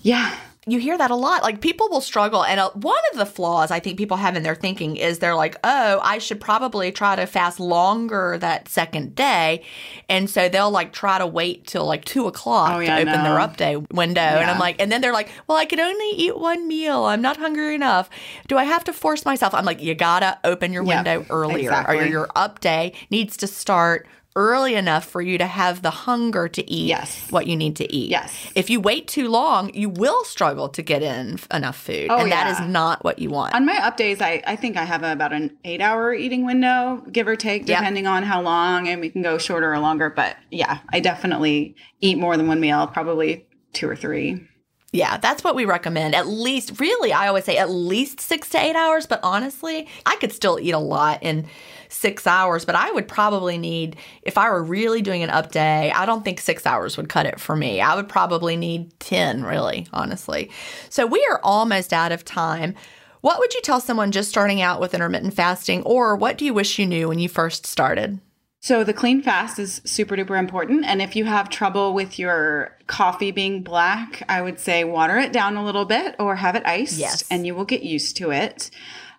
yeah. 0.01 0.35
You 0.65 0.79
hear 0.79 0.97
that 0.97 1.11
a 1.11 1.15
lot. 1.15 1.43
Like 1.43 1.59
people 1.59 1.89
will 1.89 1.99
struggle. 2.01 2.43
And 2.45 2.59
uh, 2.59 2.69
one 2.71 2.99
of 3.11 3.17
the 3.17 3.25
flaws 3.25 3.69
I 3.69 3.79
think 3.79 3.97
people 3.97 4.15
have 4.17 4.35
in 4.37 4.43
their 4.43 4.55
thinking 4.55 4.95
is 4.95 5.19
they're 5.19 5.35
like, 5.35 5.57
oh, 5.63 5.99
I 6.01 6.19
should 6.19 6.39
probably 6.39 6.91
try 6.91 7.15
to 7.17 7.25
fast 7.25 7.59
longer 7.59 8.37
that 8.39 8.69
second 8.69 9.13
day. 9.13 9.63
And 10.07 10.29
so 10.29 10.47
they'll 10.47 10.71
like 10.71 10.93
try 10.93 11.17
to 11.17 11.27
wait 11.27 11.67
till 11.67 11.85
like 11.85 12.05
two 12.05 12.27
o'clock 12.27 12.71
Oh, 12.75 12.79
yeah, 12.79 12.95
to 12.95 13.01
open 13.01 13.23
their 13.23 13.33
know. 13.35 13.41
up 13.41 13.57
day 13.57 13.75
window. 13.91 14.21
And 14.21 14.49
I'm 14.49 14.59
like, 14.59 14.81
and 14.81 14.89
then 14.91 15.01
they're 15.01 15.11
like, 15.13 15.29
well, 15.47 15.57
I 15.57 15.65
can 15.65 15.79
only 15.81 16.09
eat 16.11 16.37
one 16.37 16.67
meal. 16.67 17.03
I'm 17.03 17.21
not 17.21 17.37
hungry 17.37 17.75
enough. 17.75 18.09
Do 18.47 18.57
I 18.57 18.63
have 18.63 18.83
to 18.85 18.93
force 18.93 19.25
myself? 19.25 19.53
I'm 19.53 19.65
like, 19.65 19.81
you 19.81 19.93
gotta 19.95 20.39
open 20.45 20.71
your 20.71 20.83
Yeah, 20.85 20.97
window 21.03 21.25
earlier 21.29 21.55
or 21.55 21.57
exactly. 21.59 21.97
your, 21.97 22.07
your 22.07 22.29
up 22.35 22.59
day 22.61 22.93
needs 23.09 23.35
to 23.37 23.47
start 23.47 24.07
early 24.35 24.75
enough 24.75 25.05
for 25.05 25.21
you 25.21 25.37
to 25.37 25.45
have 25.45 25.81
the 25.81 25.89
hunger 25.91 26.47
to 26.47 26.69
eat 26.71 26.87
Yes. 26.87 27.27
what 27.29 27.47
you 27.47 27.55
need 27.55 27.75
to 27.77 27.93
eat. 27.93 28.09
Yes. 28.09 28.51
If 28.55 28.69
you 28.69 28.79
wait 28.79 29.07
too 29.07 29.29
long, 29.29 29.71
you 29.73 29.89
will 29.89 30.23
struggle 30.25 30.69
to 30.69 30.81
get 30.81 31.03
in 31.03 31.37
enough 31.53 31.77
food. 31.77 32.07
Oh, 32.09 32.17
and 32.17 32.31
that 32.31 32.47
yeah. 32.47 32.51
is 32.65 32.71
not 32.71 33.03
what 33.03 33.19
you 33.19 33.29
want. 33.29 33.53
On 33.53 33.65
my 33.65 33.77
up 33.85 33.97
days, 33.97 34.21
I, 34.21 34.41
I 34.47 34.55
think 34.55 34.75
I 34.77 34.85
have 34.85 35.03
about 35.03 35.33
an 35.33 35.55
eight 35.63 35.81
hour 35.81 36.13
eating 36.13 36.45
window, 36.45 37.03
give 37.11 37.27
or 37.27 37.35
take, 37.35 37.67
Yep. 37.67 37.77
depending 37.79 38.07
on 38.07 38.23
how 38.23 38.41
long, 38.41 38.87
and 38.87 38.99
we 39.01 39.09
can 39.09 39.21
go 39.21 39.37
shorter 39.37 39.71
or 39.71 39.79
longer. 39.79 40.09
But 40.09 40.35
yeah, 40.51 40.79
I 40.91 40.99
definitely 40.99 41.75
eat 42.01 42.17
more 42.17 42.35
than 42.37 42.47
one 42.47 42.59
meal, 42.59 42.87
probably 42.87 43.45
two 43.73 43.89
or 43.89 43.95
three. 43.95 44.47
yeah, 44.91 45.17
that's 45.17 45.43
what 45.43 45.55
we 45.55 45.65
recommend. 45.65 46.13
At 46.13 46.27
least, 46.27 46.79
really, 46.79 47.11
I 47.11 47.27
always 47.27 47.45
say 47.45 47.57
at 47.57 47.71
least 47.71 48.21
six 48.21 48.49
to 48.49 48.59
eight 48.59 48.75
hours. 48.75 49.07
But 49.07 49.19
honestly, 49.23 49.87
I 50.05 50.15
could 50.17 50.31
still 50.31 50.59
eat 50.61 50.71
a 50.71 50.77
lot 50.77 51.23
in 51.23 51.47
six 51.93 52.25
hours. 52.27 52.65
But 52.65 52.75
I 52.75 52.91
would 52.91 53.07
probably 53.07 53.57
need, 53.57 53.95
if 54.23 54.37
I 54.37 54.49
were 54.49 54.63
really 54.63 55.01
doing 55.01 55.23
an 55.23 55.29
up 55.29 55.51
day, 55.51 55.91
I 55.95 56.05
don't 56.05 56.23
think 56.25 56.39
six 56.41 56.65
hours 56.65 56.97
would 56.97 57.09
cut 57.09 57.25
it 57.25 57.39
for 57.39 57.55
me. 57.55 57.79
I 57.81 57.95
would 57.95 58.09
probably 58.09 58.57
need 58.57 58.99
10, 58.99 59.43
really, 59.43 59.87
honestly. 59.93 60.49
So 60.89 61.05
we 61.05 61.25
are 61.29 61.39
almost 61.43 61.93
out 61.93 62.11
of 62.11 62.25
time. 62.25 62.75
What 63.21 63.39
would 63.39 63.53
you 63.53 63.61
tell 63.61 63.79
someone 63.79 64.11
just 64.11 64.29
starting 64.29 64.61
out 64.61 64.81
with 64.81 64.93
intermittent 64.93 65.33
fasting, 65.33 65.81
or 65.83 66.15
what 66.15 66.37
do 66.37 66.43
you 66.43 66.53
wish 66.53 66.77
you 66.77 66.85
knew 66.85 67.07
when 67.07 67.19
you 67.19 67.29
first 67.29 67.65
started? 67.65 68.19
So 68.59 68.83
the 68.85 68.93
clean 68.93 69.21
fast 69.21 69.59
is 69.59 69.81
super 69.83 70.15
duper 70.15 70.39
important. 70.39 70.85
And 70.85 71.01
if 71.01 71.17
you 71.17 71.25
have 71.25 71.49
trouble 71.49 71.93
with 71.93 72.17
your 72.17 72.77
coffee 72.87 73.31
being 73.31 73.61
black, 73.61 74.23
I 74.29 74.41
would 74.41 74.57
say 74.57 74.85
water 74.85 75.17
it 75.19 75.33
down 75.33 75.57
a 75.57 75.65
little 75.65 75.83
bit 75.83 76.15
or 76.17 76.37
have 76.37 76.55
it 76.55 76.65
iced 76.65 76.97
Yes. 76.97 77.25
and 77.29 77.45
you 77.45 77.55
will 77.55 77.65
get 77.65 77.83
used 77.83 78.15
to 78.17 78.31
it. 78.31 78.71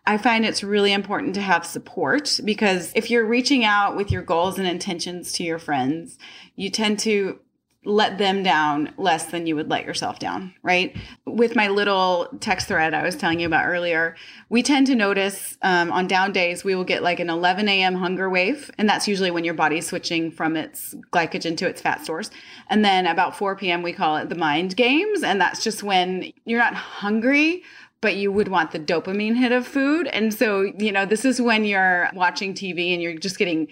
I 0.06 0.18
find 0.18 0.44
it's 0.44 0.62
really 0.62 0.92
important 0.92 1.34
to 1.36 1.40
have 1.40 1.64
support 1.64 2.38
because 2.44 2.92
if 2.94 3.10
you're 3.10 3.24
reaching 3.24 3.64
out 3.64 3.96
with 3.96 4.10
your 4.10 4.22
goals 4.22 4.58
and 4.58 4.68
intentions 4.68 5.32
to 5.34 5.44
your 5.44 5.58
friends, 5.58 6.18
you 6.56 6.68
tend 6.70 6.98
to 7.00 7.38
let 7.86 8.16
them 8.18 8.42
down 8.42 8.92
less 8.96 9.26
than 9.26 9.46
you 9.46 9.54
would 9.54 9.68
let 9.68 9.84
yourself 9.84 10.18
down, 10.18 10.54
right? 10.62 10.96
With 11.26 11.54
my 11.54 11.68
little 11.68 12.28
text 12.40 12.68
thread 12.68 12.94
I 12.94 13.02
was 13.02 13.14
telling 13.14 13.40
you 13.40 13.46
about 13.46 13.66
earlier, 13.66 14.16
we 14.48 14.62
tend 14.62 14.86
to 14.86 14.94
notice 14.94 15.58
um, 15.62 15.92
on 15.92 16.06
down 16.06 16.32
days, 16.32 16.64
we 16.64 16.74
will 16.74 16.84
get 16.84 17.02
like 17.02 17.20
an 17.20 17.28
11 17.28 17.68
a.m. 17.68 17.94
hunger 17.94 18.30
wave. 18.30 18.70
And 18.78 18.88
that's 18.88 19.06
usually 19.06 19.30
when 19.30 19.44
your 19.44 19.54
body's 19.54 19.86
switching 19.86 20.30
from 20.30 20.56
its 20.56 20.94
glycogen 21.12 21.56
to 21.58 21.68
its 21.68 21.80
fat 21.80 22.02
stores. 22.02 22.30
And 22.68 22.84
then 22.84 23.06
about 23.06 23.36
4 23.36 23.56
p.m., 23.56 23.82
we 23.82 23.92
call 23.92 24.16
it 24.16 24.30
the 24.30 24.34
mind 24.34 24.76
games. 24.76 25.22
And 25.22 25.40
that's 25.40 25.62
just 25.62 25.82
when 25.82 26.32
you're 26.46 26.60
not 26.60 26.74
hungry, 26.74 27.64
but 28.04 28.16
you 28.16 28.30
would 28.30 28.48
want 28.48 28.70
the 28.70 28.78
dopamine 28.78 29.34
hit 29.34 29.50
of 29.50 29.66
food. 29.66 30.08
And 30.08 30.34
so, 30.34 30.70
you 30.76 30.92
know, 30.92 31.06
this 31.06 31.24
is 31.24 31.40
when 31.40 31.64
you're 31.64 32.10
watching 32.12 32.52
TV 32.52 32.92
and 32.92 33.00
you're 33.00 33.16
just 33.16 33.38
getting 33.38 33.66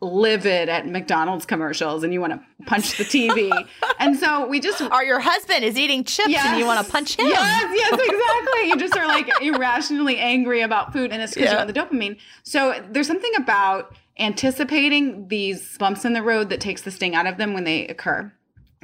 livid 0.00 0.68
at 0.68 0.86
McDonald's 0.86 1.44
commercials 1.44 2.04
and 2.04 2.12
you 2.12 2.20
want 2.20 2.32
to 2.32 2.64
punch 2.64 2.96
the 2.96 3.02
TV. 3.02 3.50
and 3.98 4.16
so 4.16 4.46
we 4.46 4.60
just 4.60 4.80
or 4.80 5.02
your 5.02 5.18
husband 5.18 5.64
is 5.64 5.76
eating 5.76 6.04
chips 6.04 6.28
yes, 6.28 6.46
and 6.46 6.60
you 6.60 6.64
want 6.64 6.86
to 6.86 6.92
punch 6.92 7.16
him. 7.16 7.26
Yes, 7.26 7.72
yes, 7.74 7.92
exactly. 8.00 8.68
you 8.68 8.76
just 8.76 8.96
are 8.96 9.08
like 9.08 9.28
irrationally 9.42 10.16
angry 10.18 10.60
about 10.60 10.92
food 10.92 11.10
and 11.10 11.20
it's 11.20 11.34
because 11.34 11.46
yeah. 11.46 11.60
you 11.60 11.64
want 11.64 11.74
the 11.74 11.80
dopamine. 11.80 12.18
So 12.44 12.80
there's 12.88 13.08
something 13.08 13.34
about 13.36 13.96
anticipating 14.16 15.26
these 15.26 15.76
bumps 15.76 16.04
in 16.04 16.12
the 16.12 16.22
road 16.22 16.50
that 16.50 16.60
takes 16.60 16.82
the 16.82 16.92
sting 16.92 17.16
out 17.16 17.26
of 17.26 17.36
them 17.36 17.52
when 17.52 17.64
they 17.64 17.88
occur. 17.88 18.32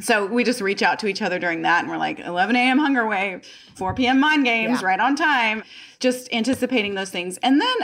So 0.01 0.27
we 0.27 0.45
just 0.45 0.61
reach 0.61 0.83
out 0.83 0.99
to 1.01 1.07
each 1.07 1.23
other 1.23 1.39
during 1.39 1.63
that 1.63 1.81
and 1.81 1.91
we're 1.91 1.99
like 1.99 2.21
11 2.21 2.57
a.m. 2.57 2.79
hunger 2.79 3.07
wave, 3.07 3.47
4 3.77 3.95
p.m. 3.95 4.21
mind 4.21 4.45
games, 4.45 4.81
yeah. 4.81 4.87
right 4.87 5.01
on 5.01 5.17
time, 5.17 5.65
just 5.99 6.33
anticipating 6.33 6.95
those 6.95 7.11
things. 7.11 7.39
And 7.39 7.61
then 7.61 7.77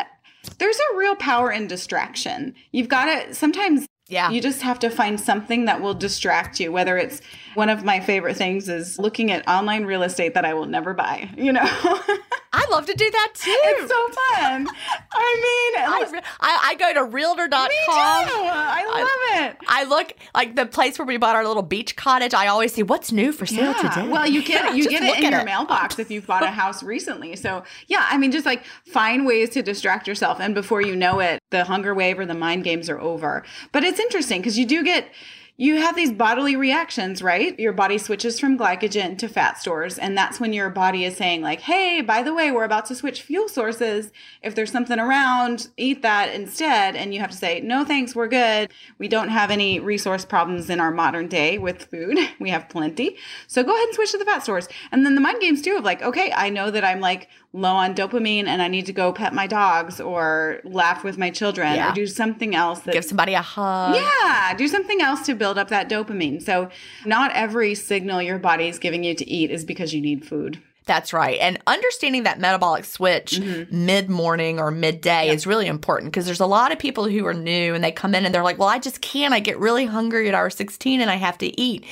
there's 0.58 0.78
a 0.78 0.96
real 0.96 1.16
power 1.16 1.50
in 1.50 1.66
distraction. 1.66 2.54
You've 2.72 2.88
got 2.88 3.06
to 3.06 3.34
sometimes 3.34 3.86
yeah. 4.08 4.30
You 4.30 4.42
just 4.42 4.60
have 4.60 4.78
to 4.80 4.90
find 4.90 5.18
something 5.18 5.64
that 5.64 5.80
will 5.80 5.94
distract 5.94 6.60
you, 6.60 6.70
whether 6.70 6.98
it's 6.98 7.22
one 7.54 7.68
of 7.68 7.84
my 7.84 8.00
favorite 8.00 8.36
things 8.36 8.68
is 8.68 8.98
looking 8.98 9.30
at 9.30 9.46
online 9.48 9.84
real 9.84 10.02
estate 10.02 10.34
that 10.34 10.44
I 10.44 10.54
will 10.54 10.66
never 10.66 10.94
buy, 10.94 11.30
you 11.36 11.52
know? 11.52 11.62
I 12.54 12.66
love 12.70 12.86
to 12.86 12.94
do 12.94 13.10
that 13.10 13.32
too. 13.34 13.50
It's 13.64 13.90
so 13.90 14.08
fun. 14.08 14.68
I 15.12 15.40
mean, 15.42 15.84
I, 15.84 16.22
I, 16.40 16.60
I 16.70 16.74
go 16.76 16.94
to 16.94 17.04
realtor.com. 17.04 17.68
Me 17.68 17.74
too. 17.86 17.92
I 17.92 18.84
love 18.86 19.08
I, 19.08 19.48
it. 19.48 19.56
I 19.66 19.84
look 19.84 20.12
like 20.34 20.54
the 20.54 20.64
place 20.64 20.98
where 20.98 21.06
we 21.06 21.16
bought 21.16 21.34
our 21.34 21.46
little 21.46 21.64
beach 21.64 21.96
cottage. 21.96 22.32
I 22.32 22.46
always 22.46 22.72
see 22.72 22.84
what's 22.84 23.10
new 23.10 23.32
for 23.32 23.44
sale 23.44 23.72
yeah. 23.72 23.90
today. 23.90 24.08
Well, 24.08 24.26
you 24.26 24.42
get. 24.42 24.64
You 24.74 24.88
get 24.88 25.02
it 25.02 25.22
in 25.22 25.30
your 25.30 25.42
it. 25.42 25.44
mailbox 25.44 25.98
if 25.98 26.10
you've 26.10 26.26
bought 26.26 26.42
a 26.42 26.48
house 26.48 26.82
recently. 26.82 27.36
So, 27.36 27.62
yeah, 27.86 28.06
I 28.10 28.18
mean, 28.18 28.32
just 28.32 28.44
like 28.44 28.64
find 28.86 29.24
ways 29.24 29.50
to 29.50 29.62
distract 29.62 30.08
yourself. 30.08 30.40
And 30.40 30.52
before 30.54 30.80
you 30.80 30.96
know 30.96 31.20
it, 31.20 31.38
the 31.50 31.64
hunger 31.64 31.94
wave 31.94 32.18
or 32.18 32.26
the 32.26 32.34
mind 32.34 32.64
games 32.64 32.90
are 32.90 32.98
over. 32.98 33.44
But 33.70 33.84
it's 33.84 34.00
interesting 34.00 34.40
because 34.40 34.58
you 34.58 34.66
do 34.66 34.82
get 34.82 35.08
you 35.56 35.76
have 35.76 35.94
these 35.94 36.10
bodily 36.10 36.56
reactions, 36.56 37.22
right? 37.22 37.56
Your 37.60 37.72
body 37.72 37.96
switches 37.96 38.40
from 38.40 38.58
glycogen 38.58 39.16
to 39.18 39.28
fat 39.28 39.56
stores. 39.56 39.98
And 39.98 40.18
that's 40.18 40.40
when 40.40 40.52
your 40.52 40.68
body 40.68 41.04
is 41.04 41.16
saying, 41.16 41.42
like, 41.42 41.60
hey, 41.60 42.00
by 42.00 42.24
the 42.24 42.34
way, 42.34 42.50
we're 42.50 42.64
about 42.64 42.86
to 42.86 42.94
switch 42.96 43.22
fuel 43.22 43.48
sources. 43.48 44.10
If 44.42 44.56
there's 44.56 44.72
something 44.72 44.98
around, 44.98 45.68
eat 45.76 46.02
that 46.02 46.34
instead. 46.34 46.96
And 46.96 47.14
you 47.14 47.20
have 47.20 47.30
to 47.30 47.36
say, 47.36 47.60
no, 47.60 47.84
thanks, 47.84 48.16
we're 48.16 48.26
good. 48.26 48.72
We 48.98 49.06
don't 49.06 49.28
have 49.28 49.52
any 49.52 49.78
resource 49.78 50.24
problems 50.24 50.70
in 50.70 50.80
our 50.80 50.90
modern 50.90 51.28
day 51.28 51.58
with 51.58 51.84
food. 51.84 52.18
We 52.40 52.50
have 52.50 52.68
plenty. 52.68 53.16
So 53.46 53.62
go 53.62 53.72
ahead 53.72 53.86
and 53.86 53.94
switch 53.94 54.10
to 54.10 54.18
the 54.18 54.24
fat 54.24 54.42
stores. 54.42 54.68
And 54.92 55.06
then 55.06 55.14
the 55.14 55.20
mind 55.20 55.40
games 55.40 55.62
too 55.62 55.76
of 55.76 55.84
like, 55.84 56.02
okay, 56.02 56.32
I 56.34 56.50
know 56.50 56.70
that 56.70 56.84
I'm 56.84 57.00
like 57.00 57.28
low 57.54 57.72
on 57.72 57.94
dopamine 57.94 58.46
and 58.46 58.60
I 58.60 58.66
need 58.66 58.84
to 58.86 58.92
go 58.92 59.12
pet 59.12 59.32
my 59.32 59.46
dogs 59.46 60.00
or 60.00 60.60
laugh 60.64 61.04
with 61.04 61.16
my 61.16 61.30
children 61.30 61.76
yeah. 61.76 61.92
or 61.92 61.94
do 61.94 62.06
something 62.06 62.54
else 62.54 62.80
that 62.80 62.92
give 62.92 63.04
somebody 63.04 63.34
a 63.34 63.42
hug. 63.42 63.94
Yeah, 63.94 64.54
do 64.54 64.66
something 64.66 65.00
else 65.00 65.24
to 65.26 65.34
build 65.34 65.56
up 65.56 65.68
that 65.68 65.88
dopamine. 65.88 66.42
So 66.42 66.68
not 67.06 67.30
every 67.32 67.76
signal 67.76 68.20
your 68.20 68.40
body 68.40 68.68
is 68.68 68.80
giving 68.80 69.04
you 69.04 69.14
to 69.14 69.30
eat 69.30 69.52
is 69.52 69.64
because 69.64 69.94
you 69.94 70.00
need 70.00 70.26
food. 70.26 70.60
That's 70.86 71.12
right. 71.12 71.38
And 71.40 71.58
understanding 71.66 72.24
that 72.24 72.40
metabolic 72.40 72.84
switch 72.84 73.38
mm-hmm. 73.40 73.86
mid 73.86 74.10
morning 74.10 74.58
or 74.58 74.70
midday 74.70 75.26
yep. 75.26 75.34
is 75.34 75.46
really 75.46 75.66
important 75.66 76.12
because 76.12 76.26
there's 76.26 76.40
a 76.40 76.46
lot 76.46 76.72
of 76.72 76.78
people 76.78 77.08
who 77.08 77.24
are 77.24 77.32
new 77.32 77.72
and 77.72 77.82
they 77.82 77.92
come 77.92 78.14
in 78.14 78.26
and 78.26 78.34
they're 78.34 78.42
like, 78.42 78.58
well, 78.58 78.68
I 78.68 78.80
just 78.80 79.00
can't. 79.00 79.32
I 79.32 79.40
get 79.40 79.58
really 79.58 79.86
hungry 79.86 80.28
at 80.28 80.34
hour 80.34 80.50
16 80.50 81.00
and 81.00 81.10
I 81.10 81.14
have 81.14 81.38
to 81.38 81.58
eat. 81.58 81.86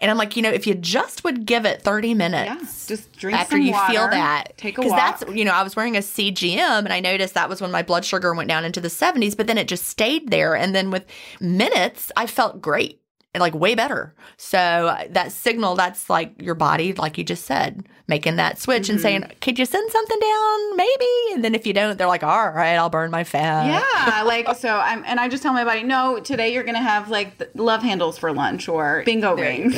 And 0.00 0.10
I'm 0.10 0.16
like, 0.16 0.36
you 0.36 0.42
know, 0.42 0.50
if 0.50 0.66
you 0.66 0.74
just 0.74 1.24
would 1.24 1.44
give 1.44 1.64
it 1.64 1.82
30 1.82 2.14
minutes, 2.14 2.46
yeah, 2.48 2.86
just 2.86 3.12
drink 3.12 3.36
after 3.36 3.58
you 3.58 3.72
water, 3.72 3.92
feel 3.92 4.08
that, 4.08 4.56
take 4.56 4.78
a 4.78 4.82
walk. 4.82 4.90
Because 4.90 5.26
that's, 5.26 5.36
you 5.36 5.44
know, 5.44 5.52
I 5.52 5.64
was 5.64 5.74
wearing 5.74 5.96
a 5.96 6.00
CGM 6.00 6.84
and 6.84 6.92
I 6.92 7.00
noticed 7.00 7.34
that 7.34 7.48
was 7.48 7.60
when 7.60 7.72
my 7.72 7.82
blood 7.82 8.04
sugar 8.04 8.32
went 8.32 8.48
down 8.48 8.64
into 8.64 8.80
the 8.80 8.88
70s, 8.88 9.36
but 9.36 9.48
then 9.48 9.58
it 9.58 9.66
just 9.66 9.86
stayed 9.86 10.30
there. 10.30 10.54
And 10.54 10.72
then 10.72 10.92
with 10.92 11.04
minutes, 11.40 12.12
I 12.16 12.26
felt 12.28 12.62
great 12.62 13.00
and 13.38 13.40
like 13.40 13.54
way 13.54 13.74
better. 13.74 14.12
So 14.36 14.96
that 15.10 15.32
signal, 15.32 15.76
that's 15.76 16.10
like 16.10 16.32
your 16.40 16.54
body, 16.54 16.92
like 16.92 17.16
you 17.16 17.24
just 17.24 17.44
said, 17.44 17.84
making 18.08 18.36
that 18.36 18.58
switch 18.58 18.84
mm-hmm. 18.84 18.92
and 18.92 19.00
saying, 19.00 19.32
"Could 19.40 19.58
you 19.58 19.64
send 19.64 19.90
something 19.90 20.18
down, 20.18 20.76
maybe?" 20.76 21.34
And 21.34 21.44
then 21.44 21.54
if 21.54 21.66
you 21.66 21.72
don't, 21.72 21.96
they're 21.96 22.08
like, 22.08 22.24
"All 22.24 22.50
right, 22.50 22.74
I'll 22.74 22.90
burn 22.90 23.10
my 23.10 23.24
fat." 23.24 23.66
Yeah, 23.66 24.22
like 24.26 24.54
so. 24.56 24.76
I'm 24.76 25.04
and 25.06 25.20
I 25.20 25.28
just 25.28 25.42
tell 25.42 25.52
my 25.52 25.64
body, 25.64 25.84
"No, 25.84 26.18
today 26.20 26.52
you're 26.52 26.64
gonna 26.64 26.82
have 26.82 27.10
like 27.10 27.50
love 27.54 27.82
handles 27.82 28.18
for 28.18 28.32
lunch 28.32 28.68
or 28.68 29.02
bingo 29.06 29.36
there 29.36 29.44
rings." 29.44 29.76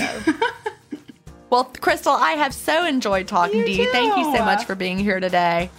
well, 1.51 1.65
Crystal, 1.65 2.13
I 2.13 2.33
have 2.33 2.55
so 2.55 2.87
enjoyed 2.87 3.29
talking 3.29 3.61
you 3.61 3.67
to 3.67 3.73
you. 3.73 3.93
Thank 3.93 4.17
you 4.17 4.25
so 4.37 4.45
much 4.45 4.65
for 4.65 4.75
being 4.75 4.99
here 4.99 5.21
today. 5.21 5.71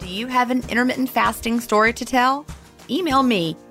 Do 0.00 0.08
you 0.08 0.26
have 0.26 0.50
an 0.50 0.64
intermittent 0.68 1.10
fasting 1.10 1.60
story 1.60 1.92
to 1.94 2.04
tell? 2.04 2.44
Email 2.90 3.22
me 3.22 3.56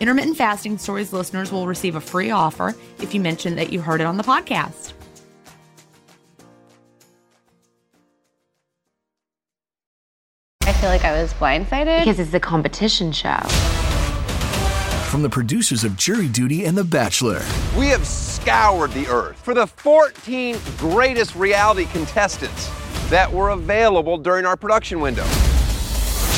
Intermittent 0.00 0.38
Fasting 0.38 0.78
Stories 0.78 1.12
listeners 1.12 1.52
will 1.52 1.66
receive 1.66 1.94
a 1.94 2.00
free 2.00 2.30
offer 2.30 2.74
if 3.00 3.12
you 3.12 3.20
mention 3.20 3.56
that 3.56 3.70
you 3.70 3.82
heard 3.82 4.00
it 4.00 4.04
on 4.04 4.16
the 4.16 4.22
podcast. 4.22 4.94
I 10.62 10.72
feel 10.72 10.88
like 10.88 11.04
I 11.04 11.20
was 11.20 11.34
blindsided 11.34 12.00
because 12.00 12.18
it's 12.18 12.32
a 12.32 12.40
competition 12.40 13.12
show. 13.12 13.36
From 15.10 15.20
the 15.20 15.28
producers 15.28 15.84
of 15.84 15.98
Jury 15.98 16.28
Duty 16.28 16.64
and 16.64 16.78
The 16.78 16.84
Bachelor, 16.84 17.42
we 17.76 17.88
have 17.88 18.06
scoured 18.06 18.92
the 18.92 19.06
earth 19.08 19.36
for 19.36 19.52
the 19.52 19.66
14 19.66 20.56
greatest 20.78 21.34
reality 21.34 21.84
contestants 21.86 22.70
that 23.10 23.30
were 23.30 23.50
available 23.50 24.16
during 24.16 24.46
our 24.46 24.56
production 24.56 25.00
window 25.00 25.26